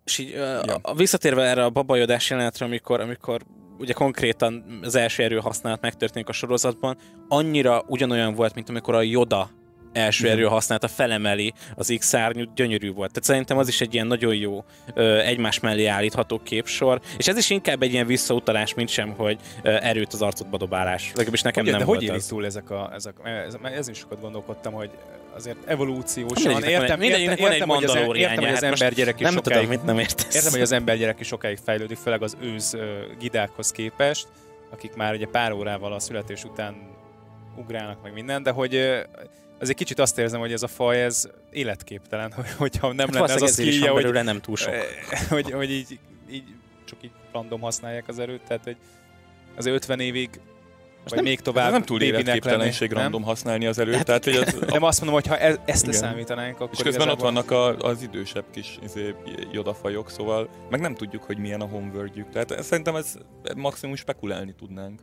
És 0.04 0.18
így, 0.18 0.30
ja. 0.30 0.76
a, 0.82 0.96
visszatérve 0.96 1.44
erre 1.44 1.64
a 1.64 1.70
babajodás 1.70 2.30
jelenetre, 2.30 2.66
amikor, 2.66 3.00
amikor 3.00 3.42
ugye 3.78 3.94
konkrétan 3.94 4.80
az 4.82 4.96
első 4.96 5.24
erő 5.24 5.40
használat 5.40 5.82
megtörténik 5.82 6.30
a 6.30 6.34
sorozatban, 6.34 6.98
annyira 7.28 7.84
ugyanolyan 7.88 8.34
volt, 8.34 8.54
mint 8.54 8.70
amikor 8.70 8.96
a 8.96 9.02
Yoda 9.02 9.50
első 9.96 10.30
erő 10.30 10.44
használata 10.44 10.88
felemeli 10.88 11.54
az 11.76 11.96
x 11.98 12.08
szárnyút, 12.08 12.54
gyönyörű 12.56 12.94
volt. 12.94 13.10
Tehát 13.12 13.24
szerintem 13.24 13.58
az 13.58 13.68
is 13.68 13.82
egy 13.82 13.94
ilyen 13.94 14.08
nagyon 14.08 14.36
jó 14.36 14.64
egymás 15.24 15.60
mellé 15.60 15.86
állítható 15.86 16.42
képsor, 16.44 17.02
és 17.18 17.28
ez 17.28 17.38
is 17.38 17.50
inkább 17.50 17.82
egy 17.82 17.94
ilyen 17.94 18.06
visszautalás, 18.06 18.74
mint 18.74 18.90
sem, 18.90 19.14
hogy 19.18 19.40
erőt 19.64 20.14
az 20.14 20.22
arcodba 20.22 20.58
dobálás. 20.58 21.08
Legalábbis 21.08 21.42
nekem 21.42 21.64
hogy, 21.64 21.72
nem 21.72 21.80
de 21.80 21.88
volt 21.88 22.00
hogy 22.00 22.10
az. 22.10 22.26
túl 22.26 22.46
ezek 22.46 22.70
a, 22.70 22.92
ezek, 22.94 23.16
ez, 23.24 23.58
ez 23.64 23.88
is 23.88 23.98
sokat 23.98 24.22
gondolkodtam, 24.22 24.74
hogy 24.74 24.90
azért 25.36 25.58
evolúciósan 25.66 26.64
értem, 26.64 27.02
értem, 27.02 27.02
értem, 27.02 27.68
van 27.68 27.84
egy 27.84 27.90
az, 27.90 27.96
értem, 28.16 28.44
hogy 28.44 28.54
az 28.54 28.54
hát 28.54 28.64
ember 28.64 28.94
gyerek 28.94 29.20
is 29.20 29.26
nem 29.26 29.34
sokáig, 29.34 29.62
tudom, 29.62 29.70
mit 29.70 29.86
nem 29.86 30.00
értesz. 30.00 30.36
Értem, 30.36 30.52
hogy 30.52 30.62
az 30.62 30.72
ember 30.72 30.98
gyerek 30.98 31.20
is 31.20 31.28
sokáig 31.28 31.58
fejlődik, 31.64 31.98
főleg 31.98 32.22
az 32.22 32.38
őz 32.42 32.78
gidákhoz 33.20 33.72
képest, 33.72 34.28
akik 34.72 34.96
már 34.96 35.14
ugye 35.14 35.28
pár 35.28 35.52
órával 35.52 35.94
a 35.94 36.00
születés 36.00 36.44
után 36.44 36.76
ugrálnak 37.56 38.02
meg 38.04 38.14
minden, 38.14 38.44
de 38.44 38.52
hogy 38.52 39.06
azért 39.60 39.78
kicsit 39.78 40.00
azt 40.00 40.18
érzem, 40.18 40.40
hogy 40.40 40.52
ez 40.52 40.64
a 40.64 40.68
faj, 40.68 41.04
ez 41.04 41.30
életképtelen, 41.52 42.34
hogyha 42.58 42.94
nem 42.94 43.08
hát 43.08 43.16
lenne 43.16 43.34
ez 43.34 43.42
a 43.42 43.48
skillje, 43.48 43.90
hogy, 43.90 44.24
nem 44.24 44.42
túl 44.42 44.56
sok. 44.56 44.74
hogy, 45.30 45.52
hogy 45.52 45.72
így, 45.72 46.00
így, 46.32 46.44
csak 46.86 47.04
így 47.04 47.12
random 47.32 47.62
használják 47.62 48.08
az 48.08 48.20
erőt, 48.20 48.42
tehát 48.48 48.64
hogy 48.64 48.78
az 49.56 49.66
50 49.66 50.00
évig 50.00 50.30
vagy 51.10 51.16
nem, 51.16 51.24
még 51.24 51.40
tovább. 51.40 51.72
nem 51.72 51.84
túl 51.84 52.02
életképtelenség 52.02 52.90
lenni, 52.92 53.02
random 53.02 53.22
nem? 53.22 53.30
használni 53.30 53.66
az 53.66 53.80
előtt. 53.80 53.96
Hát, 53.96 54.06
tehát, 54.06 54.24
hogy 54.24 54.36
az, 54.36 54.56
nem 54.68 54.84
azt 54.84 55.02
mondom, 55.02 55.22
hogy 55.22 55.28
ha 55.28 55.38
e- 55.38 55.62
ezt 55.66 55.86
leszámítanánk, 55.86 56.56
akkor 56.56 56.70
És 56.72 56.84
közben 56.84 57.10
ott 57.10 57.20
vannak 57.20 57.52
a, 57.52 57.78
az 57.78 58.02
idősebb 58.02 58.46
kis 58.52 58.80
izé, 58.84 59.16
jodafajok, 59.52 60.10
szóval 60.10 60.50
meg 60.70 60.80
nem 60.80 60.96
tudjuk, 60.96 61.24
hogy 61.24 61.38
milyen 61.38 61.62
a 61.62 61.66
homeworldjük. 61.66 62.30
Tehát 62.30 62.64
szerintem 62.64 62.96
ez 62.96 63.14
maximum 63.56 63.96
spekulálni 63.96 64.54
tudnánk. 64.58 65.02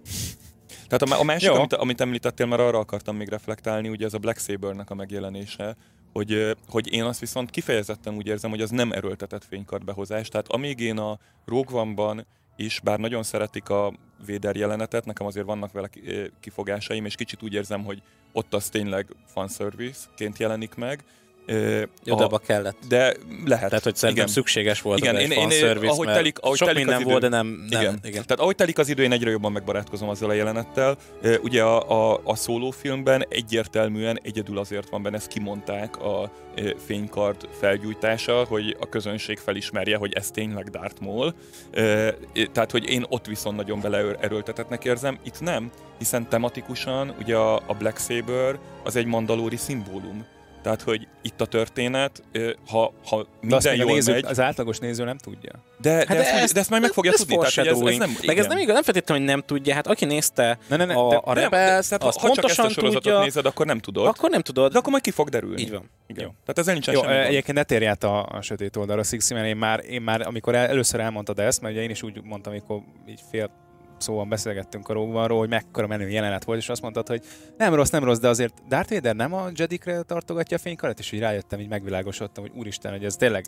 Tehát 0.93 1.19
a, 1.19 1.21
a 1.21 1.25
másik, 1.25 1.51
amit, 1.51 1.73
amit 1.73 2.01
említettél, 2.01 2.47
mert 2.47 2.63
arra 2.63 2.79
akartam 2.79 3.17
még 3.17 3.29
reflektálni, 3.29 3.89
ugye 3.89 4.07
ez 4.07 4.15
a 4.15 4.19
Black 4.19 4.39
Saber-nek 4.39 4.91
a 4.91 4.95
megjelenése, 4.95 5.77
hogy, 6.13 6.57
hogy 6.69 6.93
én 6.93 7.05
azt 7.05 7.21
viszont 7.21 7.51
kifejezetten 7.51 8.15
úgy 8.15 8.27
érzem, 8.27 8.51
hogy 8.51 8.61
az 8.61 8.71
nem 8.71 8.93
erőltetett 8.93 9.45
fénykard 9.45 9.85
behozás. 9.85 10.29
Tehát 10.29 10.49
amíg 10.49 10.81
én 10.81 10.99
a 10.99 11.19
Rogue 11.47 11.81
One-ban 11.81 12.27
is, 12.57 12.81
bár 12.81 12.99
nagyon 12.99 13.23
szeretik 13.23 13.69
a 13.69 13.93
Véder 14.27 14.57
jelenetet, 14.57 15.05
nekem 15.05 15.27
azért 15.27 15.47
vannak 15.47 15.73
vele 15.73 15.89
kifogásaim, 16.41 17.05
és 17.05 17.15
kicsit 17.15 17.43
úgy 17.43 17.55
érzem, 17.55 17.85
hogy 17.85 18.03
ott 18.33 18.55
az 18.55 18.69
tényleg 18.69 19.07
fanservice-ként 19.27 20.39
jelenik 20.39 20.75
meg, 20.75 21.05
Jodába 22.05 22.39
kellett. 22.39 22.77
De 22.89 23.17
lehet. 23.45 23.69
Tehát, 23.69 23.85
hogy 23.85 23.97
szerintem 23.97 24.25
igen. 24.25 24.35
szükséges 24.35 24.81
volt 24.81 24.99
igen, 24.99 25.17
én, 25.17 25.31
én, 25.31 25.51
én, 25.51 25.89
ahogy 25.89 26.07
telik, 26.07 26.39
ahogy 26.39 26.57
sok 26.57 26.67
telik 26.67 26.85
minden 26.85 26.97
az 26.97 27.03
idő, 27.03 27.11
volt, 27.11 27.23
de 27.23 27.29
nem, 27.29 27.47
nem 27.47 27.81
igen. 27.81 27.99
igen. 28.03 28.23
Tehát 28.23 28.41
ahogy 28.41 28.55
telik 28.55 28.79
az 28.79 28.89
idő, 28.89 29.03
én 29.03 29.13
egyre 29.13 29.31
jobban 29.31 29.53
megbarátkozom 29.53 30.09
azzal 30.09 30.31
a 30.31 30.33
jelenettel. 30.33 30.97
Ugye 31.43 31.63
a, 31.63 32.13
a, 32.13 32.21
a 32.25 32.35
szólófilmben 32.35 33.27
egyértelműen 33.29 34.19
egyedül 34.23 34.59
azért 34.59 34.91
van 34.91 35.03
benne, 35.03 35.17
ezt 35.17 35.29
kimondták 35.29 35.97
a 36.03 36.31
fénykard 36.87 37.49
felgyújtása, 37.61 38.45
hogy 38.45 38.77
a 38.81 38.89
közönség 38.89 39.39
felismerje, 39.39 39.97
hogy 39.97 40.13
ez 40.13 40.31
tényleg 40.31 40.71
Darth 40.71 41.01
Maul. 41.01 41.35
Tehát, 42.53 42.71
hogy 42.71 42.89
én 42.89 43.05
ott 43.09 43.27
viszont 43.27 43.57
nagyon 43.57 43.81
beleerőltetetnek 43.81 44.85
érzem, 44.85 45.19
itt 45.25 45.41
nem, 45.41 45.71
hiszen 45.99 46.29
tematikusan 46.29 47.15
ugye 47.19 47.37
a, 47.37 47.55
a 47.55 47.75
Black 47.79 47.99
Saber 47.99 48.59
az 48.85 48.97
egy 48.97 49.07
mandalóri 49.07 49.57
szimbólum 49.57 50.27
tehát, 50.63 50.83
hogy 50.83 51.09
itt 51.23 51.41
a 51.41 51.47
történet, 51.47 52.23
ha, 52.69 52.93
ha 53.05 53.27
minden 53.41 53.77
jól 53.77 53.93
néző, 53.93 54.13
megy... 54.13 54.25
Az 54.25 54.41
átlagos 54.41 54.79
néző 54.79 55.05
nem 55.05 55.19
tudja. 55.19 55.51
De, 55.81 55.91
hát 55.91 56.07
de, 56.07 56.19
ezt, 56.19 56.43
ezt, 56.43 56.55
de 56.55 56.61
ezt 56.61 56.71
majd 56.71 56.83
meg 56.83 56.91
fogja 56.91 57.11
ez 57.13 57.19
tudni. 57.19 57.35
Tehát, 57.37 57.57
ez, 57.57 57.81
ez 57.81 57.97
nem, 57.97 58.17
meg 58.27 58.39
ez 58.39 58.47
nem 58.47 58.59
igaz, 58.59 58.75
nem 58.75 58.83
feltétlenül, 58.83 59.25
hogy 59.25 59.35
nem 59.35 59.43
tudja. 59.47 59.75
Hát 59.75 59.87
aki 59.87 60.05
nézte 60.05 60.59
ne, 60.69 60.77
ne, 60.77 60.85
ne, 60.85 60.95
a, 60.95 61.23
a 61.25 61.33
Rebels, 61.33 61.89
de, 61.89 61.97
ha 62.01 62.13
pontosan 62.21 62.69
csak 62.69 62.85
ezt 62.85 62.95
a 62.95 63.01
tudja, 63.01 63.21
nézed, 63.21 63.47
akkor 63.47 63.67
nem 63.67 63.79
tudod. 63.79 64.07
Akkor 64.07 64.31
nem 64.31 64.41
tudod. 64.41 64.73
De 64.73 64.79
akkor 64.79 64.91
majd 64.91 65.03
ki 65.03 65.11
fog 65.11 65.29
derülni. 65.29 65.61
Így 65.61 65.71
van. 65.71 65.91
Igen. 66.07 66.25
Jó. 66.25 66.31
Tehát 66.31 66.59
ezzel 66.59 66.73
nincsen 66.73 66.95
Jó, 66.95 67.01
semmi 67.01 67.15
egyébként 67.15 67.57
ne 67.57 67.63
térj 67.63 67.87
át 67.87 68.05
a, 68.05 68.27
a 68.27 68.43
sötét 68.43 68.77
oldalra, 68.77 69.03
Sixi, 69.03 69.35
mert 69.35 69.47
én 69.47 69.57
már, 69.57 69.85
én 69.89 70.03
már 70.03 70.27
amikor 70.27 70.55
el, 70.55 70.67
először 70.67 71.01
elmondtad 71.01 71.39
ezt, 71.39 71.61
mert 71.61 71.75
ugye 71.75 71.83
én 71.83 71.91
is 71.91 72.03
úgy 72.03 72.23
mondtam, 72.23 72.53
amikor 72.53 72.81
így 73.09 73.21
fél 73.31 73.51
szóval 74.03 74.25
beszélgettünk 74.25 74.89
a 74.89 74.93
Rogue 74.93 75.27
hogy 75.27 75.49
mekkora 75.49 75.87
menő 75.87 76.09
jelenet 76.09 76.45
volt, 76.45 76.59
és 76.59 76.69
azt 76.69 76.83
mondtad, 76.83 77.09
hogy 77.09 77.23
nem 77.57 77.75
rossz, 77.75 77.91
nem 77.91 78.05
rossz, 78.05 78.19
de 78.19 78.29
azért 78.29 78.55
Darth 78.69 78.93
Vader 78.93 79.15
nem 79.15 79.35
a 79.35 79.49
Jedikre 79.55 80.03
tartogatja 80.03 80.57
a 80.57 80.61
fénykarat, 80.61 80.99
és 80.99 81.13
így 81.13 81.21
rájöttem, 81.21 81.61
így 81.61 81.69
megvilágosodtam, 81.69 82.45
hogy 82.45 82.53
úristen, 82.57 82.93
hogy 82.93 83.05
ez 83.05 83.17
tényleg 83.17 83.45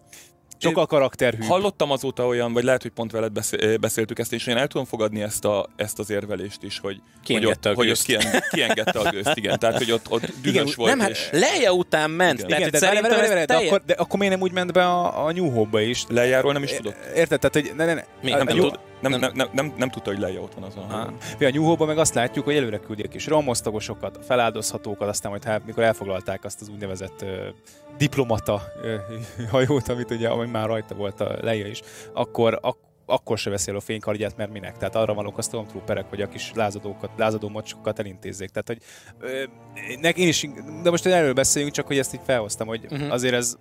a 0.72 0.86
karakterhű. 0.86 1.44
Hallottam 1.44 1.90
azóta 1.90 2.26
olyan, 2.26 2.52
vagy 2.52 2.64
lehet, 2.64 2.82
hogy 2.82 2.90
pont 2.90 3.12
veled 3.12 3.32
beszéltük 3.80 4.18
ezt, 4.18 4.32
és 4.32 4.46
én 4.46 4.57
el 4.57 4.66
tudom 4.66 4.86
fogadni 4.86 5.22
ezt, 5.22 5.44
a, 5.44 5.68
ezt 5.76 5.98
az 5.98 6.11
érvelést 6.11 6.62
is, 6.62 6.78
hogy, 6.78 7.00
hogy, 7.26 7.46
ott, 7.46 7.64
a 7.64 7.74
hogy 7.74 7.90
ott 7.90 8.02
kien, 8.02 8.22
kiengedte 8.50 8.98
a 8.98 9.11
gőzt, 9.11 9.36
igen. 9.36 9.59
Tehát, 9.59 9.76
hogy 9.76 9.92
ott, 9.92 10.11
ott 10.11 10.22
dühös 10.42 10.61
igen, 10.62 10.72
volt. 10.76 10.96
Nem, 10.96 11.00
hát. 11.00 11.28
Leia 11.32 11.72
után 11.72 12.11
ment. 12.11 12.38
Igen, 12.38 12.59
igen 12.59 12.70
de, 12.70 12.78
de, 13.00 13.44
de, 13.44 13.55
akkor, 13.55 13.82
de 13.86 13.94
akkor 13.94 14.18
miért 14.18 14.34
nem 14.34 14.42
úgy 14.42 14.52
ment 14.52 14.72
be 14.72 14.84
a, 14.84 15.26
a 15.26 15.32
New 15.32 15.50
Hope-ba 15.50 15.80
is? 15.80 16.05
Leiáról 16.09 16.52
nem 16.52 16.62
is 16.62 16.70
tudott. 16.70 16.96
Érted? 17.14 17.40
Tehát, 17.40 17.55
hogy 17.55 17.76
ne, 17.76 17.84
ne, 17.84 17.94
ne. 17.94 18.05
Mi, 18.22 18.30
nem, 18.30 18.44
nem, 18.44 18.57
tud, 18.57 18.78
nem, 19.11 19.20
nem, 19.20 19.32
nem, 19.34 19.48
nem, 19.52 19.74
nem, 19.76 19.90
tudta, 19.90 20.11
hogy 20.11 20.18
Leia 20.18 20.40
ott 20.40 20.55
van 20.55 20.64
azon. 20.64 20.90
A 20.90 21.12
New 21.38 21.64
Hope-ban 21.64 21.86
meg 21.86 21.98
azt 21.98 22.14
látjuk, 22.14 22.44
hogy 22.44 22.57
előre 22.57 22.78
küldi 22.78 23.02
a 23.02 23.09
kis 23.09 23.26
ramosztagosokat, 23.26 24.18
feláldozhatókat, 24.26 25.09
aztán 25.09 25.30
majd 25.30 25.44
hát, 25.44 25.66
mikor 25.66 25.82
elfoglalták 25.82 26.44
azt 26.44 26.61
az 26.61 26.68
úgynevezett 26.68 27.24
diplomata 27.98 28.62
hajót, 29.50 29.88
amit 29.88 30.11
ugye, 30.11 30.28
ami 30.28 30.46
már 30.46 30.66
rajta 30.66 30.94
volt 30.94 31.20
a 31.20 31.36
Leia 31.42 31.66
is, 31.66 31.80
akkor, 32.12 32.59
ak- 32.62 32.92
akkor 33.07 33.38
se 33.38 33.50
veszi 33.50 33.70
el 33.70 33.76
a 33.76 33.80
fénykardját, 33.80 34.36
mert 34.36 34.52
minek? 34.52 34.76
Tehát 34.76 34.96
arra 34.96 35.14
valók 35.14 35.38
a 35.38 35.42
Stormtrooperek, 35.42 36.05
hogy 36.09 36.20
a 36.20 36.28
kis 36.28 36.52
lázadókat, 36.55 37.11
lázadó 37.16 37.48
mocskokat 37.48 37.98
elintézzék. 37.98 38.50
Tehát, 38.50 38.66
hogy 38.66 38.78
ö, 39.18 39.42
én 40.14 40.28
is, 40.28 40.48
de 40.82 40.90
most 40.90 41.07
erről 41.07 41.32
beszéljünk, 41.32 41.74
csak 41.74 41.86
hogy 41.86 41.98
ezt 41.98 42.14
így 42.14 42.20
felhoztam, 42.24 42.66
hogy 42.66 42.86
uh-huh. 42.90 43.12
azért 43.12 43.34
ez 43.34 43.57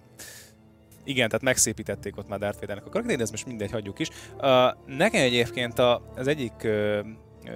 igen, 1.03 1.27
tehát 1.27 1.43
megszépítették 1.43 2.17
ott 2.17 2.27
már 2.27 2.39
Darth 2.39 2.59
Vadernek 2.59 2.85
a 2.85 2.89
karakterét, 2.89 3.17
de 3.17 3.23
ez 3.23 3.31
most 3.31 3.45
mindegy, 3.45 3.71
hagyjuk 3.71 3.99
is. 3.99 4.07
Uh, 4.37 4.45
nekem 4.85 5.21
egyébként 5.21 5.79
a, 5.79 6.01
az 6.15 6.27
egyik 6.27 6.53
uh, 6.63 6.99
uh, 7.45 7.51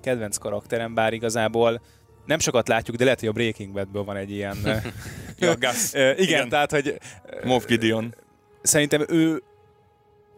kedvenc 0.00 0.36
karakterem, 0.36 0.94
bár 0.94 1.12
igazából 1.12 1.80
nem 2.26 2.38
sokat 2.38 2.68
látjuk, 2.68 2.96
de 2.96 3.04
lehet, 3.04 3.20
hogy 3.20 3.28
a 3.28 3.32
Breaking 3.32 3.72
Badből 3.72 4.04
van 4.04 4.16
egy 4.16 4.30
ilyen... 4.30 4.56
ja, 5.38 5.56
Gus. 5.56 5.92
igen, 5.92 6.18
igen, 6.18 6.48
tehát, 6.48 6.70
hogy... 6.70 6.98
Moff 7.44 7.64
Gideon. 7.64 8.14
Szerintem 8.62 9.04
ő 9.08 9.42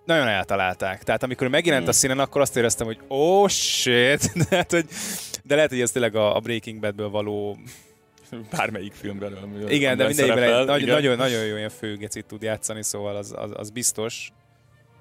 nagyon 0.05 0.29
eltalálták. 0.29 1.03
Tehát 1.03 1.23
amikor 1.23 1.49
megjelent 1.49 1.83
hmm. 1.83 1.93
a 1.93 1.95
színen, 1.95 2.19
akkor 2.19 2.41
azt 2.41 2.57
éreztem, 2.57 2.87
hogy 2.87 2.99
oh 3.09 3.49
shit, 3.49 4.33
de, 4.49 4.57
hát, 4.57 4.71
hogy, 4.71 4.87
de 5.45 5.55
lehet, 5.55 5.71
hogy 5.71 5.81
ez 5.81 5.91
tényleg 5.91 6.15
a, 6.15 6.37
a 6.37 6.41
Breaking 6.41 6.81
Badből 6.81 7.09
való 7.09 7.59
bármelyik 8.57 8.93
filmben. 8.93 9.33
Ami, 9.33 9.74
igen, 9.74 9.97
de 9.97 10.07
mindegyikben 10.07 10.43
egy 10.43 10.66
nagy, 10.66 10.87
nagyon, 10.87 11.16
nagyon 11.16 11.45
jó 11.45 11.57
ilyen 11.57 11.68
főgecit 11.68 12.26
tud 12.26 12.43
játszani, 12.43 12.83
szóval 12.83 13.16
az, 13.16 13.35
az, 13.37 13.51
az 13.55 13.70
biztos. 13.70 14.33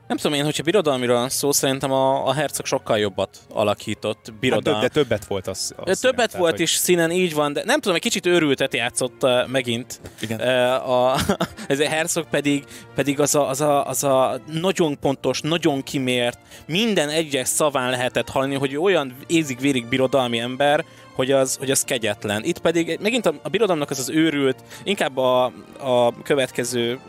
Nem 0.07 0.17
tudom 0.17 0.37
én, 0.37 0.43
hogyha 0.43 0.63
birodalmiról 0.63 1.15
van 1.15 1.29
szó, 1.29 1.51
szerintem 1.51 1.91
a, 1.91 2.27
a 2.27 2.33
herceg 2.33 2.65
sokkal 2.65 2.97
jobbat 2.97 3.37
alakított 3.49 4.33
birodalom. 4.39 4.79
Hát, 4.79 4.93
de 4.93 5.01
többet 5.01 5.25
volt 5.25 5.47
az. 5.47 5.73
az 5.77 5.99
többet 5.99 6.29
színen, 6.29 6.41
volt 6.41 6.51
hogy... 6.51 6.61
is 6.61 6.69
színen, 6.69 7.11
így 7.11 7.33
van, 7.33 7.53
de 7.53 7.61
nem 7.65 7.79
tudom, 7.79 7.95
egy 7.95 8.01
kicsit 8.01 8.25
őrültet 8.25 8.73
játszott 8.73 9.23
uh, 9.23 9.47
megint. 9.47 9.99
Igen. 10.21 10.39
Uh, 10.39 10.89
a, 10.89 11.19
ez 11.67 11.79
a 11.79 11.87
herceg 11.87 12.23
pedig, 12.29 12.63
pedig 12.95 13.19
az, 13.19 13.35
a, 13.35 13.49
az, 13.49 13.61
a, 13.61 13.87
az 13.87 14.03
a 14.03 14.39
nagyon 14.45 14.99
pontos, 14.99 15.41
nagyon 15.41 15.83
kimért, 15.83 16.39
minden 16.65 17.09
egyes 17.09 17.47
szaván 17.47 17.89
lehetett 17.89 18.29
hallani, 18.29 18.55
hogy 18.55 18.77
olyan 18.77 19.15
ézik-vérik 19.27 19.87
birodalmi 19.87 20.39
ember, 20.39 20.85
hogy 21.17 21.31
az, 21.31 21.55
hogy 21.55 21.71
az 21.71 21.83
kegyetlen. 21.83 22.43
Itt 22.43 22.59
pedig 22.59 22.97
megint 23.01 23.25
a, 23.25 23.33
a 23.41 23.49
birodalomnak 23.49 23.89
az 23.89 23.99
az 23.99 24.09
őrült, 24.09 24.63
inkább 24.83 25.17
a, 25.17 25.45
a 25.79 26.21
következő 26.23 26.99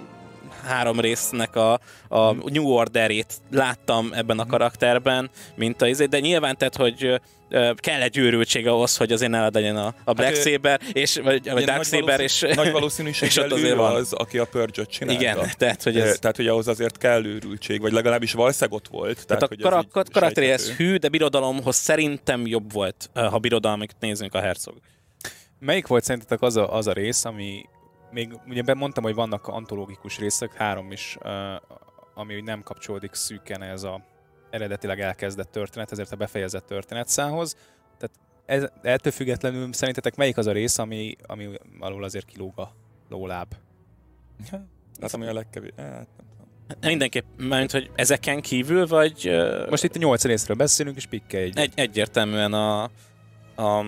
három 0.68 1.00
résznek 1.00 1.56
a, 1.56 1.80
a 2.08 2.32
New 2.32 2.66
Order-ét 2.66 3.34
láttam 3.50 4.12
ebben 4.12 4.38
a 4.38 4.46
karakterben, 4.46 5.30
mint 5.54 5.82
a 5.82 5.86
izé, 5.86 6.04
de 6.04 6.20
nyilván 6.20 6.56
tehát, 6.56 6.76
hogy 6.76 7.20
kell 7.74 8.00
egy 8.00 8.16
őrültség 8.16 8.66
ahhoz, 8.66 8.96
hogy 8.96 9.12
azért 9.12 9.30
ne 9.30 9.48
legyen 9.48 9.76
a, 9.76 9.94
a 10.04 10.12
Black 10.12 10.34
hát, 10.36 10.46
Saber, 10.46 10.80
és, 10.92 11.16
vagy, 11.16 11.50
vagy 11.50 11.64
Dark 11.64 11.84
Saber, 11.84 12.20
és, 12.20 12.40
nagy 12.54 12.72
valószínűséggel 12.80 13.50
azért 13.50 13.76
van. 13.76 13.94
az, 13.94 14.12
aki 14.12 14.38
a 14.38 14.44
purge 14.44 14.84
csinálta. 14.84 15.20
Igen, 15.20 15.50
tehát 15.56 15.82
hogy, 15.82 16.00
ez... 16.00 16.18
tehát, 16.18 16.36
hogy 16.36 16.46
ahhoz 16.46 16.68
azért 16.68 16.98
kell 16.98 17.24
őrültség, 17.24 17.80
vagy 17.80 17.92
legalábbis 17.92 18.32
valószínűleg 18.32 18.78
ott 18.78 18.88
volt. 18.88 19.26
Tehát, 19.26 19.48
tehát 19.48 19.64
a 19.64 19.82
karak- 19.90 20.12
karakteréhez 20.12 20.70
hű, 20.70 20.96
de 20.96 21.08
birodalomhoz 21.08 21.76
szerintem 21.76 22.46
jobb 22.46 22.72
volt, 22.72 23.10
ha 23.14 23.38
birodalmit 23.38 23.96
nézünk 24.00 24.34
a 24.34 24.40
hercog. 24.40 24.74
Melyik 25.60 25.86
volt 25.86 26.04
szerintetek 26.04 26.42
az 26.42 26.56
a, 26.56 26.74
az 26.74 26.86
a 26.86 26.92
rész, 26.92 27.24
ami 27.24 27.64
még 28.10 28.40
ugye 28.46 28.74
mondtam, 28.74 29.04
hogy 29.04 29.14
vannak 29.14 29.46
antológikus 29.46 30.18
részek, 30.18 30.54
három 30.54 30.92
is, 30.92 31.18
ami 32.14 32.40
nem 32.40 32.62
kapcsolódik 32.62 33.14
szűken 33.14 33.62
ez 33.62 33.82
a 33.82 34.04
eredetileg 34.50 35.00
elkezdett 35.00 35.50
történet, 35.50 35.92
ezért 35.92 36.12
a 36.12 36.16
befejezett 36.16 36.66
történetszához. 36.66 37.56
Tehát 37.98 38.18
ez, 38.46 38.70
ettől 38.82 39.12
függetlenül 39.12 39.72
szerintetek 39.72 40.16
melyik 40.16 40.36
az 40.36 40.46
a 40.46 40.52
rész, 40.52 40.78
ami, 40.78 41.16
ami 41.26 41.48
alul 41.78 42.04
azért 42.04 42.26
kilóg 42.26 42.58
a 42.58 42.74
lóláb? 43.08 43.54
Hát 45.00 45.14
ami 45.14 45.26
a 45.26 45.32
legkevés. 45.32 45.70
Hát, 45.76 46.08
Mindenképp, 46.80 47.24
mert 47.36 47.70
hogy 47.70 47.90
ezeken 47.94 48.40
kívül, 48.40 48.86
vagy... 48.86 49.30
Most 49.70 49.84
itt 49.84 49.94
a 49.94 49.98
nyolc 49.98 50.24
részről 50.24 50.56
beszélünk, 50.56 50.96
és 50.96 51.06
pikke 51.06 51.38
egy. 51.38 51.58
egy 51.58 51.72
egyértelműen 51.76 52.52
a, 52.52 52.82
a 53.56 53.84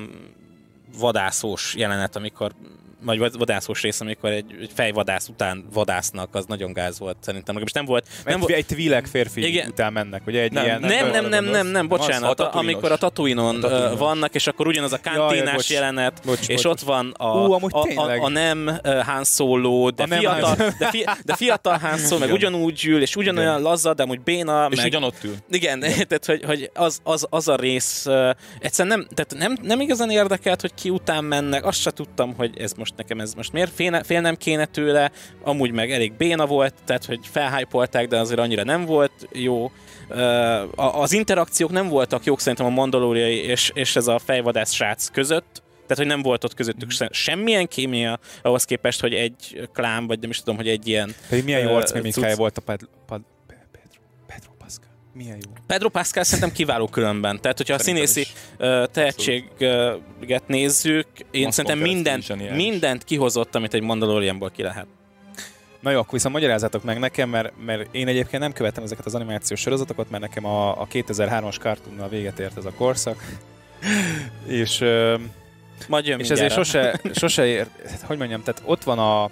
vadászós 0.99 1.75
jelenet, 1.75 2.17
amikor 2.17 2.55
vagy 3.03 3.33
vadászós 3.39 3.83
rész, 3.83 4.01
amikor 4.01 4.31
egy, 4.31 4.57
egy 4.61 4.71
fejvadász 4.75 5.29
után 5.29 5.65
vadásznak, 5.73 6.35
az 6.35 6.45
nagyon 6.45 6.73
gáz 6.73 6.99
volt 6.99 7.17
szerintem. 7.21 7.57
Most 7.61 7.75
nem 7.75 7.85
volt... 7.85 8.09
Nem 8.25 8.35
egy, 8.35 8.41
volt... 8.41 8.53
egy 8.53 8.67
tvilek 8.67 9.07
férfi 9.07 9.47
igen. 9.47 9.69
után 9.69 9.93
mennek, 9.93 10.23
ugye 10.27 10.41
egy 10.41 10.53
nem, 10.53 10.65
ilyen... 10.65 10.81
Nem, 10.81 10.89
nem, 10.89 11.11
nem, 11.11 11.29
nem, 11.29 11.45
nem, 11.45 11.67
nem 11.67 11.89
bocsánat, 11.89 12.41
a 12.41 12.55
amikor 12.55 12.93
a 12.93 12.97
Tatooine-on 12.97 13.57
uh, 13.57 13.99
vannak, 13.99 14.35
és 14.35 14.47
akkor 14.47 14.67
ugyanaz 14.67 14.93
a 14.93 14.99
kantínás 15.03 15.71
ja, 15.71 15.77
jelenet, 15.77 16.21
bocs, 16.25 16.49
és 16.49 16.63
bocs, 16.63 16.65
ott 16.65 16.81
van 16.81 17.15
a, 17.17 17.27
Ú, 17.27 17.53
a, 17.53 17.87
a, 17.95 18.25
a, 18.25 18.29
nem 18.29 18.81
uh, 18.85 19.03
Han 19.03 19.25
Solo, 19.25 19.91
de, 19.91 20.07
fiatal, 20.07 20.57
de, 20.79 20.89
fi, 20.91 21.05
de 21.25 21.37
fiatal 21.37 21.79
Han 21.79 21.99
Solo, 21.99 22.19
meg 22.19 22.33
ugyanúgy 22.33 22.85
ül, 22.87 23.03
és 23.03 23.17
ugyanolyan 23.17 23.51
igen. 23.51 23.63
lazad, 23.63 23.97
de 23.97 24.03
amúgy 24.03 24.21
béna, 24.21 24.69
és 24.71 24.77
meg... 24.77 24.87
ugyanott 24.87 25.25
ül. 25.25 25.35
Igen, 25.51 25.81
tehát 26.09 26.25
hogy, 26.27 26.45
hogy 26.45 26.71
az, 26.75 27.01
az, 27.03 27.27
az, 27.31 27.49
a 27.49 27.57
rész 27.57 28.07
uh, 28.07 28.31
egyszerűen 28.59 28.99
nem, 28.99 29.09
tehát 29.15 29.49
nem, 29.49 29.67
nem 29.69 29.81
igazán 29.81 30.11
érdekelt, 30.11 30.61
hogy 30.61 30.75
ki 30.75 30.91
után 30.91 31.25
mennek, 31.25 31.65
azt 31.65 31.81
se 31.81 31.91
tudtam, 31.91 32.35
hogy 32.37 32.59
ez 32.59 32.73
most 32.73 32.90
nekem 32.97 33.21
ez 33.21 33.35
most 33.35 33.53
miért 33.53 33.73
fél, 33.73 34.03
fél 34.03 34.21
nem 34.21 34.37
kéne 34.37 34.65
tőle, 34.65 35.11
amúgy 35.43 35.73
meg 35.73 35.91
elég 35.91 36.13
béna 36.13 36.47
volt, 36.47 36.75
tehát 36.85 37.05
hogy 37.05 37.21
felhájpolták, 37.23 38.09
de 38.09 38.19
azért 38.19 38.41
annyira 38.41 38.65
nem 38.65 38.85
volt 38.85 39.29
jó. 39.33 39.71
Az 40.77 41.13
interakciók 41.13 41.71
nem 41.71 41.89
voltak 41.89 42.25
jók 42.25 42.41
szerintem 42.41 42.67
a 42.67 42.71
mandalóriai 42.71 43.37
és, 43.37 43.71
és 43.75 43.97
ez 43.97 44.07
a 44.07 44.19
fejvadász 44.19 44.73
srác 44.73 45.09
között, 45.09 45.63
tehát, 45.91 46.05
hogy 46.05 46.15
nem 46.17 46.23
volt 46.23 46.45
ott 46.45 46.55
közöttük 46.55 46.89
mm. 47.03 47.07
semmilyen 47.11 47.67
kémia 47.67 48.19
ahhoz 48.43 48.65
képest, 48.65 49.01
hogy 49.01 49.15
egy 49.15 49.69
klám, 49.73 50.07
vagy 50.07 50.19
nem 50.21 50.31
is 50.31 50.39
tudom, 50.39 50.57
hogy 50.57 50.69
egy 50.69 50.89
ilyen... 50.89 51.15
Pedig 51.29 51.45
milyen 51.45 51.61
jó 51.61 51.75
arcmimikája 51.75 52.37
volt 52.37 52.59
a 52.59 52.61
pad, 52.61 52.89
pad, 53.07 53.21
milyen 55.21 55.39
jó. 55.47 55.53
Pedro 55.67 55.89
Pascal 55.89 56.25
szerintem 56.25 56.53
kiváló 56.53 56.87
különben. 56.87 57.41
Tehát, 57.41 57.57
hogyha 57.57 57.79
szerintem 57.79 58.05
a 58.05 58.07
színészi 58.07 58.21
is. 58.21 58.33
tehetséget 58.93 60.47
nézzük, 60.47 61.07
én 61.31 61.45
Most 61.45 61.57
szerintem 61.57 61.79
mindent, 61.79 62.55
mindent 62.55 63.05
kihozott, 63.05 63.55
amit 63.55 63.75
egy 63.75 63.83
Mandalorianból 63.83 64.51
ki 64.51 64.63
lehet. 64.63 64.87
Na 65.81 65.91
jó, 65.91 65.99
akkor 65.99 66.13
viszont 66.13 66.35
magyarázatok 66.35 66.85
meg 66.85 66.99
nekem, 66.99 67.29
mert, 67.29 67.53
mert 67.65 67.95
én 67.95 68.09
egyébként 68.09 68.43
nem 68.43 68.53
követtem 68.53 68.83
ezeket 68.83 69.07
az 69.07 69.15
animációs 69.15 69.61
sorozatokat, 69.61 70.11
mert 70.11 70.23
nekem 70.23 70.45
a, 70.45 70.81
a 70.81 70.87
2003-as 70.87 71.59
Cartoonnal 71.59 72.09
véget 72.09 72.39
ért 72.39 72.57
ez 72.57 72.65
a 72.65 72.73
korszak. 72.73 73.25
és 74.47 74.85
Majd 75.89 76.07
jön 76.07 76.19
és 76.19 76.31
ezért 76.31 76.53
sose, 76.53 77.01
sose 77.15 77.47
ér, 77.47 77.67
hogy 78.03 78.19
mondjam, 78.19 78.43
tehát 78.43 78.63
ott 78.65 78.85
van 78.85 78.99
a 78.99 79.31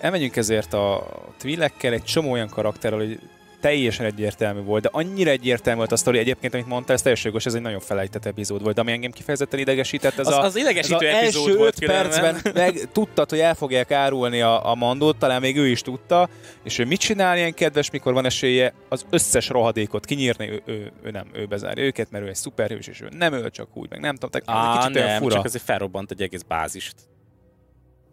elmegyünk 0.00 0.36
ezért 0.36 0.72
a 0.72 1.06
Twillekkel 1.38 1.92
egy 1.92 2.04
csomó 2.04 2.30
olyan 2.30 2.48
karakterrel, 2.48 2.98
hogy 2.98 3.20
teljesen 3.60 4.06
egyértelmű 4.06 4.60
volt, 4.60 4.82
de 4.82 4.88
annyira 4.92 5.30
egyértelmű 5.30 5.78
volt 5.78 5.92
a 5.92 5.96
sztori 5.96 6.18
egyébként, 6.18 6.54
amit 6.54 6.66
mondta, 6.66 6.92
ez 6.92 7.02
teljesen 7.02 7.26
jogos, 7.26 7.46
ez 7.46 7.54
egy 7.54 7.60
nagyon 7.60 7.80
felejtett 7.80 8.26
epizód 8.26 8.62
volt, 8.62 8.78
ami 8.78 8.92
engem 8.92 9.10
kifejezetten 9.10 9.60
idegesített. 9.60 10.18
Ez 10.18 10.26
az, 10.26 10.34
a, 10.34 10.42
az 10.42 10.56
idegesítő 10.56 11.06
ez 11.08 11.22
epizód 11.22 11.46
első 11.48 11.58
volt 11.58 11.84
percben 11.84 12.36
meg 12.54 12.88
tudtad, 12.92 13.30
hogy 13.30 13.38
el 13.38 13.54
fogják 13.54 13.90
árulni 13.90 14.40
a, 14.40 14.70
a 14.70 14.74
mandót, 14.74 15.16
talán 15.16 15.40
még 15.40 15.56
ő 15.56 15.66
is 15.68 15.80
tudta, 15.80 16.28
és 16.64 16.78
ő 16.78 16.84
mit 16.84 17.00
csinál 17.00 17.36
ilyen 17.36 17.54
kedves, 17.54 17.90
mikor 17.90 18.12
van 18.12 18.24
esélye 18.24 18.72
az 18.88 19.06
összes 19.10 19.48
rohadékot 19.48 20.04
kinyírni, 20.04 20.48
ő, 20.50 20.62
ő, 20.64 20.92
ő 21.02 21.10
nem, 21.10 21.26
ő 21.32 21.46
bezárja 21.46 21.84
őket, 21.84 22.10
mert 22.10 22.24
ő 22.24 22.28
egy 22.28 22.34
szuperhős, 22.34 22.86
és 22.86 23.00
ő 23.00 23.08
nem 23.10 23.32
öl 23.32 23.50
csak 23.50 23.68
úgy, 23.74 23.90
meg 23.90 24.00
nem 24.00 24.16
tudom, 24.16 24.42
Á, 24.44 24.78
kicsit 24.78 25.04
nem, 25.04 25.20
fura. 25.22 25.34
csak 25.34 25.44
azért 25.44 25.64
felrobbant 25.64 26.10
egy 26.10 26.22
egész 26.22 26.42
bázist. 26.42 26.94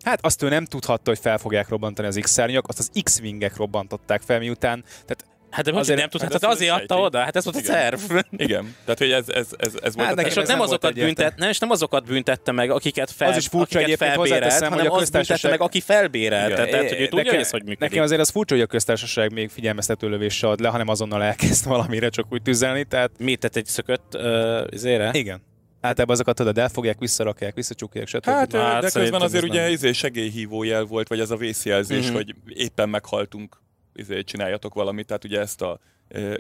Hát 0.06 0.26
azt 0.26 0.42
ő 0.42 0.50
nem 0.50 0.66
tudhatta, 0.66 1.10
hogy 1.10 1.20
fel 1.20 1.38
fogják 1.38 1.70
robbantani 1.70 2.08
az 2.08 2.18
X-szárnyak, 2.22 2.68
azt 2.68 2.80
az 2.80 2.90
X-wingek 3.04 3.56
robbantották 3.56 4.22
fel, 4.22 4.40
miután, 4.40 4.84
tehát 5.06 5.26
Hát 5.56 5.66
de 5.66 5.80
azért 5.80 6.00
nem 6.00 6.10
tudhat, 6.10 6.32
hát 6.32 6.44
azért 6.44 6.72
adta 6.72 7.00
oda, 7.00 7.20
hát 7.20 7.36
ez 7.36 7.44
volt 7.44 7.56
a 7.56 7.60
szerv. 7.60 8.00
Igen, 8.46 8.76
tehát 8.84 8.98
hogy 8.98 9.12
ez, 9.12 9.30
ez, 9.30 9.48
ez, 9.58 9.74
ez 9.82 9.96
volt 9.96 10.08
hát, 10.08 10.18
a 10.18 10.22
És 10.22 10.36
ott 10.36 10.48
nem 10.48 10.62
azokat, 10.62 10.94
büntet, 10.94 11.38
nem, 11.38 11.50
és 11.50 11.60
nem 11.60 11.70
azokat 11.70 12.06
büntette 12.06 12.52
meg, 12.52 12.70
akiket, 12.70 13.12
fel, 13.12 13.30
az 13.30 13.38
is 13.38 13.48
furcsa 13.48 13.80
akiket 13.80 13.98
felbérelt, 13.98 14.54
hanem 14.54 14.80
hogy 14.80 14.88
a 14.88 14.98
köztársaság... 14.98 15.52
meg, 15.52 15.62
aki 15.62 15.82
felbérelt. 15.82 16.54
Tehát, 16.54 16.90
hogy 16.90 17.00
ő 17.00 17.08
tudja, 17.08 17.34
ez 17.34 17.50
hogy 17.50 17.64
működik. 17.64 17.80
Nekem 17.80 18.04
azért 18.04 18.22
az 18.22 18.30
furcsa, 18.30 18.54
hogy 18.54 18.64
a 18.64 18.68
köztársaság 18.68 19.34
még 19.34 19.50
figyelmeztető 19.50 20.10
lövéssel 20.10 20.50
ad 20.50 20.60
le, 20.60 20.68
hanem 20.68 20.88
azonnal 20.88 21.24
elkezd 21.24 21.66
valamire 21.76 22.10
csak 22.10 22.26
úgy 22.30 22.42
tüzelni. 22.42 22.84
Tehát... 22.84 23.12
Mit, 23.18 23.40
tehát 23.40 23.56
egy 23.56 23.66
szökött 23.66 24.16
uh? 24.16 25.10
Igen. 25.12 25.42
Hát 25.82 26.00
ebben 26.00 26.14
azokat 26.14 26.36
tudod, 26.36 26.58
elfogják, 26.58 27.00
visszarakják, 27.00 27.56
visszacsukják, 27.56 28.08
stb. 28.08 28.26
Hát, 28.26 28.56
hát 28.56 28.82
de 28.82 28.90
közben 28.90 29.22
azért 29.22 29.44
ugye 29.44 29.70
izé 29.70 29.92
segélyhívó 29.92 30.64
jel 30.64 30.84
volt, 30.84 31.08
vagy 31.08 31.20
ez 31.20 31.32
a 31.32 31.36
vészjelzés, 31.36 32.06
mm-hmm. 32.06 32.14
hogy 32.14 32.36
éppen 32.48 32.90
meghaltunk 32.90 33.64
izé, 33.96 34.24
csináljatok 34.24 34.74
valamit, 34.74 35.06
tehát 35.06 35.24
ugye 35.24 35.40
ezt 35.40 35.62
a 35.62 35.80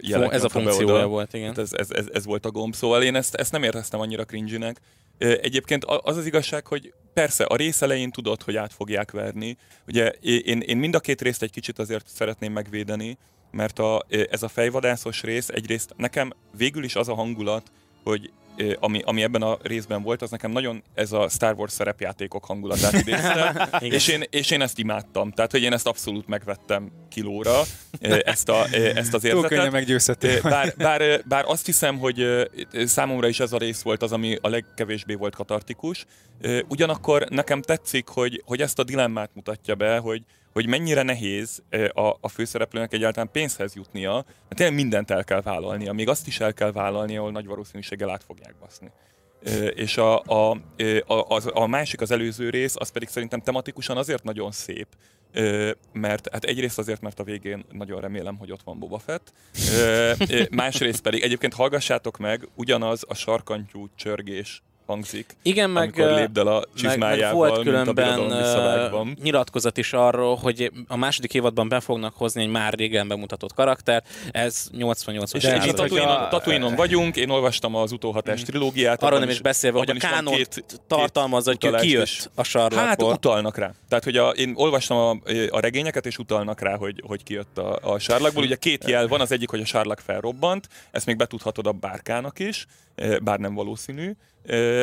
jelet 0.01 0.31
Ez 0.31 0.43
a 0.43 0.49
funkciója 0.49 1.07
volt, 1.07 1.33
igen. 1.33 1.47
Hát 1.47 1.57
ez, 1.57 1.73
ez, 1.73 1.91
ez, 1.91 2.05
ez, 2.13 2.25
volt 2.25 2.45
a 2.45 2.51
gomb, 2.51 2.75
szóval 2.75 3.03
én 3.03 3.15
ezt, 3.15 3.35
ezt 3.35 3.51
nem 3.51 3.63
éreztem 3.63 3.99
annyira 3.99 4.25
cringe-nek. 4.25 4.81
Egyébként 5.17 5.85
az 5.85 6.17
az 6.17 6.25
igazság, 6.25 6.67
hogy 6.67 6.93
persze 7.13 7.43
a 7.43 7.55
rész 7.55 7.81
elején 7.81 8.11
tudod, 8.11 8.41
hogy 8.41 8.55
át 8.55 8.73
fogják 8.73 9.11
verni. 9.11 9.57
Ugye 9.87 10.09
én, 10.21 10.59
én 10.59 10.77
mind 10.77 10.95
a 10.95 10.99
két 10.99 11.21
részt 11.21 11.41
egy 11.41 11.51
kicsit 11.51 11.79
azért 11.79 12.07
szeretném 12.07 12.51
megvédeni, 12.51 13.17
mert 13.51 13.79
a, 13.79 14.05
ez 14.29 14.43
a 14.43 14.47
fejvadászos 14.47 15.23
rész 15.23 15.49
egyrészt 15.49 15.93
nekem 15.97 16.33
végül 16.57 16.83
is 16.83 16.95
az 16.95 17.07
a 17.07 17.13
hangulat, 17.13 17.71
hogy 18.03 18.31
ami, 18.79 19.01
ami 19.05 19.23
ebben 19.23 19.41
a 19.41 19.57
részben 19.61 20.01
volt, 20.01 20.21
az 20.21 20.29
nekem 20.29 20.51
nagyon 20.51 20.83
ez 20.93 21.11
a 21.11 21.29
Star 21.29 21.53
Wars 21.57 21.71
szerepjátékok 21.71 22.45
hangulatát 22.45 22.93
idézte, 22.93 23.69
és, 23.79 24.07
én, 24.07 24.23
és 24.29 24.51
én 24.51 24.61
ezt 24.61 24.79
imádtam. 24.79 25.31
Tehát, 25.31 25.51
hogy 25.51 25.61
én 25.61 25.73
ezt 25.73 25.87
abszolút 25.87 26.27
megvettem 26.27 26.91
kilóra, 27.09 27.61
ezt, 27.99 28.49
a, 28.49 28.65
ezt 28.71 29.13
az 29.13 29.23
érzetet. 29.23 29.31
Túl 29.31 29.49
bár, 30.41 30.73
bár, 30.77 31.21
bár 31.25 31.43
azt 31.47 31.65
hiszem, 31.65 31.97
hogy 31.97 32.25
számomra 32.71 33.27
is 33.27 33.39
ez 33.39 33.53
a 33.53 33.57
rész 33.57 33.81
volt 33.81 34.03
az, 34.03 34.11
ami 34.11 34.37
a 34.41 34.49
legkevésbé 34.49 35.13
volt 35.13 35.35
katartikus. 35.35 36.05
Ugyanakkor 36.67 37.25
nekem 37.29 37.61
tetszik, 37.61 38.07
hogy, 38.07 38.41
hogy 38.45 38.61
ezt 38.61 38.79
a 38.79 38.83
dilemmát 38.83 39.29
mutatja 39.33 39.75
be, 39.75 39.97
hogy, 39.97 40.23
hogy 40.55 40.67
mennyire 40.67 41.01
nehéz 41.01 41.63
a, 41.93 42.15
a 42.21 42.27
főszereplőnek 42.27 42.93
egyáltalán 42.93 43.29
pénzhez 43.31 43.75
jutnia, 43.75 44.13
mert 44.13 44.55
tényleg 44.55 44.75
mindent 44.75 45.11
el 45.11 45.23
kell 45.23 45.41
vállalnia, 45.41 45.93
még 45.93 46.09
azt 46.09 46.27
is 46.27 46.39
el 46.39 46.53
kell 46.53 46.71
vállalnia, 46.71 47.19
ahol 47.19 47.31
nagy 47.31 47.45
valószínűséggel 47.45 48.09
át 48.09 48.23
fogják 48.23 48.55
baszni. 48.59 48.91
És 49.75 49.97
a, 49.97 50.21
a, 50.21 50.51
a, 51.05 51.13
a, 51.13 51.41
a 51.53 51.67
másik, 51.67 52.01
az 52.01 52.11
előző 52.11 52.49
rész, 52.49 52.75
az 52.75 52.89
pedig 52.89 53.07
szerintem 53.07 53.39
tematikusan 53.39 53.97
azért 53.97 54.23
nagyon 54.23 54.51
szép, 54.51 54.87
mert 55.93 56.29
hát 56.31 56.43
egyrészt 56.43 56.77
azért, 56.77 57.01
mert 57.01 57.19
a 57.19 57.23
végén 57.23 57.65
nagyon 57.71 58.01
remélem, 58.01 58.37
hogy 58.37 58.51
ott 58.51 58.63
van 58.63 58.79
Boba 58.79 58.99
Fett, 58.99 59.33
másrészt 60.51 61.01
pedig 61.01 61.21
egyébként 61.21 61.53
hallgassátok 61.53 62.17
meg, 62.17 62.47
ugyanaz 62.53 63.03
a 63.07 63.13
sarkantyú 63.13 63.87
csörgés 63.95 64.63
hangzik. 64.85 65.35
Igen, 65.41 65.69
meg, 65.69 65.83
amikor 65.83 66.17
lépd 66.17 66.37
el 66.37 66.47
a 66.47 66.63
meg, 66.83 66.99
meg 66.99 67.31
volt 67.31 67.61
különben 67.61 68.19
nyilatkozat 69.23 69.77
is 69.77 69.93
arról, 69.93 70.35
hogy 70.35 70.71
a 70.87 70.97
második 70.97 71.33
évadban 71.33 71.69
be 71.69 71.79
fognak 71.79 72.15
hozni 72.15 72.41
egy 72.41 72.49
már 72.49 72.73
régen 72.73 73.07
bemutatott 73.07 73.53
karakter, 73.53 74.03
ez 74.31 74.67
88 74.71 75.33
És, 75.33 75.43
és 75.43 75.71
Tatooine-on, 75.71 76.29
Tatooine-on 76.29 76.75
vagyunk, 76.75 77.15
én 77.15 77.29
olvastam 77.29 77.75
az 77.75 77.91
utóhatás 77.91 78.41
mm. 78.41 78.43
trilógiát. 78.43 79.03
Arról 79.03 79.19
nem 79.19 79.29
is 79.29 79.41
beszélve, 79.41 79.77
hogy 79.77 79.89
a 79.89 79.93
kánon 79.93 80.35
tartalmazza, 80.87 81.53
hogy 81.59 81.79
ki 81.79 81.89
jött 81.89 82.29
a 82.35 82.43
sarlakból. 82.43 83.07
Hát 83.07 83.17
utalnak 83.17 83.57
rá. 83.57 83.73
Tehát, 83.89 84.03
hogy 84.03 84.17
a, 84.17 84.29
én 84.29 84.53
olvastam 84.55 84.97
a, 84.97 85.29
a 85.49 85.59
regényeket, 85.59 86.05
és 86.05 86.17
utalnak 86.17 86.61
rá, 86.61 86.75
hogy, 86.75 87.03
hogy 87.07 87.23
kijött 87.23 87.57
a, 87.57 87.79
a 87.81 87.99
sarlakból. 87.99 88.43
Ugye 88.43 88.55
két 88.55 88.87
jel 88.87 89.07
van, 89.07 89.21
az 89.21 89.31
egyik, 89.31 89.49
hogy 89.49 89.61
a 89.61 89.65
sarlak 89.65 89.99
felrobbant, 89.99 90.67
ezt 90.91 91.05
még 91.05 91.17
betudhatod 91.17 91.67
a 91.67 91.71
bárkának 91.71 92.39
is, 92.39 92.67
bár 93.23 93.39
nem 93.39 93.53
valószínű. 93.53 94.11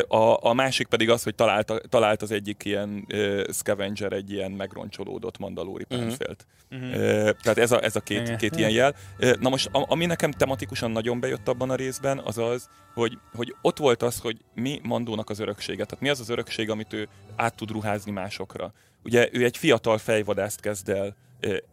A, 0.08 0.46
a 0.46 0.52
másik 0.52 0.86
pedig 0.86 1.10
az, 1.10 1.22
hogy 1.22 1.34
talált, 1.34 1.72
talált 1.88 2.22
az 2.22 2.30
egyik 2.30 2.64
ilyen 2.64 3.06
uh, 3.12 3.42
scavenger 3.52 4.12
egy 4.12 4.32
ilyen 4.32 4.50
megroncsolódott 4.50 5.38
mandalóri 5.38 5.86
mhm. 5.88 5.98
páncélt. 5.98 6.46
Uh-huh. 6.70 6.88
Uh, 6.88 6.96
tehát 7.42 7.58
ez 7.58 7.72
a, 7.72 7.84
ez 7.84 7.96
a 7.96 8.00
két, 8.00 8.36
két 8.36 8.56
ilyen 8.56 8.70
jel. 8.70 8.94
Na 9.40 9.48
most, 9.48 9.68
ami 9.72 10.06
nekem 10.06 10.30
tematikusan 10.30 10.90
nagyon 10.90 11.20
bejött 11.20 11.48
abban 11.48 11.70
a 11.70 11.74
részben, 11.74 12.18
az 12.18 12.38
az, 12.38 12.68
hogy, 12.94 13.18
hogy 13.34 13.54
ott 13.60 13.78
volt 13.78 14.02
az, 14.02 14.18
hogy 14.18 14.36
mi 14.54 14.80
Mandónak 14.82 15.30
az 15.30 15.38
öröksége. 15.38 15.84
Tehát 15.84 16.00
mi 16.00 16.08
az 16.08 16.20
az 16.20 16.28
örökség, 16.28 16.70
amit 16.70 16.92
ő 16.92 17.08
át 17.36 17.56
tud 17.56 17.70
ruházni 17.70 18.10
másokra. 18.10 18.72
Ugye 19.04 19.28
ő 19.32 19.44
egy 19.44 19.56
fiatal 19.56 19.98
fejvadászt 19.98 20.60
kezd 20.60 20.88
el 20.88 21.16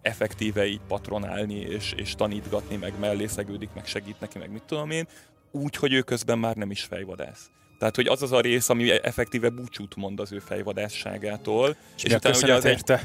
effektíve 0.01 0.65
így 0.65 0.81
patronálni, 0.87 1.55
és, 1.55 1.93
és 1.95 2.15
tanítgatni, 2.15 2.75
meg 2.75 2.93
mellé 2.99 3.25
szegődik, 3.25 3.69
meg 3.73 3.85
segít 3.85 4.19
neki, 4.19 4.37
meg 4.37 4.51
mit 4.51 4.63
tudom 4.63 4.89
én, 4.89 5.07
úgy, 5.51 5.75
hogy 5.75 5.93
ő 5.93 6.01
közben 6.01 6.39
már 6.39 6.55
nem 6.55 6.71
is 6.71 6.83
fejvadász. 6.83 7.49
Tehát, 7.79 7.95
hogy 7.95 8.07
az 8.07 8.21
az 8.21 8.31
a 8.31 8.39
rész, 8.39 8.69
ami 8.69 8.91
effektíve 8.91 9.49
búcsút 9.49 9.95
mond 9.95 10.19
az 10.19 10.31
ő 10.31 10.39
fejvadásságától. 10.39 11.75
És, 11.95 12.03
és 12.03 12.13
utána 12.13 12.37
ugye 12.37 12.53
az? 12.53 12.65
Egy, 12.65 12.99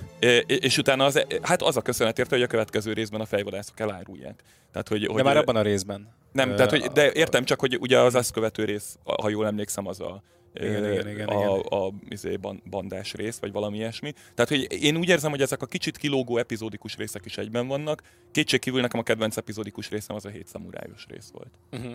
és 0.46 0.78
utána 0.78 1.04
az, 1.04 1.24
hát 1.42 1.62
az 1.62 1.76
a 1.76 1.82
köszönet 1.82 2.18
érte, 2.18 2.34
hogy 2.34 2.44
a 2.44 2.46
következő 2.46 2.92
részben 2.92 3.20
a 3.20 3.26
fejvadászok 3.26 3.80
elárulják. 3.80 4.42
Tehát, 4.72 4.88
hogy, 4.88 5.00
de 5.00 5.12
hogy, 5.12 5.22
már 5.22 5.36
abban 5.36 5.56
a 5.56 5.62
részben. 5.62 6.08
Nem, 6.32 6.54
tehát, 6.54 6.70
hogy, 6.70 6.82
de 6.82 7.12
értem 7.12 7.44
csak, 7.44 7.60
hogy 7.60 7.76
ugye 7.80 7.98
az 7.98 8.14
azt 8.14 8.32
követő 8.32 8.64
rész, 8.64 8.98
ha 9.04 9.28
jól 9.28 9.46
emlékszem, 9.46 9.86
az 9.86 10.00
a, 10.00 10.22
igen, 10.54 10.92
igen, 10.92 11.08
igen, 11.08 11.28
a, 11.28 11.38
igen. 11.38 11.48
a, 11.48 11.86
a 11.86 11.92
izé, 12.08 12.38
bandás 12.70 13.12
rész, 13.12 13.38
vagy 13.38 13.52
valami 13.52 13.76
ilyesmi. 13.76 14.12
Tehát, 14.34 14.50
hogy 14.50 14.82
én 14.82 14.96
úgy 14.96 15.08
érzem, 15.08 15.30
hogy 15.30 15.42
ezek 15.42 15.62
a 15.62 15.66
kicsit 15.66 15.96
kilógó 15.96 16.36
epizódikus 16.36 16.96
részek 16.96 17.24
is 17.24 17.36
egyben 17.36 17.66
vannak. 17.66 18.02
Kétségkívül 18.32 18.80
nekem 18.80 19.00
a 19.00 19.02
kedvenc 19.02 19.36
epizódikus 19.36 19.90
részem 19.90 20.16
az 20.16 20.24
a 20.24 20.28
hét 20.28 20.46
szamurájos 20.46 21.06
rész 21.08 21.30
volt. 21.32 21.50
Uh-huh. 21.72 21.92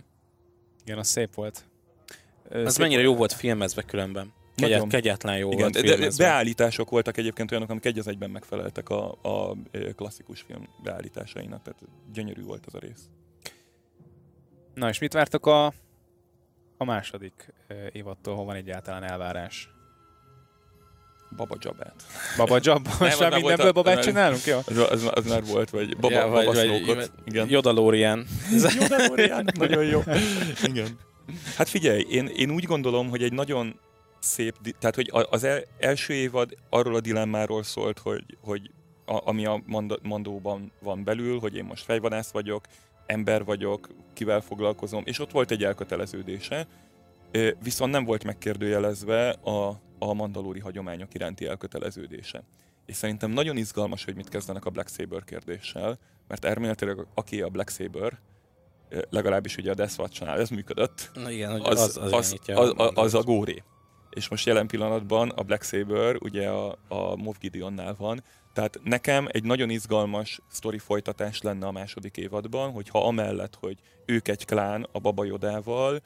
Igen, 0.89 1.01
az 1.01 1.07
szép 1.07 1.33
volt. 1.33 1.65
Szép 2.51 2.77
mennyire 2.77 3.01
jó 3.01 3.15
volt 3.15 3.33
filmezve 3.33 3.81
különben. 3.81 4.33
Kegyet, 4.55 4.87
kegyetlen 4.87 5.37
jó 5.37 5.51
Igen, 5.51 5.61
volt 5.61 5.77
filmezve. 5.77 6.23
De 6.23 6.29
beállítások 6.29 6.89
voltak 6.89 7.17
egyébként 7.17 7.51
olyanok, 7.51 7.69
amik 7.69 7.85
egy 7.85 7.99
az 7.99 8.07
egyben 8.07 8.29
megfeleltek 8.29 8.89
a, 8.89 9.17
a 9.21 9.55
klasszikus 9.95 10.41
film 10.41 10.67
beállításainak, 10.83 11.61
tehát 11.61 11.81
gyönyörű 12.13 12.43
volt 12.43 12.65
az 12.65 12.75
a 12.75 12.79
rész. 12.79 13.09
Na 14.73 14.89
és 14.89 14.99
mit 14.99 15.13
vártok 15.13 15.45
a, 15.45 15.65
a 16.77 16.83
második 16.83 17.53
évattól, 17.91 18.35
hol 18.35 18.45
van 18.45 18.55
egyáltalán 18.55 19.03
elvárás? 19.03 19.69
Baba 21.35 21.55
Jabát. 21.59 21.95
Baba 22.37 22.59
Jab? 22.61 22.87
Most 22.99 23.19
már 23.19 23.33
mindenből 23.33 23.71
babát 23.71 24.03
csinálunk? 24.03 24.45
Jó? 24.45 24.57
Az, 24.65 24.77
az, 24.77 25.09
az, 25.13 25.25
már 25.25 25.45
volt, 25.45 25.69
vagy 25.69 25.97
Baba, 25.97 26.13
ja, 26.13 26.27
vagy, 26.27 26.45
vagy, 26.45 27.11
igen. 27.25 27.49
Jodalórián. 27.49 28.25
Jodalórián, 28.79 29.49
nagyon 29.53 29.83
jó. 29.83 30.01
Igen. 30.63 30.97
Hát 31.55 31.69
figyelj, 31.69 32.05
én, 32.09 32.27
én 32.27 32.51
úgy 32.51 32.63
gondolom, 32.63 33.09
hogy 33.09 33.23
egy 33.23 33.33
nagyon 33.33 33.79
szép, 34.19 34.55
tehát 34.79 34.95
hogy 34.95 35.11
az 35.29 35.43
el, 35.43 35.63
első 35.79 36.13
évad 36.13 36.53
arról 36.69 36.95
a 36.95 36.99
dilemmáról 36.99 37.63
szólt, 37.63 37.99
hogy, 37.99 38.23
hogy 38.41 38.71
a, 39.05 39.27
ami 39.27 39.45
a 39.45 39.63
mandóban 40.01 40.71
van 40.79 41.03
belül, 41.03 41.39
hogy 41.39 41.55
én 41.55 41.63
most 41.63 41.83
fejvadász 41.83 42.31
vagyok, 42.31 42.65
ember 43.05 43.43
vagyok, 43.43 43.89
kivel 44.13 44.41
foglalkozom, 44.41 45.03
és 45.05 45.19
ott 45.19 45.31
volt 45.31 45.51
egy 45.51 45.63
elköteleződése, 45.63 46.67
viszont 47.63 47.91
nem 47.91 48.05
volt 48.05 48.23
megkérdőjelezve 48.23 49.29
a, 49.29 49.81
a 49.99 50.13
mandalóri 50.13 50.59
hagyományok 50.59 51.13
iránti 51.13 51.47
elköteleződése. 51.47 52.43
És 52.85 52.95
szerintem 52.95 53.31
nagyon 53.31 53.57
izgalmas, 53.57 54.05
hogy 54.05 54.15
mit 54.15 54.29
kezdenek 54.29 54.65
a 54.65 54.69
Black 54.69 54.89
Saber 54.89 55.23
kérdéssel, 55.23 55.99
mert 56.27 56.45
elméletileg 56.45 57.07
aki 57.13 57.41
a 57.41 57.49
Black 57.49 57.69
Saber, 57.69 58.19
legalábbis 59.09 59.57
ugye 59.57 59.71
a 59.71 59.73
Death 59.73 59.99
Watch-nál 59.99 60.39
ez 60.39 60.49
működött, 60.49 61.11
Na 61.13 61.31
igen, 61.31 61.51
az, 61.51 61.79
az, 61.79 61.97
az, 61.97 62.13
az, 62.13 62.35
az, 62.45 62.73
az, 62.77 62.91
az 62.93 63.13
a 63.13 63.21
góré. 63.21 63.63
És 64.09 64.29
most 64.29 64.45
jelen 64.45 64.67
pillanatban 64.67 65.29
a 65.29 65.43
Black 65.43 65.63
Saber 65.63 66.15
ugye 66.19 66.49
a, 66.49 66.77
a 66.87 67.15
Moff 67.15 67.35
Gideonnál 67.39 67.95
van, 67.97 68.23
tehát 68.53 68.79
nekem 68.83 69.27
egy 69.31 69.43
nagyon 69.43 69.69
izgalmas 69.69 70.39
sztori 70.47 70.77
folytatás 70.77 71.41
lenne 71.41 71.65
a 71.67 71.71
második 71.71 72.17
évadban, 72.17 72.71
hogyha 72.71 73.07
amellett, 73.07 73.55
hogy 73.59 73.77
ők 74.05 74.27
egy 74.27 74.45
klán 74.45 74.87
a 74.91 74.99
Baba 74.99 75.23
Jodával, 75.23 76.01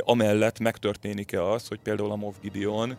amellett 0.00 0.58
megtörténik-e 0.58 1.44
az, 1.44 1.68
hogy 1.68 1.80
például 1.80 2.10
a 2.10 2.16
Moff 2.16 2.34
Gideon 2.40 2.96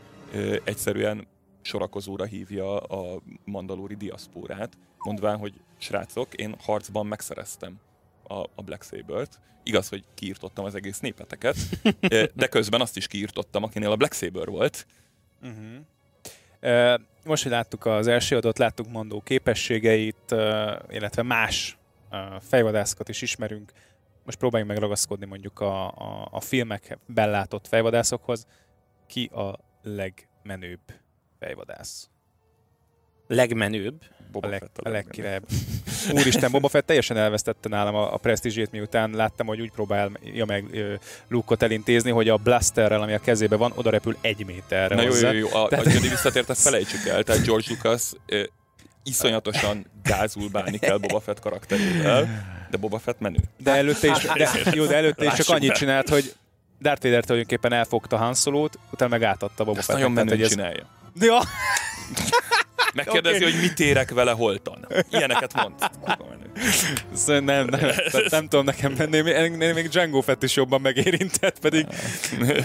egyszerűen 0.63 1.27
sorakozóra 1.61 2.25
hívja 2.25 2.77
a 2.77 3.21
mandalóri 3.43 3.95
diaszpórát, 3.95 4.77
mondván, 4.97 5.37
hogy 5.37 5.53
srácok, 5.77 6.33
én 6.33 6.55
harcban 6.59 7.05
megszereztem 7.05 7.79
a, 8.27 8.33
a 8.33 8.61
Black 8.65 8.83
Saber-t. 8.83 9.39
Igaz, 9.63 9.89
hogy 9.89 10.03
kiirtottam 10.13 10.65
az 10.65 10.75
egész 10.75 10.99
népeteket, 10.99 11.55
de 12.33 12.47
közben 12.47 12.81
azt 12.81 12.97
is 12.97 13.07
kiirtottam, 13.07 13.63
akinél 13.63 13.91
a 13.91 13.95
Black 13.95 14.13
Saber 14.13 14.47
volt. 14.47 14.87
Uh-huh. 15.41 15.85
Most, 17.25 17.43
hogy 17.43 17.51
láttuk 17.51 17.85
az 17.85 18.07
első 18.07 18.35
adott, 18.35 18.57
láttuk 18.57 18.91
Mandó 18.91 19.21
képességeit, 19.21 20.31
illetve 20.89 21.21
más 21.23 21.77
fejvadászokat 22.39 23.09
is 23.09 23.21
ismerünk. 23.21 23.71
Most 24.25 24.37
próbáljunk 24.37 24.71
meg 24.71 24.81
ragaszkodni 24.81 25.25
mondjuk 25.25 25.59
a, 25.59 25.87
a, 25.87 26.27
a 26.31 26.39
filmek 26.39 26.97
bellátott 27.05 27.67
fejvadászokhoz. 27.67 28.47
Ki 29.07 29.25
a 29.25 29.59
legmenőbb 29.83 30.81
fejvadász? 31.39 32.09
Legmenőbb? 33.29 34.01
Boba 34.31 34.47
a, 34.47 34.49
leg, 34.49 34.59
Fett 34.59 34.77
a, 34.77 34.89
a 34.89 34.91
legkirebb. 34.91 35.43
Úristen, 36.17 36.51
Boba 36.51 36.67
Fett 36.67 36.85
teljesen 36.85 37.17
elvesztette 37.17 37.69
nálam 37.69 37.95
a, 37.95 38.13
a 38.13 38.17
presztízsét, 38.17 38.71
miután 38.71 39.11
láttam, 39.11 39.47
hogy 39.47 39.61
úgy 39.61 39.71
próbálja 39.71 40.45
meg 40.45 40.65
Luke-ot 41.27 41.63
elintézni, 41.63 42.11
hogy 42.11 42.29
a 42.29 42.37
blasterrel, 42.37 43.01
ami 43.01 43.13
a 43.13 43.19
kezébe 43.19 43.55
van, 43.55 43.71
oda 43.75 43.89
repül 43.89 44.17
egy 44.21 44.45
méterre 44.45 44.95
Na 44.95 45.01
jó, 45.01 45.15
jó, 45.15 45.31
jó, 45.31 45.47
a, 45.53 45.67
Tehát... 45.67 45.85
a 45.85 45.89
Jedi 45.89 46.07
visszatért, 46.07 46.49
ezt 46.49 46.61
felejtsük 46.69 47.07
el. 47.07 47.23
Tehát 47.23 47.45
George 47.45 47.65
Lucas 47.69 48.11
ö, 48.25 48.43
iszonyatosan 49.03 49.85
gázul 50.03 50.49
báni 50.49 50.79
kell 50.79 50.97
Boba 50.97 51.19
Fett 51.19 51.39
karakterével, 51.39 52.27
de 52.69 52.77
Boba 52.77 52.99
Fett 52.99 53.19
menő. 53.19 53.39
De 53.57 53.71
előtte 53.71 54.07
is, 54.07 54.17
de, 54.37 54.49
jó, 54.71 54.85
de 54.85 54.95
előtte 54.95 55.25
is 55.25 55.33
csak 55.33 55.49
annyit 55.49 55.71
csinált, 55.73 56.09
hogy 56.09 56.33
Darth 56.81 57.03
Vader 57.03 57.23
tulajdonképpen 57.23 57.73
elfogta 57.73 58.17
Han 58.17 58.33
Solo-t, 58.33 58.79
utána 58.91 59.11
meg 59.11 59.23
átadta 59.23 59.63
Boba 59.63 59.81
Fett. 59.81 59.95
nagyon 59.95 60.11
menő 60.11 60.47
csinálja. 60.47 60.85
Ja. 61.19 61.39
Megkérdezi, 62.93 63.37
okay. 63.37 63.51
hogy 63.51 63.61
mit 63.61 63.79
érek 63.79 64.11
vele 64.11 64.31
holtan. 64.31 64.87
Ilyeneket 65.09 65.53
mond. 65.53 65.73
Szóval 67.13 67.41
nem, 67.41 67.65
nem, 67.65 67.79
tehát 67.79 68.29
nem 68.29 68.47
tudom 68.47 68.65
nekem 68.65 68.93
menni. 68.97 69.21
Még, 69.21 69.73
még 69.73 69.87
Django 69.87 70.21
Fett 70.21 70.43
is 70.43 70.55
jobban 70.55 70.81
megérintett, 70.81 71.59
pedig 71.59 71.85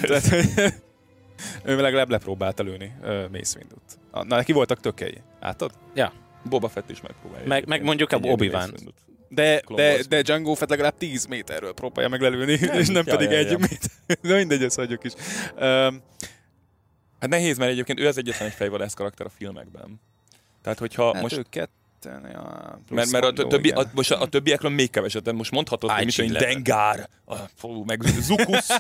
tehát, 0.01 0.35
ő 1.65 1.81
legalább 1.81 2.11
lepróbálta 2.11 2.63
lőni 2.63 2.93
uh, 3.03 3.09
Mace 3.33 3.59
Windu-t. 3.59 3.99
Na, 4.13 4.25
neki 4.25 4.53
voltak 4.53 4.81
tökei. 4.81 5.23
Látod? 5.41 5.73
Ja. 5.95 6.13
Boba 6.49 6.69
Fett 6.69 6.91
is 6.91 7.01
megpróbálja. 7.01 7.47
Meg, 7.47 7.67
meg 7.67 7.83
mondjuk 7.83 8.13
a 8.13 8.17
Obi-Wan. 8.17 8.75
De, 9.29 9.63
de, 9.75 10.03
de 10.09 10.23
Django 10.23 10.55
Fett 10.55 10.69
legalább 10.69 10.97
10 10.99 11.27
méterről 11.27 11.75
próbálja 11.75 12.09
meglelőni, 12.09 12.53
és 12.53 12.89
nem 12.89 13.03
ja, 13.07 13.17
pedig 13.17 13.31
ja, 13.31 13.37
egy 13.37 13.51
ja. 13.51 13.59
méter. 13.59 13.91
De 14.31 14.37
mindegy, 14.37 14.63
ezt 14.63 14.77
hagyjuk 14.77 15.05
is. 15.05 15.13
Um, 15.61 16.03
Hát 17.25 17.33
nehéz, 17.33 17.59
mert 17.59 17.71
egyébként 17.71 18.01
ő 18.01 18.07
az 18.07 18.19
egyetlen 18.19 18.49
egy 18.49 18.55
fejvadász 18.55 18.95
karakter 18.95 19.27
a 19.27 19.29
filmekben. 19.29 20.01
Tehát, 20.65 20.79
hogyha 20.79 21.13
hát 21.13 21.23
most... 21.23 21.37
Őket 21.37 21.71
ja, 22.33 22.79
mert, 22.91 23.11
mert 23.11 23.25
a, 23.25 23.33
többi, 23.33 23.71
a, 23.71 23.85
most 23.95 24.11
a, 24.11 24.21
a 24.21 24.27
többiekről 24.27 24.71
még 24.71 24.91
keveset, 24.91 25.23
de 25.23 25.33
most 25.33 25.51
mondhatod, 25.51 25.91
hogy 25.91 26.05
mit 26.05 26.19
mondjuk, 26.19 26.39
Dengár, 26.39 27.09
a, 27.25 27.35
fú, 27.57 27.85
meg 27.87 28.03
Zukusz, 28.03 28.67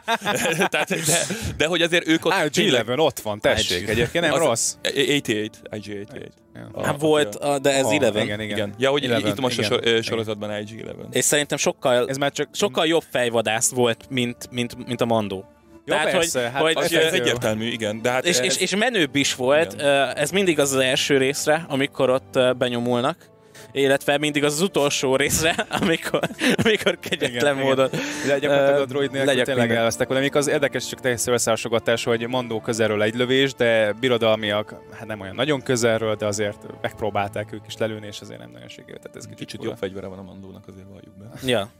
Tehát, 0.70 0.88
de, 0.88 1.26
de, 1.56 1.66
hogy 1.66 1.82
azért 1.82 2.08
ők 2.08 2.24
ott... 2.24 2.32
IG-11 2.32 2.98
ott 2.98 3.20
van, 3.20 3.40
tessék, 3.40 3.88
egyébként 3.88 4.24
nem 4.24 4.34
rossz. 4.38 4.74
88, 4.82 5.58
IG-88. 5.70 6.84
Hát 6.84 7.00
volt, 7.00 7.34
a, 7.34 7.58
de 7.58 7.70
ez 7.70 7.86
11. 7.86 8.24
Igen, 8.24 8.40
igen. 8.40 8.56
igen. 8.56 8.74
Ja, 8.78 8.90
hogy 8.90 9.00
11, 9.00 9.26
itt 9.26 9.40
most 9.40 9.58
igen. 9.58 9.98
a 9.98 10.02
sorozatban 10.02 10.50
IG-11. 10.50 10.94
És 11.10 11.24
szerintem 11.24 11.58
sokkal, 11.58 12.08
ez 12.08 12.16
már 12.16 12.32
csak... 12.32 12.48
sokkal 12.52 12.86
jobb 12.86 13.04
fejvadász 13.10 13.70
volt, 13.70 14.06
mint, 14.10 14.48
mint, 14.50 14.86
mint 14.86 15.00
a 15.00 15.04
Mandó. 15.04 15.44
Ja, 15.86 15.94
Tehát, 15.94 16.10
persze, 16.10 16.42
hogy, 16.42 16.50
hát 16.52 16.62
hogy, 16.62 16.76
az 16.76 16.92
ez 16.94 17.12
egyértelmű, 17.12 17.66
igen. 17.66 18.02
De 18.02 18.10
hát 18.10 18.24
és, 18.24 18.38
ez... 18.38 18.44
és, 18.44 18.56
és 18.56 18.76
menőbb 18.76 19.16
is 19.16 19.34
volt, 19.34 19.72
igen. 19.72 20.16
ez 20.16 20.30
mindig 20.30 20.58
az 20.58 20.72
az 20.72 20.78
első 20.78 21.16
részre, 21.16 21.64
amikor 21.68 22.10
ott 22.10 22.38
benyomulnak, 22.56 23.32
illetve 23.72 24.18
mindig 24.18 24.44
az, 24.44 24.52
az 24.52 24.60
utolsó 24.60 25.16
részre, 25.16 25.54
amikor, 25.80 26.20
amikor 26.64 26.98
kegyetlen 26.98 27.54
igen, 27.54 27.56
módon. 27.56 27.88
Igen. 27.92 28.04
De 28.26 28.38
gyakorlatilag 28.38 28.80
a 28.80 28.84
droid 28.84 29.10
nélkül 29.10 29.42
tényleg 29.42 29.70
elvesztek 29.70 30.06
volna. 30.06 30.22
Még 30.22 30.36
az 30.36 30.48
érdekes 30.48 30.86
csak 30.86 31.00
teljes 31.00 31.26
összehasonlítás, 31.26 32.04
hogy 32.04 32.28
Mandó 32.28 32.60
közelről 32.60 33.02
egy 33.02 33.14
lövés, 33.14 33.54
de 33.54 33.92
birodalmiak, 33.92 34.74
hát 34.92 35.06
nem 35.06 35.20
olyan 35.20 35.34
nagyon 35.34 35.62
közelről, 35.62 36.14
de 36.14 36.26
azért 36.26 36.66
megpróbálták 36.82 37.52
ők 37.52 37.66
is 37.66 37.76
lelőni, 37.76 38.06
és 38.06 38.20
azért 38.20 38.38
nem 38.38 38.50
nagyon 38.50 38.68
sikerült. 38.68 39.00
Tehát 39.00 39.16
ez 39.16 39.24
kicsit, 39.24 39.38
kicsit 39.38 39.62
jobb 39.62 39.76
fegyvere 39.76 40.06
van 40.06 40.18
a 40.18 40.22
Mandónak, 40.22 40.68
azért 40.68 40.86
valljuk 40.90 41.18
be. 41.18 41.24
Ja. 41.44 41.70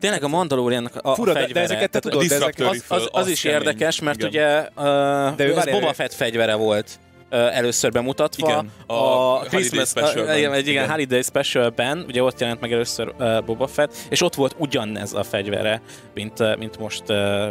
Tényleg 0.00 0.22
a 0.22 0.28
Mandaloriannak 0.28 0.96
a, 1.02 1.14
Fura, 1.14 1.30
a 1.30 1.34
fegyvere. 1.34 1.52
De 1.52 1.60
ezeket 1.60 1.90
te 1.90 1.98
tudod, 1.98 2.24
de 2.24 2.34
ezek, 2.34 2.54
az, 2.58 2.66
az, 2.66 2.84
az, 2.88 3.08
az 3.12 3.28
is 3.28 3.40
kemény. 3.40 3.58
érdekes, 3.58 4.00
mert 4.00 4.16
Igen. 4.18 4.28
ugye 4.28 4.58
uh, 4.58 5.34
de 5.34 5.46
ő 5.46 5.56
ez 5.56 5.64
Boba 5.64 5.92
Fett 5.92 6.12
fegyvere 6.12 6.54
volt 6.54 6.98
először 7.30 7.92
bemutatva. 7.92 8.48
Igen, 8.48 8.70
a, 8.86 8.94
a 8.94 9.38
Christmas 9.38 9.88
Special-ben. 9.88 10.36
Igen, 10.36 10.54
igen, 10.54 10.68
igen, 10.68 10.90
Holiday 10.90 11.22
Special-ben, 11.22 12.04
ugye 12.08 12.22
ott 12.22 12.40
jelent 12.40 12.60
meg 12.60 12.72
először 12.72 13.14
uh, 13.18 13.44
Boba 13.44 13.66
Fett, 13.66 13.94
és 14.08 14.22
ott 14.22 14.34
volt 14.34 14.54
ugyanez 14.58 15.12
a 15.12 15.22
fegyvere, 15.22 15.80
mint, 16.14 16.40
uh, 16.40 16.56
mint 16.56 16.78
most 16.78 17.02
uh, 17.08 17.48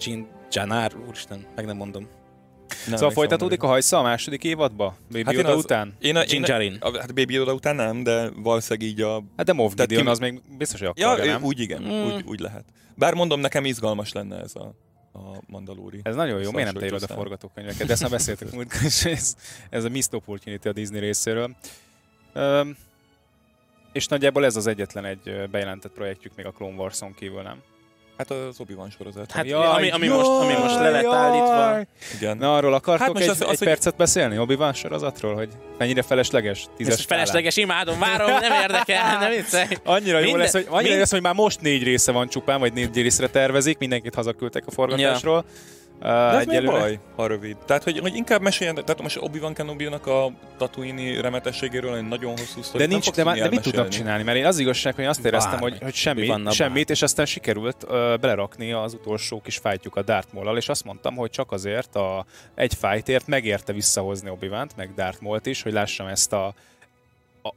Jin 0.00 0.26
Janár, 0.50 0.92
úristen, 1.08 1.46
meg 1.56 1.64
nem 1.64 1.76
mondom. 1.76 2.08
Nem, 2.86 2.96
szóval 2.96 3.10
folytatódik 3.10 3.62
a 3.62 3.66
hajsza 3.66 3.98
a 3.98 4.02
második 4.02 4.44
évadba? 4.44 4.96
Baby 5.10 5.24
hát 5.24 5.34
Yoda 5.34 5.48
az, 5.48 5.64
után? 5.64 5.94
Én 5.98 6.16
a, 6.16 6.22
én 6.22 6.76
a, 6.80 6.98
hát 6.98 7.14
Baby 7.14 7.34
Yoda 7.34 7.52
után 7.52 7.76
nem, 7.76 8.02
de 8.02 8.30
valószínűleg 8.36 8.88
így 8.88 9.00
a... 9.00 9.22
Hát 9.36 9.46
de 9.46 9.52
Moff 9.52 9.72
Gideon 9.74 10.04
ki... 10.04 10.08
az 10.08 10.18
még 10.18 10.40
biztos, 10.58 10.78
hogy 10.80 10.88
akarja, 10.88 11.24
ja, 11.24 11.32
nem? 11.32 11.42
úgy 11.42 11.60
igen, 11.60 11.82
mm. 11.82 12.04
úgy, 12.04 12.24
úgy 12.26 12.40
lehet. 12.40 12.64
Bár 12.94 13.14
mondom, 13.14 13.40
nekem 13.40 13.64
izgalmas 13.64 14.12
lenne 14.12 14.40
ez 14.40 14.54
a 14.54 14.74
a 15.16 15.42
Mandalori. 15.46 16.00
Ez 16.02 16.14
nagyon 16.14 16.40
jó, 16.40 16.50
miért 16.50 16.72
nem 16.72 16.80
te 16.80 16.86
írod 16.86 17.02
a 17.02 17.06
forgatókönyveket? 17.06 17.86
De 17.86 17.92
ezt 17.92 18.02
már 18.02 18.10
beszéltük 18.10 18.52
múlt, 18.54 18.72
ez, 19.04 19.36
ez 19.70 19.84
a 19.84 19.88
missed 19.88 20.14
opportunity 20.14 20.66
a 20.66 20.72
Disney 20.72 21.00
részéről. 21.00 21.56
Um, 22.34 22.76
és 23.92 24.06
nagyjából 24.06 24.44
ez 24.44 24.56
az 24.56 24.66
egyetlen 24.66 25.04
egy 25.04 25.48
bejelentett 25.50 25.92
projektjük 25.92 26.36
még 26.36 26.46
a 26.46 26.50
Clone 26.50 26.76
Wars-on 26.76 27.14
kívül, 27.14 27.42
nem? 27.42 27.62
Hát 28.18 28.30
az 28.30 28.60
Obi-Wan 28.60 28.90
sorozat. 28.90 29.32
Hát, 29.32 29.46
jaj, 29.46 29.66
ami, 29.66 29.90
ami, 29.90 30.06
jaj, 30.06 30.16
most, 30.16 30.28
ami 30.28 30.52
most 30.52 30.74
le 30.74 30.90
lett 30.90 31.12
állítva. 31.12 31.80
Igen. 32.16 32.36
Na, 32.36 32.56
arról 32.56 32.74
akartok 32.74 33.06
hát 33.06 33.12
most 33.12 33.24
egy, 33.24 33.30
az, 33.30 33.40
az, 33.40 33.48
egy 33.50 33.58
hogy... 33.58 33.66
percet 33.66 33.96
beszélni 33.96 34.38
Obi-Wan 34.38 34.72
sorozatról, 34.72 35.34
hogy 35.34 35.48
mennyire 35.78 36.02
felesleges? 36.02 36.66
Tízes 36.76 37.04
felesleges, 37.04 37.56
imádom, 37.56 37.98
várom, 37.98 38.30
nem 38.30 38.52
érdekel, 38.62 39.18
nem 39.18 39.30
viccelj. 39.30 39.66
Annyira 39.84 40.18
jó 40.18 40.36
lesz, 40.36 40.52
hogy, 40.52 40.66
annyira 40.68 40.88
mind... 40.88 40.98
lesz, 40.98 41.10
hogy 41.10 41.22
már 41.22 41.34
most 41.34 41.60
négy 41.60 41.82
része 41.82 42.12
van 42.12 42.28
csupán, 42.28 42.60
vagy 42.60 42.72
négy 42.72 42.94
részre 42.94 43.28
tervezik, 43.28 43.78
mindenkit 43.78 44.14
hazaküldtek 44.14 44.62
a 44.66 44.70
forgatásról. 44.70 45.44
Ja. 45.46 45.74
Uh, 46.02 46.54
ez 46.54 46.64
baj, 46.64 46.98
ha 47.16 47.26
rövid. 47.26 47.56
Tehát, 47.56 47.82
hogy, 47.82 47.98
hogy 47.98 48.14
inkább 48.14 48.40
meséljen, 48.40 48.74
tehát 48.74 49.02
most 49.02 49.18
Obi-Wan 49.20 49.54
kenobi 49.54 49.84
a 49.84 50.32
Tatooine 50.56 51.20
remetességéről 51.20 51.96
egy 51.96 52.08
nagyon 52.08 52.30
hosszú 52.30 52.62
sztori. 52.62 52.84
De, 52.84 52.90
nincs, 52.90 53.10
de, 53.10 53.24
már, 53.24 53.36
de 53.36 53.48
mit 53.48 53.60
tudnak 53.60 53.88
csinálni? 53.88 54.22
Mert 54.22 54.38
én 54.38 54.46
az 54.46 54.58
igazság, 54.58 54.94
hogy 54.94 55.04
azt 55.04 55.24
éreztem, 55.24 55.58
hogy, 55.58 55.78
hogy 55.82 55.94
semmi, 55.94 56.32
semmit, 56.50 56.90
és 56.90 57.02
aztán 57.02 57.26
sikerült 57.26 57.82
uh, 57.82 57.90
belerakni 58.18 58.72
az 58.72 58.94
utolsó 58.94 59.40
kis 59.40 59.56
fájtjuk 59.56 59.96
a 59.96 60.02
Darth 60.02 60.28
Maul-al, 60.32 60.56
és 60.56 60.68
azt 60.68 60.84
mondtam, 60.84 61.16
hogy 61.16 61.30
csak 61.30 61.52
azért 61.52 61.96
a, 61.96 62.24
egy 62.54 62.74
fájtért 62.74 63.26
megérte 63.26 63.72
visszahozni 63.72 64.30
obi 64.30 64.48
meg 64.76 64.94
Darth 64.94 65.22
Maul-t 65.22 65.46
is, 65.46 65.62
hogy 65.62 65.72
lássam 65.72 66.06
ezt 66.06 66.32
a 66.32 66.54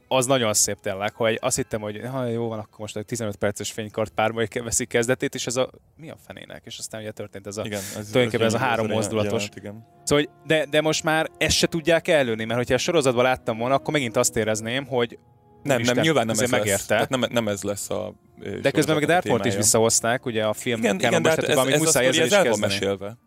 az 0.08 0.26
nagyon 0.26 0.54
szép 0.54 0.80
tényleg, 0.80 1.14
hogy 1.14 1.38
azt 1.40 1.56
hittem, 1.56 1.80
hogy 1.80 2.00
ha 2.10 2.24
jó 2.24 2.48
van, 2.48 2.58
akkor 2.58 2.78
most 2.78 2.96
egy 2.96 3.04
15 3.04 3.36
perces 3.36 3.72
fénykart 3.72 4.12
párba 4.12 4.42
veszik 4.64 4.88
kezdetét, 4.88 5.34
és 5.34 5.46
ez 5.46 5.56
a 5.56 5.70
mi 5.96 6.10
a 6.10 6.16
fenének? 6.26 6.62
És 6.64 6.78
aztán 6.78 7.00
ugye 7.00 7.10
történt 7.10 7.46
ez 7.46 7.56
a, 7.56 7.64
igen, 7.64 7.78
ez, 7.78 8.08
tulajdonképpen 8.10 8.46
ez, 8.46 8.54
ez 8.54 8.60
a 8.60 8.64
három 8.64 8.86
mozdulatos. 8.86 9.48
igen. 9.56 9.86
Szóval, 10.04 10.24
de, 10.46 10.64
de 10.64 10.80
most 10.80 11.04
már 11.04 11.30
ezt 11.38 11.56
se 11.56 11.66
tudják 11.66 12.08
előni, 12.08 12.44
mert 12.44 12.58
hogyha 12.58 12.74
a 12.74 12.78
sorozatban 12.78 13.24
láttam 13.24 13.58
volna, 13.58 13.74
akkor 13.74 13.92
megint 13.92 14.16
azt 14.16 14.36
érezném, 14.36 14.86
hogy 14.86 15.18
nem, 15.62 15.80
nem, 15.82 15.98
nyilván 15.98 16.26
nem 16.26 16.38
ez 16.38 16.50
megérte. 16.50 16.70
lesz. 16.70 16.86
Tehát 16.86 17.08
nem, 17.08 17.24
nem 17.30 17.48
ez 17.48 17.62
lesz 17.62 17.90
a 17.90 18.14
De 18.62 18.70
közben 18.70 18.94
meg 18.94 19.04
Darth 19.04 19.46
is 19.46 19.54
visszahozták, 19.54 20.26
ugye 20.26 20.44
a 20.44 20.52
film 20.52 20.78
igen, 20.78 20.94
igen, 20.94 21.22
de 21.22 21.28
hát 21.28 21.38
ez, 21.38 21.58
ez, 21.58 21.80
muszáj 21.80 22.06
ez, 22.06 22.16
ez 22.16 22.32
el 22.32 22.44
van 22.44 22.58
mesélve 22.58 23.18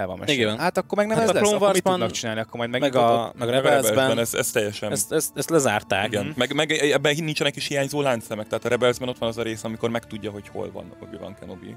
el 0.00 0.06
van 0.06 0.18
mesélve. 0.18 0.42
Igen. 0.42 0.58
Hát 0.58 0.78
akkor 0.78 0.98
meg 0.98 1.06
nem 1.06 1.16
hát 1.16 1.24
ez 1.24 1.30
a 1.30 1.32
lesz, 1.40 1.52
akkor 1.52 1.72
mit 1.72 1.82
tudnak 1.82 2.10
csinálni, 2.10 2.40
akkor 2.40 2.58
majd 2.58 2.70
meg 2.70 2.94
a, 2.94 3.32
meg 3.38 3.48
a 3.48 3.50
Rebelsben, 3.50 4.18
ez, 4.18 4.34
ez 4.34 4.50
teljesen... 4.50 4.92
Ezt, 4.92 5.12
ezt, 5.12 5.30
ezt 5.34 5.50
lezárták. 5.50 6.06
Igen. 6.06 6.24
Mm. 6.24 6.30
Meg, 6.34 6.54
meg 6.54 6.70
ebben 6.70 7.14
nincsenek 7.18 7.56
is 7.56 7.66
hiányzó 7.66 8.00
láncszemek, 8.00 8.46
tehát 8.46 8.64
a 8.64 8.68
Rebelsben 8.68 9.08
ott 9.08 9.18
van 9.18 9.28
az 9.28 9.38
a 9.38 9.42
rész, 9.42 9.64
amikor 9.64 9.90
megtudja, 9.90 10.30
hogy 10.30 10.48
hol 10.48 10.70
van 10.72 10.92
Obi-Wan 11.02 11.36
Kenobi. 11.40 11.76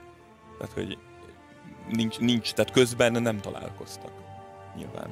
Tehát, 0.58 0.74
hogy 0.74 0.98
nincs, 1.90 2.20
nincs, 2.20 2.52
tehát 2.52 2.72
közben 2.72 3.22
nem 3.22 3.40
találkoztak. 3.40 4.12
Nyilván. 4.78 5.08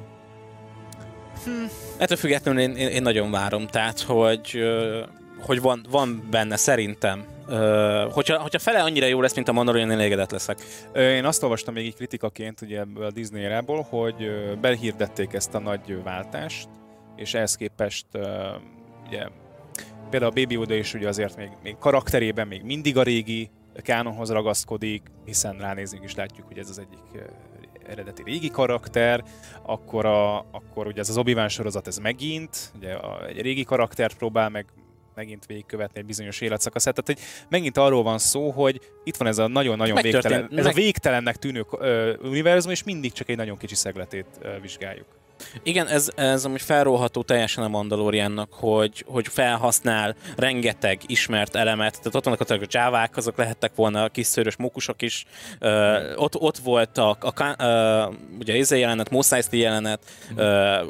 Hm. 1.44 1.50
Ettől 1.96 2.16
függetlenül 2.16 2.60
én, 2.60 2.76
én, 2.76 2.88
én 2.88 3.02
nagyon 3.02 3.30
várom, 3.30 3.66
tehát, 3.66 4.00
hogy 4.00 4.62
hogy 5.42 5.60
van, 5.60 5.86
van 5.90 6.26
benne 6.30 6.56
szerintem. 6.56 7.24
Uh, 7.48 8.12
hogyha, 8.12 8.38
hogyha 8.38 8.58
fele 8.58 8.82
annyira 8.82 9.06
jó 9.06 9.20
lesz, 9.20 9.34
mint 9.34 9.48
a 9.48 9.52
Mandalorian, 9.52 9.90
én 9.90 9.98
elégedett 9.98 10.30
leszek. 10.30 10.58
Én 10.94 11.24
azt 11.24 11.42
olvastam 11.42 11.74
még 11.74 11.84
így 11.84 11.94
kritikaként 11.94 12.60
ugye 12.60 12.84
a 13.00 13.10
Disney 13.10 13.44
erából, 13.44 13.86
hogy 13.88 14.30
behirdették 14.60 15.32
ezt 15.32 15.54
a 15.54 15.58
nagy 15.58 16.02
váltást, 16.02 16.68
és 17.16 17.34
ehhez 17.34 17.56
képest 17.56 18.06
ugye 19.06 19.26
például 20.10 20.30
a 20.30 20.34
Baby 20.34 20.54
Yoda 20.54 20.74
is 20.74 20.94
ugye 20.94 21.08
azért 21.08 21.36
még, 21.36 21.48
még 21.62 21.76
karakterében 21.78 22.46
még 22.46 22.62
mindig 22.62 22.96
a 22.96 23.02
régi 23.02 23.50
kánonhoz 23.82 24.30
ragaszkodik, 24.30 25.02
hiszen 25.24 25.56
ránézünk 25.58 26.04
is 26.04 26.14
látjuk, 26.14 26.46
hogy 26.46 26.58
ez 26.58 26.68
az 26.68 26.78
egyik 26.78 27.22
eredeti 27.86 28.22
régi 28.22 28.50
karakter, 28.50 29.24
akkor, 29.62 30.06
a, 30.06 30.38
akkor 30.38 30.86
ugye 30.86 31.00
ez 31.00 31.08
az 31.08 31.16
obi 31.16 31.36
sorozat 31.48 31.86
ez 31.86 31.98
megint, 31.98 32.72
ugye 32.76 32.92
a, 32.92 33.26
egy 33.26 33.40
régi 33.40 33.64
karaktert 33.64 34.16
próbál 34.16 34.48
meg 34.48 34.66
megint 35.14 35.46
végigkövetni 35.46 36.00
egy 36.00 36.06
bizonyos 36.06 36.40
életszakaszát. 36.40 36.94
Tehát, 36.94 37.20
hogy 37.20 37.46
megint 37.48 37.76
arról 37.76 38.02
van 38.02 38.18
szó, 38.18 38.50
hogy 38.50 38.80
itt 39.04 39.16
van 39.16 39.28
ez 39.28 39.38
a 39.38 39.46
nagyon-nagyon 39.46 40.02
végtelen, 40.02 40.50
ez 40.56 40.66
a 40.66 40.72
végtelennek 40.72 41.36
tűnő 41.36 41.64
uh, 41.70 42.12
univerzum, 42.22 42.70
és 42.70 42.82
mindig 42.82 43.12
csak 43.12 43.28
egy 43.28 43.36
nagyon 43.36 43.56
kicsi 43.56 43.74
szegletét 43.74 44.26
uh, 44.42 44.60
vizsgáljuk. 44.60 45.06
Igen, 45.62 45.86
ez, 45.86 46.10
ez 46.14 46.44
amúgy 46.44 46.62
felróható 46.62 47.22
teljesen 47.22 47.64
a 47.64 47.68
Mandaloriannak, 47.68 48.52
hogy, 48.52 49.04
hogy 49.06 49.28
felhasznál 49.28 50.14
rengeteg 50.36 51.00
ismert 51.06 51.54
elemet, 51.54 51.98
tehát 51.98 52.14
ott 52.14 52.24
vannak 52.24 52.62
a 52.62 52.66
csávák, 52.66 53.16
azok 53.16 53.36
lehettek 53.36 53.74
volna 53.74 54.02
a 54.02 54.08
kis 54.08 54.26
szőrös 54.26 54.56
mókusok 54.56 55.02
is, 55.02 55.24
uh, 55.60 55.70
ott, 56.16 56.40
ott 56.40 56.58
volt 56.58 56.98
a, 56.98 57.16
uh, 57.20 58.14
ugye 58.40 58.56
Izé 58.56 58.78
jelenet, 58.78 59.10
Mos 59.10 59.28
jelenet, 59.50 60.00
uh, 60.36 60.44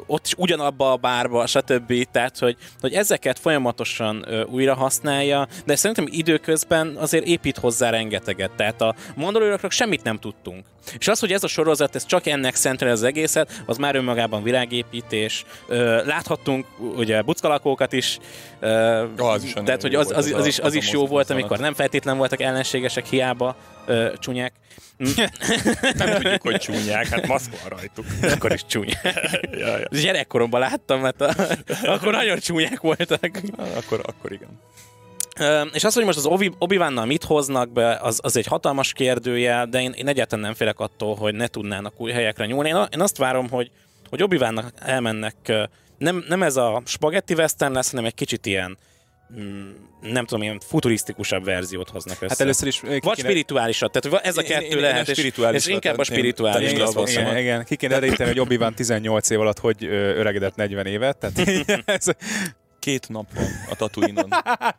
ott 0.07 0.25
is 0.25 0.33
ugyanabba 0.37 0.91
a 0.91 0.95
bárba, 0.95 1.47
stb. 1.47 2.07
Tehát, 2.11 2.39
hogy, 2.39 2.57
hogy 2.79 2.93
ezeket 2.93 3.39
folyamatosan 3.39 4.25
uh, 4.27 4.53
újra 4.53 4.75
használja, 4.75 5.47
de 5.65 5.75
szerintem 5.75 6.07
időközben 6.09 6.95
azért 6.97 7.25
épít 7.25 7.57
hozzá 7.57 7.89
rengeteget. 7.89 8.51
Tehát 8.51 8.81
a 8.81 8.95
Mandalorianoknak 9.15 9.71
semmit 9.71 10.03
nem 10.03 10.19
tudtunk. 10.19 10.65
És 10.99 11.07
az, 11.07 11.19
hogy 11.19 11.31
ez 11.31 11.43
a 11.43 11.47
sorozat, 11.47 11.95
ez 11.95 12.05
csak 12.05 12.27
ennek 12.27 12.55
szentel 12.55 12.89
az 12.89 13.03
egészet, 13.03 13.61
az 13.65 13.77
már 13.77 13.95
önmagában 13.95 14.42
világépítés. 14.43 15.45
Láthattunk 16.05 16.65
ugye 16.77 17.21
buckalakókat 17.21 17.93
is, 17.93 18.17
az 19.17 19.43
is 19.43 19.53
tehát 19.53 19.81
hogy 19.81 19.95
az, 19.95 20.11
az, 20.11 20.25
az, 20.25 20.31
az, 20.31 20.45
is, 20.45 20.59
az 20.59 20.73
is 20.73 20.91
jó 20.91 21.07
volt, 21.07 21.29
amikor 21.29 21.59
nem 21.59 21.73
feltétlen 21.73 22.17
voltak 22.17 22.41
ellenségesek, 22.41 23.05
hiába 23.05 23.55
csúnyák. 24.19 24.53
nem 25.97 26.21
tudjuk, 26.21 26.41
hogy 26.41 26.57
csúnyák, 26.57 27.07
hát 27.07 27.27
maszk 27.27 27.51
van 27.61 27.69
rajtuk. 27.69 28.05
Akkor 28.21 28.53
is 28.53 28.65
csúnyák. 28.65 29.03
ja, 29.59 29.77
ja. 29.77 29.87
Gyerekkoromban 30.01 30.59
láttam, 30.59 31.01
mert 31.01 31.21
a, 31.21 31.33
akkor 31.93 32.11
nagyon 32.11 32.39
csúnyák 32.39 32.81
voltak. 32.81 33.41
Akkor, 33.75 34.01
akkor 34.05 34.31
igen. 34.31 34.59
És 35.73 35.83
az, 35.83 35.93
hogy 35.93 36.05
most 36.05 36.17
az 36.17 36.25
obi 36.59 36.79
mit 37.05 37.23
hoznak 37.23 37.71
be, 37.71 37.95
az, 38.01 38.19
az 38.23 38.37
egy 38.37 38.45
hatalmas 38.45 38.93
kérdője, 38.93 39.65
de 39.65 39.81
én, 39.81 39.91
én 39.91 40.07
egyáltalán 40.07 40.45
nem 40.45 40.53
félek 40.53 40.79
attól, 40.79 41.15
hogy 41.15 41.33
ne 41.33 41.47
tudnának 41.47 41.93
új 41.97 42.11
helyekre 42.11 42.45
nyúlni. 42.45 42.69
Én, 42.69 42.75
én 42.91 43.01
azt 43.01 43.17
várom, 43.17 43.49
hogy, 43.49 43.71
hogy 44.13 44.23
obi 44.23 44.39
elmennek, 44.75 45.35
nem, 45.97 46.25
nem 46.27 46.43
ez 46.43 46.55
a 46.55 46.81
spagetti 46.85 47.33
western 47.33 47.73
lesz, 47.73 47.89
hanem 47.89 48.05
egy 48.05 48.13
kicsit 48.13 48.45
ilyen 48.45 48.77
mm, 49.39 49.69
nem 50.01 50.25
tudom, 50.25 50.43
ilyen 50.43 50.59
futurisztikusabb 50.59 51.43
verziót 51.43 51.89
hoznak 51.89 52.15
össze. 52.15 52.27
Hát 52.29 52.39
először 52.39 52.67
is... 52.67 52.79
Vagy 52.79 52.99
kéne... 52.99 53.15
spirituálisat, 53.15 53.91
tehát 53.91 54.25
ez 54.25 54.37
a 54.37 54.41
kettő 54.41 54.65
én, 54.65 54.71
én, 54.71 54.79
lehet, 54.79 55.07
én 55.07 55.25
és, 55.25 55.33
és 55.51 55.67
inkább 55.67 55.97
a 55.97 56.03
spirituális 56.03 56.71
én, 56.71 56.81
az 56.81 57.09
igen, 57.09 57.37
igen, 57.37 57.65
ki 57.65 57.75
kéne 57.75 57.95
elejteni, 57.95 58.29
hogy 58.29 58.39
obi 58.39 58.59
18 58.75 59.29
év 59.29 59.39
alatt 59.39 59.59
hogy 59.59 59.85
öregedett 59.85 60.55
40 60.55 60.85
évet, 60.85 61.17
tehát 61.17 61.49
ez, 61.85 62.05
két 62.79 63.09
nap 63.09 63.25
van 63.35 63.45
a 63.69 63.75
Tatooine-on. 63.75 64.29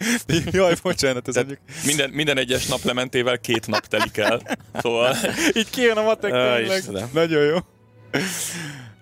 Jaj, 0.52 0.74
bocsánat, 0.82 1.28
ez 1.28 1.34
mondjuk... 1.34 1.58
Minden, 1.84 2.10
minden 2.10 2.38
egyes 2.38 2.66
nap 2.66 2.82
lementével 2.82 3.38
két 3.38 3.66
nap 3.66 3.86
telik 3.86 4.16
el. 4.16 4.40
Szóval... 4.74 5.16
Így 5.56 5.70
kijön 5.70 5.96
a 5.96 6.02
matek 6.02 6.32
tényleg. 6.32 7.12
Nagyon 7.12 7.44
jó. 7.44 7.56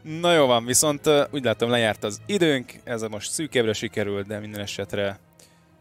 Na 0.02 0.34
jó 0.34 0.46
van, 0.46 0.64
viszont 0.64 1.10
úgy 1.30 1.44
látom 1.44 1.70
lejárt 1.70 2.04
az 2.04 2.20
időnk, 2.26 2.72
ez 2.84 3.02
most 3.02 3.30
szűkebbre 3.30 3.72
sikerült, 3.72 4.26
de 4.26 4.38
minden 4.38 4.60
esetre 4.60 5.18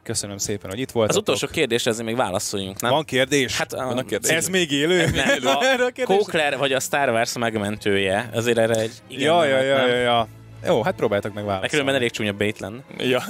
Köszönöm 0.04 0.38
szépen, 0.38 0.70
hogy 0.70 0.80
itt 0.80 0.92
voltatok. 0.92 1.28
Az 1.28 1.36
utolsó 1.36 1.54
kérdés, 1.54 1.86
ezért 1.86 2.06
még 2.06 2.16
válaszoljunk, 2.16 2.82
nem? 2.82 2.92
Van 2.92 3.06
kérdés? 3.06 3.58
Hát, 3.58 3.72
Van 3.72 3.98
a 3.98 4.04
kérdés. 4.04 4.32
Ez 4.32 4.48
még 4.48 4.72
élő? 4.72 5.06
Nem, 5.06 5.56
a 5.58 5.92
Kókler 6.04 6.58
vagy 6.58 6.74
a 6.74 6.80
Star 6.80 7.10
Wars 7.10 7.38
megmentője, 7.38 8.30
azért 8.34 8.58
erre 8.58 8.76
egy 8.76 8.92
igen, 9.08 9.24
ja, 9.24 9.46
ja, 9.46 9.62
ja, 9.62 9.88
ja, 9.88 9.96
ja. 9.96 10.28
Jó, 10.66 10.82
hát 10.84 10.96
próbáltak 10.96 11.34
meg 11.34 11.44
válaszolni. 11.44 11.70
Különben 11.70 11.96
elég 11.96 12.12
csúnya 12.12 12.34
bait 12.34 12.60
lenne. 12.60 12.84
Ja. 12.98 13.24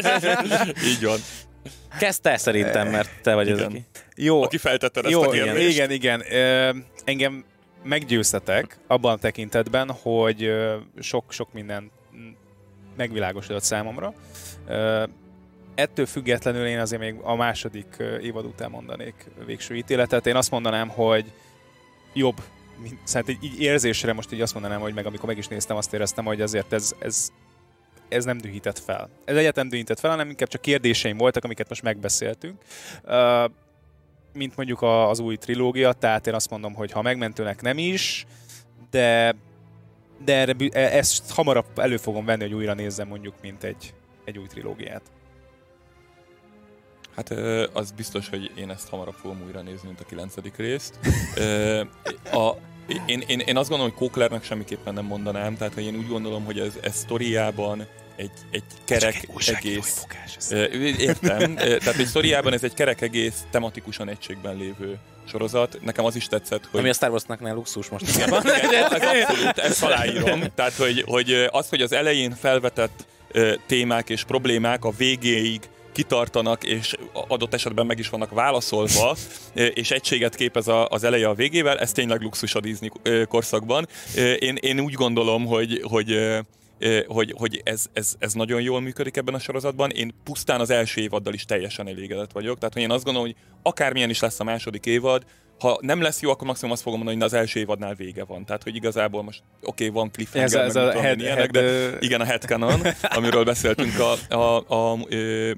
Így 0.92 1.04
van. 1.04 1.18
Kezdte 1.98 2.36
szerintem, 2.36 2.88
mert 2.88 3.10
te 3.22 3.34
vagy 3.34 3.46
igen. 3.46 3.58
az, 3.58 3.64
aki... 3.64 3.84
Jó. 4.16 4.42
Aki 4.42 4.56
feltette 4.56 5.00
ezt 5.00 5.10
jó, 5.10 5.22
a 5.22 5.28
kérdést. 5.28 5.70
Igen, 5.70 5.90
igen. 5.90 6.20
igen. 6.20 6.84
engem 7.04 7.44
meggyőztetek 7.84 8.78
abban 8.86 9.12
a 9.12 9.18
tekintetben, 9.18 9.90
hogy 9.90 10.52
sok-sok 11.00 11.52
minden 11.52 11.90
megvilágosodott 12.96 13.62
számomra. 13.62 14.14
Ettől 15.74 16.06
függetlenül 16.06 16.66
én 16.66 16.78
azért 16.78 17.00
még 17.00 17.14
a 17.22 17.34
második 17.34 17.96
évad 18.20 18.44
után 18.44 18.70
mondanék 18.70 19.14
végső 19.46 19.76
ítéletet. 19.76 20.26
Én 20.26 20.36
azt 20.36 20.50
mondanám, 20.50 20.88
hogy 20.88 21.32
jobb, 22.12 22.42
mint, 22.82 22.98
szerintem 23.04 23.38
így 23.40 23.60
érzésre 23.60 24.12
most 24.12 24.32
így 24.32 24.40
azt 24.40 24.54
mondanám, 24.54 24.80
hogy 24.80 24.94
meg 24.94 25.06
amikor 25.06 25.26
meg 25.26 25.38
is 25.38 25.48
néztem, 25.48 25.76
azt 25.76 25.94
éreztem, 25.94 26.24
hogy 26.24 26.40
azért 26.40 26.72
ez, 26.72 26.94
ez, 26.98 27.30
ez 28.08 28.24
nem 28.24 28.38
dühített 28.38 28.78
fel. 28.78 29.10
Ez 29.24 29.36
egyáltalán 29.36 29.68
dühített 29.68 29.98
fel, 29.98 30.10
hanem 30.10 30.28
inkább 30.28 30.48
csak 30.48 30.60
kérdéseim 30.60 31.16
voltak, 31.16 31.44
amiket 31.44 31.68
most 31.68 31.82
megbeszéltünk. 31.82 32.62
Mint 34.34 34.56
mondjuk 34.56 34.82
az 34.82 35.18
új 35.18 35.36
trilógia, 35.36 35.92
tehát 35.92 36.26
én 36.26 36.34
azt 36.34 36.50
mondom, 36.50 36.74
hogy 36.74 36.92
ha 36.92 37.02
megmentőnek 37.02 37.62
nem 37.62 37.78
is, 37.78 38.26
de 38.90 39.34
de 40.24 40.34
erre, 40.34 40.54
e- 40.70 40.96
ezt 40.96 41.30
hamarabb 41.30 41.78
elő 41.78 41.96
fogom 41.96 42.24
venni, 42.24 42.42
hogy 42.42 42.54
újra 42.54 42.74
nézzem 42.74 43.08
mondjuk, 43.08 43.34
mint 43.42 43.64
egy, 43.64 43.94
egy 44.24 44.38
új 44.38 44.46
trilógiát. 44.46 45.02
Hát 47.16 47.30
az 47.72 47.90
biztos, 47.90 48.28
hogy 48.28 48.50
én 48.56 48.70
ezt 48.70 48.88
hamarabb 48.88 49.14
fogom 49.14 49.42
újra 49.46 49.62
nézni, 49.62 49.86
mint 49.86 50.00
a 50.00 50.04
kilencedik 50.04 50.56
részt. 50.56 50.98
a, 52.32 52.56
én, 53.06 53.22
én, 53.26 53.38
én 53.38 53.56
azt 53.56 53.68
gondolom, 53.68 53.92
hogy 53.92 54.08
Kóklernek 54.08 54.44
semmiképpen 54.44 54.94
nem 54.94 55.04
mondanám, 55.04 55.56
tehát 55.56 55.74
hogy 55.74 55.84
én 55.84 55.96
úgy 55.96 56.08
gondolom, 56.08 56.44
hogy 56.44 56.58
ez, 56.58 56.78
ez 56.82 56.94
sztoriában 56.94 57.86
egy, 58.16 58.30
egy 58.50 58.62
kerek 58.84 59.28
egy 59.36 59.54
egész... 59.54 60.06
Értem. 60.98 61.54
Tehát 61.54 61.96
egy 61.98 62.06
sztoriában 62.06 62.52
ez 62.52 62.62
egy 62.62 62.74
kerek 62.74 63.00
egész 63.00 63.34
tematikusan 63.50 64.08
egységben 64.08 64.56
lévő 64.56 64.98
sorozat. 65.28 65.78
Nekem 65.82 66.04
az 66.04 66.16
is 66.16 66.26
tetszett, 66.26 66.68
hogy... 66.70 66.80
Ami 66.80 66.88
a 66.88 66.92
Star 66.92 67.10
Wars-nak 67.10 67.40
ne 67.40 67.52
luxus 67.52 67.88
most. 67.88 68.16
Igen, 68.16 68.28
igen, 68.28 68.92
ez 68.92 68.92
abszolút, 68.92 69.58
ezt 69.58 69.82
aláírom. 69.82 70.42
Tehát, 70.54 70.74
hogy, 70.74 71.02
hogy 71.06 71.48
az, 71.50 71.68
hogy 71.68 71.80
az 71.80 71.92
elején 71.92 72.36
felvetett 72.40 73.06
témák 73.66 74.10
és 74.10 74.24
problémák 74.24 74.84
a 74.84 74.90
végéig 74.90 75.60
kitartanak, 75.92 76.64
és 76.64 76.94
adott 77.28 77.54
esetben 77.54 77.86
meg 77.86 77.98
is 77.98 78.08
vannak 78.08 78.30
válaszolva, 78.30 79.16
és 79.54 79.90
egységet 79.90 80.34
képez 80.34 80.66
az 80.88 81.04
eleje 81.04 81.28
a 81.28 81.34
végével, 81.34 81.78
ez 81.78 81.92
tényleg 81.92 82.20
luxus 82.20 82.54
a 82.54 82.60
Disney 82.60 82.90
korszakban. 83.28 83.88
Én, 84.38 84.56
én 84.60 84.80
úgy 84.80 84.92
gondolom, 84.92 85.46
hogy, 85.46 85.80
hogy 85.82 86.18
hogy, 87.06 87.34
hogy 87.36 87.60
ez, 87.64 87.86
ez, 87.92 88.14
ez 88.18 88.32
nagyon 88.32 88.60
jól 88.60 88.80
működik 88.80 89.16
ebben 89.16 89.34
a 89.34 89.38
sorozatban. 89.38 89.90
Én 89.90 90.14
pusztán 90.24 90.60
az 90.60 90.70
első 90.70 91.00
évaddal 91.00 91.34
is 91.34 91.44
teljesen 91.44 91.88
elégedett 91.88 92.32
vagyok. 92.32 92.58
Tehát 92.58 92.74
hogy 92.74 92.82
én 92.82 92.90
azt 92.90 93.04
gondolom, 93.04 93.28
hogy 93.28 93.36
akármilyen 93.62 94.10
is 94.10 94.20
lesz 94.20 94.40
a 94.40 94.44
második 94.44 94.86
évad, 94.86 95.24
ha 95.58 95.78
nem 95.80 96.02
lesz 96.02 96.20
jó, 96.20 96.30
akkor 96.30 96.46
maximum 96.46 96.72
azt 96.72 96.82
fogom 96.82 96.98
mondani, 96.98 97.18
hogy 97.18 97.26
az 97.32 97.38
első 97.38 97.60
évadnál 97.60 97.94
vége 97.94 98.24
van. 98.24 98.44
Tehát, 98.44 98.62
hogy 98.62 98.74
igazából 98.74 99.22
most 99.22 99.42
oké, 99.62 99.88
okay, 99.88 99.88
van 99.88 100.10
cliffhanger, 100.10 100.60
ez, 100.60 100.76
ez 100.76 100.96
a 100.96 101.00
head, 101.00 101.20
ilyenek, 101.20 101.56
head, 101.56 101.90
de 101.90 101.96
igen, 102.00 102.20
a 102.20 102.24
headcanon, 102.24 102.80
amiről 103.16 103.44
beszéltünk 103.44 103.98
a, 103.98 104.34
a, 104.34 104.74
a, 104.74 104.92
a 104.92 104.98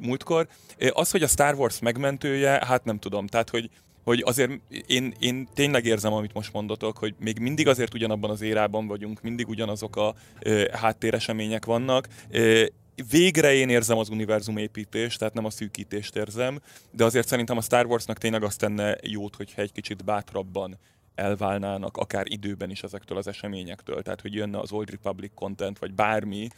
múltkor. 0.01 0.47
Az, 0.93 1.11
hogy 1.11 1.22
a 1.22 1.27
Star 1.27 1.55
Wars 1.55 1.79
megmentője, 1.81 2.62
hát 2.66 2.85
nem 2.85 2.99
tudom. 2.99 3.27
Tehát, 3.27 3.51
hogy 3.51 3.70
hogy 4.07 4.22
azért 4.24 4.50
én, 4.86 5.14
én 5.18 5.48
tényleg 5.54 5.84
érzem, 5.84 6.12
amit 6.12 6.32
most 6.32 6.52
mondotok, 6.52 6.98
hogy 6.98 7.14
még 7.18 7.38
mindig 7.38 7.68
azért 7.68 7.94
ugyanabban 7.94 8.30
az 8.30 8.40
érában 8.40 8.86
vagyunk, 8.86 9.22
mindig 9.22 9.48
ugyanazok 9.48 9.96
a 9.96 10.14
ö, 10.40 10.64
háttéresemények 10.72 11.64
vannak. 11.64 12.09
Ö, 12.30 12.64
végre 13.11 13.54
én 13.54 13.68
érzem 13.68 13.98
az 13.98 14.09
univerzum 14.09 14.57
építést, 14.57 15.18
tehát 15.18 15.34
nem 15.34 15.44
a 15.44 15.50
szűkítést 15.50 16.16
érzem, 16.16 16.61
de 16.90 17.04
azért 17.04 17.26
szerintem 17.26 17.57
a 17.57 17.61
Star 17.61 17.86
Warsnak 17.86 18.18
tényleg 18.18 18.42
azt 18.42 18.59
tenne 18.59 18.96
jót, 19.02 19.36
hogyha 19.36 19.62
egy 19.62 19.72
kicsit 19.72 20.04
bátrabban 20.04 20.78
elválnának, 21.14 21.96
akár 21.96 22.24
időben 22.28 22.70
is 22.70 22.82
ezektől 22.82 23.18
az 23.18 23.26
eseményektől. 23.26 24.02
Tehát, 24.02 24.20
hogy 24.20 24.34
jönne 24.34 24.59
az 24.59 24.72
Old 24.72 24.90
Republic 24.90 25.30
content, 25.34 25.78
vagy 25.78 25.94
bármi, 25.94 26.48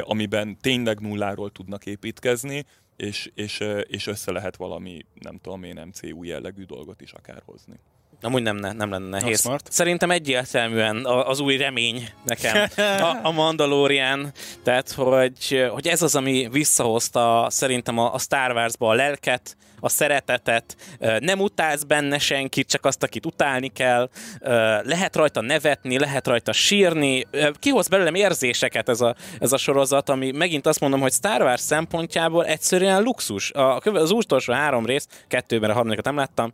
amiben 0.00 0.56
tényleg 0.60 1.00
nulláról 1.00 1.50
tudnak 1.50 1.86
építkezni, 1.86 2.64
és, 2.98 3.30
és, 3.34 3.64
és 3.86 4.06
össze 4.06 4.32
lehet 4.32 4.56
valami, 4.56 5.06
nem 5.14 5.38
tudom 5.42 5.62
én, 5.62 5.82
MCU 5.86 6.22
jellegű 6.22 6.64
dolgot 6.64 7.00
is 7.00 7.12
akár 7.12 7.42
hozni. 7.44 7.74
Amúgy 8.22 8.42
nem, 8.42 8.56
nem 8.56 8.90
lenne 8.90 9.08
nehéz. 9.08 9.40
Smart. 9.40 9.72
Szerintem 9.72 10.10
egyértelműen 10.10 11.04
az 11.04 11.40
új 11.40 11.56
remény 11.56 12.08
nekem 12.24 12.68
a, 13.08 13.18
a 13.22 13.30
Mandalorian, 13.30 14.32
tehát 14.62 14.92
hogy, 14.92 15.68
hogy 15.70 15.88
ez 15.88 16.02
az, 16.02 16.16
ami 16.16 16.48
visszahozta 16.50 17.46
szerintem 17.50 17.98
a, 17.98 18.14
a 18.14 18.18
Star 18.18 18.52
Wars-ba 18.52 18.88
a 18.88 18.94
lelket, 18.94 19.56
a 19.80 19.88
szeretetet, 19.88 20.76
nem 21.18 21.40
utálsz 21.40 21.82
benne 21.82 22.18
senkit, 22.18 22.68
csak 22.68 22.84
azt, 22.84 23.02
akit 23.02 23.26
utálni 23.26 23.68
kell, 23.68 24.08
lehet 24.82 25.16
rajta 25.16 25.40
nevetni, 25.40 25.98
lehet 25.98 26.26
rajta 26.26 26.52
sírni, 26.52 27.26
kihoz 27.58 27.88
belőlem 27.88 28.14
érzéseket 28.14 28.88
ez 28.88 29.00
a, 29.00 29.14
ez 29.40 29.52
a 29.52 29.56
sorozat, 29.56 30.08
ami 30.08 30.30
megint 30.30 30.66
azt 30.66 30.80
mondom, 30.80 31.00
hogy 31.00 31.12
Star 31.12 31.42
Wars 31.42 31.60
szempontjából 31.60 32.46
egyszerűen 32.46 33.02
luxus. 33.02 33.52
Az 33.82 34.10
utolsó 34.10 34.52
három 34.52 34.86
rész, 34.86 35.06
kettőben 35.28 35.70
a 35.70 35.72
harmadikat 35.72 36.04
nem 36.04 36.16
láttam, 36.16 36.52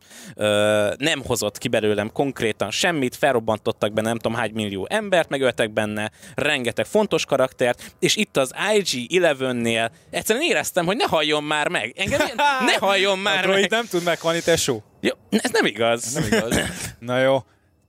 nem 0.98 1.22
hozott 1.26 1.58
ki 1.58 1.68
belőlem 1.68 2.12
konkrétan 2.12 2.70
semmit, 2.70 3.16
felrobbantottak 3.16 3.92
benne 3.92 4.08
nem 4.08 4.18
tudom 4.18 4.38
hány 4.38 4.50
millió 4.54 4.86
embert, 4.90 5.28
megöltek 5.28 5.72
benne 5.72 6.10
rengeteg 6.34 6.86
fontos 6.86 7.24
karaktert, 7.24 7.94
és 7.98 8.16
itt 8.16 8.36
az 8.36 8.54
IG-11-nél 8.74 9.90
egyszerűen 10.10 10.44
éreztem, 10.44 10.86
hogy 10.86 10.96
ne 10.96 11.04
halljon 11.04 11.44
már 11.44 11.68
meg. 11.68 11.92
Engem 11.96 12.20
ne 12.70 12.76
halljon 12.78 13.13
Mondjon 13.14 13.34
már 13.34 13.44
A 13.44 13.46
droid 13.46 13.60
meg. 13.60 13.70
nem 13.70 13.86
tud 13.86 14.04
meghalni, 14.04 14.40
tesó. 14.40 14.82
Jó, 15.00 15.10
ez 15.30 15.50
nem 15.50 15.66
igaz. 15.66 16.04
Ez 16.04 16.12
nem 16.12 16.24
igaz. 16.24 16.58
Na 16.98 17.20
jó. 17.20 17.44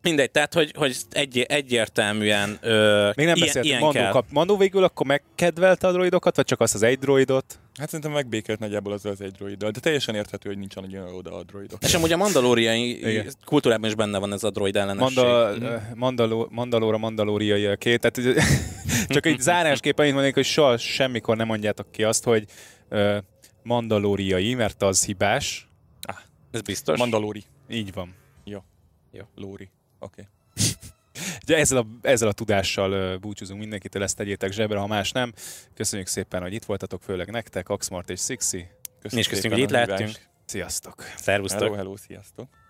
Mindegy, 0.06 0.32
tehát 0.32 0.54
hogy, 0.54 0.74
hogy 0.78 0.96
egy, 1.12 1.40
egyértelműen 1.40 2.58
ö, 2.62 3.10
Még 3.16 3.26
nem 3.26 3.40
beszéltünk, 3.40 3.80
Mandó, 3.80 4.10
kap, 4.10 4.26
Mandó 4.30 4.58
végül 4.58 4.84
akkor 4.84 5.06
megkedvelte 5.06 5.88
a 5.88 5.92
droidokat, 5.92 6.36
vagy 6.36 6.46
csak 6.46 6.60
azt 6.60 6.74
az 6.74 6.84
egy 6.84 7.00
droidot? 7.00 7.60
Hát 7.80 7.88
szerintem 7.90 8.12
megbékelt 8.12 8.60
nagyjából 8.60 8.94
az 8.94 9.06
az 9.06 9.22
egy 9.22 9.32
droiddal, 9.32 9.72
de 9.72 9.80
teljesen 9.80 10.16
érthető, 10.16 10.50
hogy 10.50 10.58
nincsen 10.58 10.88
olyan 10.92 11.14
oda 11.16 11.36
a 11.36 11.44
droidok. 11.44 11.84
És 11.84 11.94
amúgy 11.94 12.12
a 12.12 12.18
mandalóriai 12.18 13.24
kultúrában 13.46 13.90
is 13.90 13.96
benne 13.96 14.18
van 14.18 14.34
ez 14.34 14.44
a 14.44 14.50
droid 14.50 14.76
ellenesség. 14.76 15.24
Manda, 15.24 15.56
mm. 15.60 15.76
mandaló, 15.96 16.48
mandalóra 16.52 16.98
mandalóriai 16.98 17.78
két, 17.78 18.00
tehát 18.00 18.40
csak 19.08 19.26
egy 19.26 19.40
zárásképpen 19.50 20.02
annyit 20.02 20.14
mondanék, 20.14 20.36
hogy 20.36 20.46
soha 20.46 20.78
semmikor 20.78 21.38
nem 21.38 21.48
mondjátok 21.48 21.92
ki 21.92 22.04
azt, 22.04 22.24
hogy 22.24 22.46
uh, 22.90 23.18
mandalóriai, 23.66 24.54
mert 24.54 24.82
az 24.82 25.06
hibás. 25.06 25.68
Ah, 26.02 26.18
ez 26.52 26.62
biztos? 26.62 27.00
Mandalóri. 27.00 27.44
Így 27.70 27.94
van. 27.94 28.16
Jó. 28.44 28.64
Jó. 29.12 29.24
Lóri. 29.36 29.70
Oké. 30.00 30.28
Okay. 30.56 30.72
Ugye 31.44 31.58
ezzel 31.58 31.78
a, 31.78 31.86
ezzel 32.02 32.28
a 32.28 32.34
tudással 32.34 33.18
búcsúzunk 33.18 33.60
mindenkitől, 33.60 34.04
ezt 34.04 34.16
tegyétek 34.16 34.52
zsebre, 34.52 34.78
ha 34.78 34.88
más 34.88 35.12
nem. 35.12 35.34
Köszönjük 35.74 36.08
szépen, 36.08 36.42
hogy 36.42 36.54
itt 36.54 36.66
voltatok, 36.66 37.02
főleg 37.02 37.32
nektek, 37.32 37.70
Axmart 37.70 38.10
és 38.10 38.22
Sixi. 38.22 38.68
Köszönjük, 39.02 39.28
és 39.28 39.34
köszönjük, 39.34 39.54
hogy 39.54 39.62
itt 39.62 39.70
lehettünk. 39.70 40.28
Sziasztok! 40.46 41.04
Szervusztok! 41.16 41.62
Hello, 41.62 41.76
hello, 41.76 41.98
sziasztok! 41.98 42.65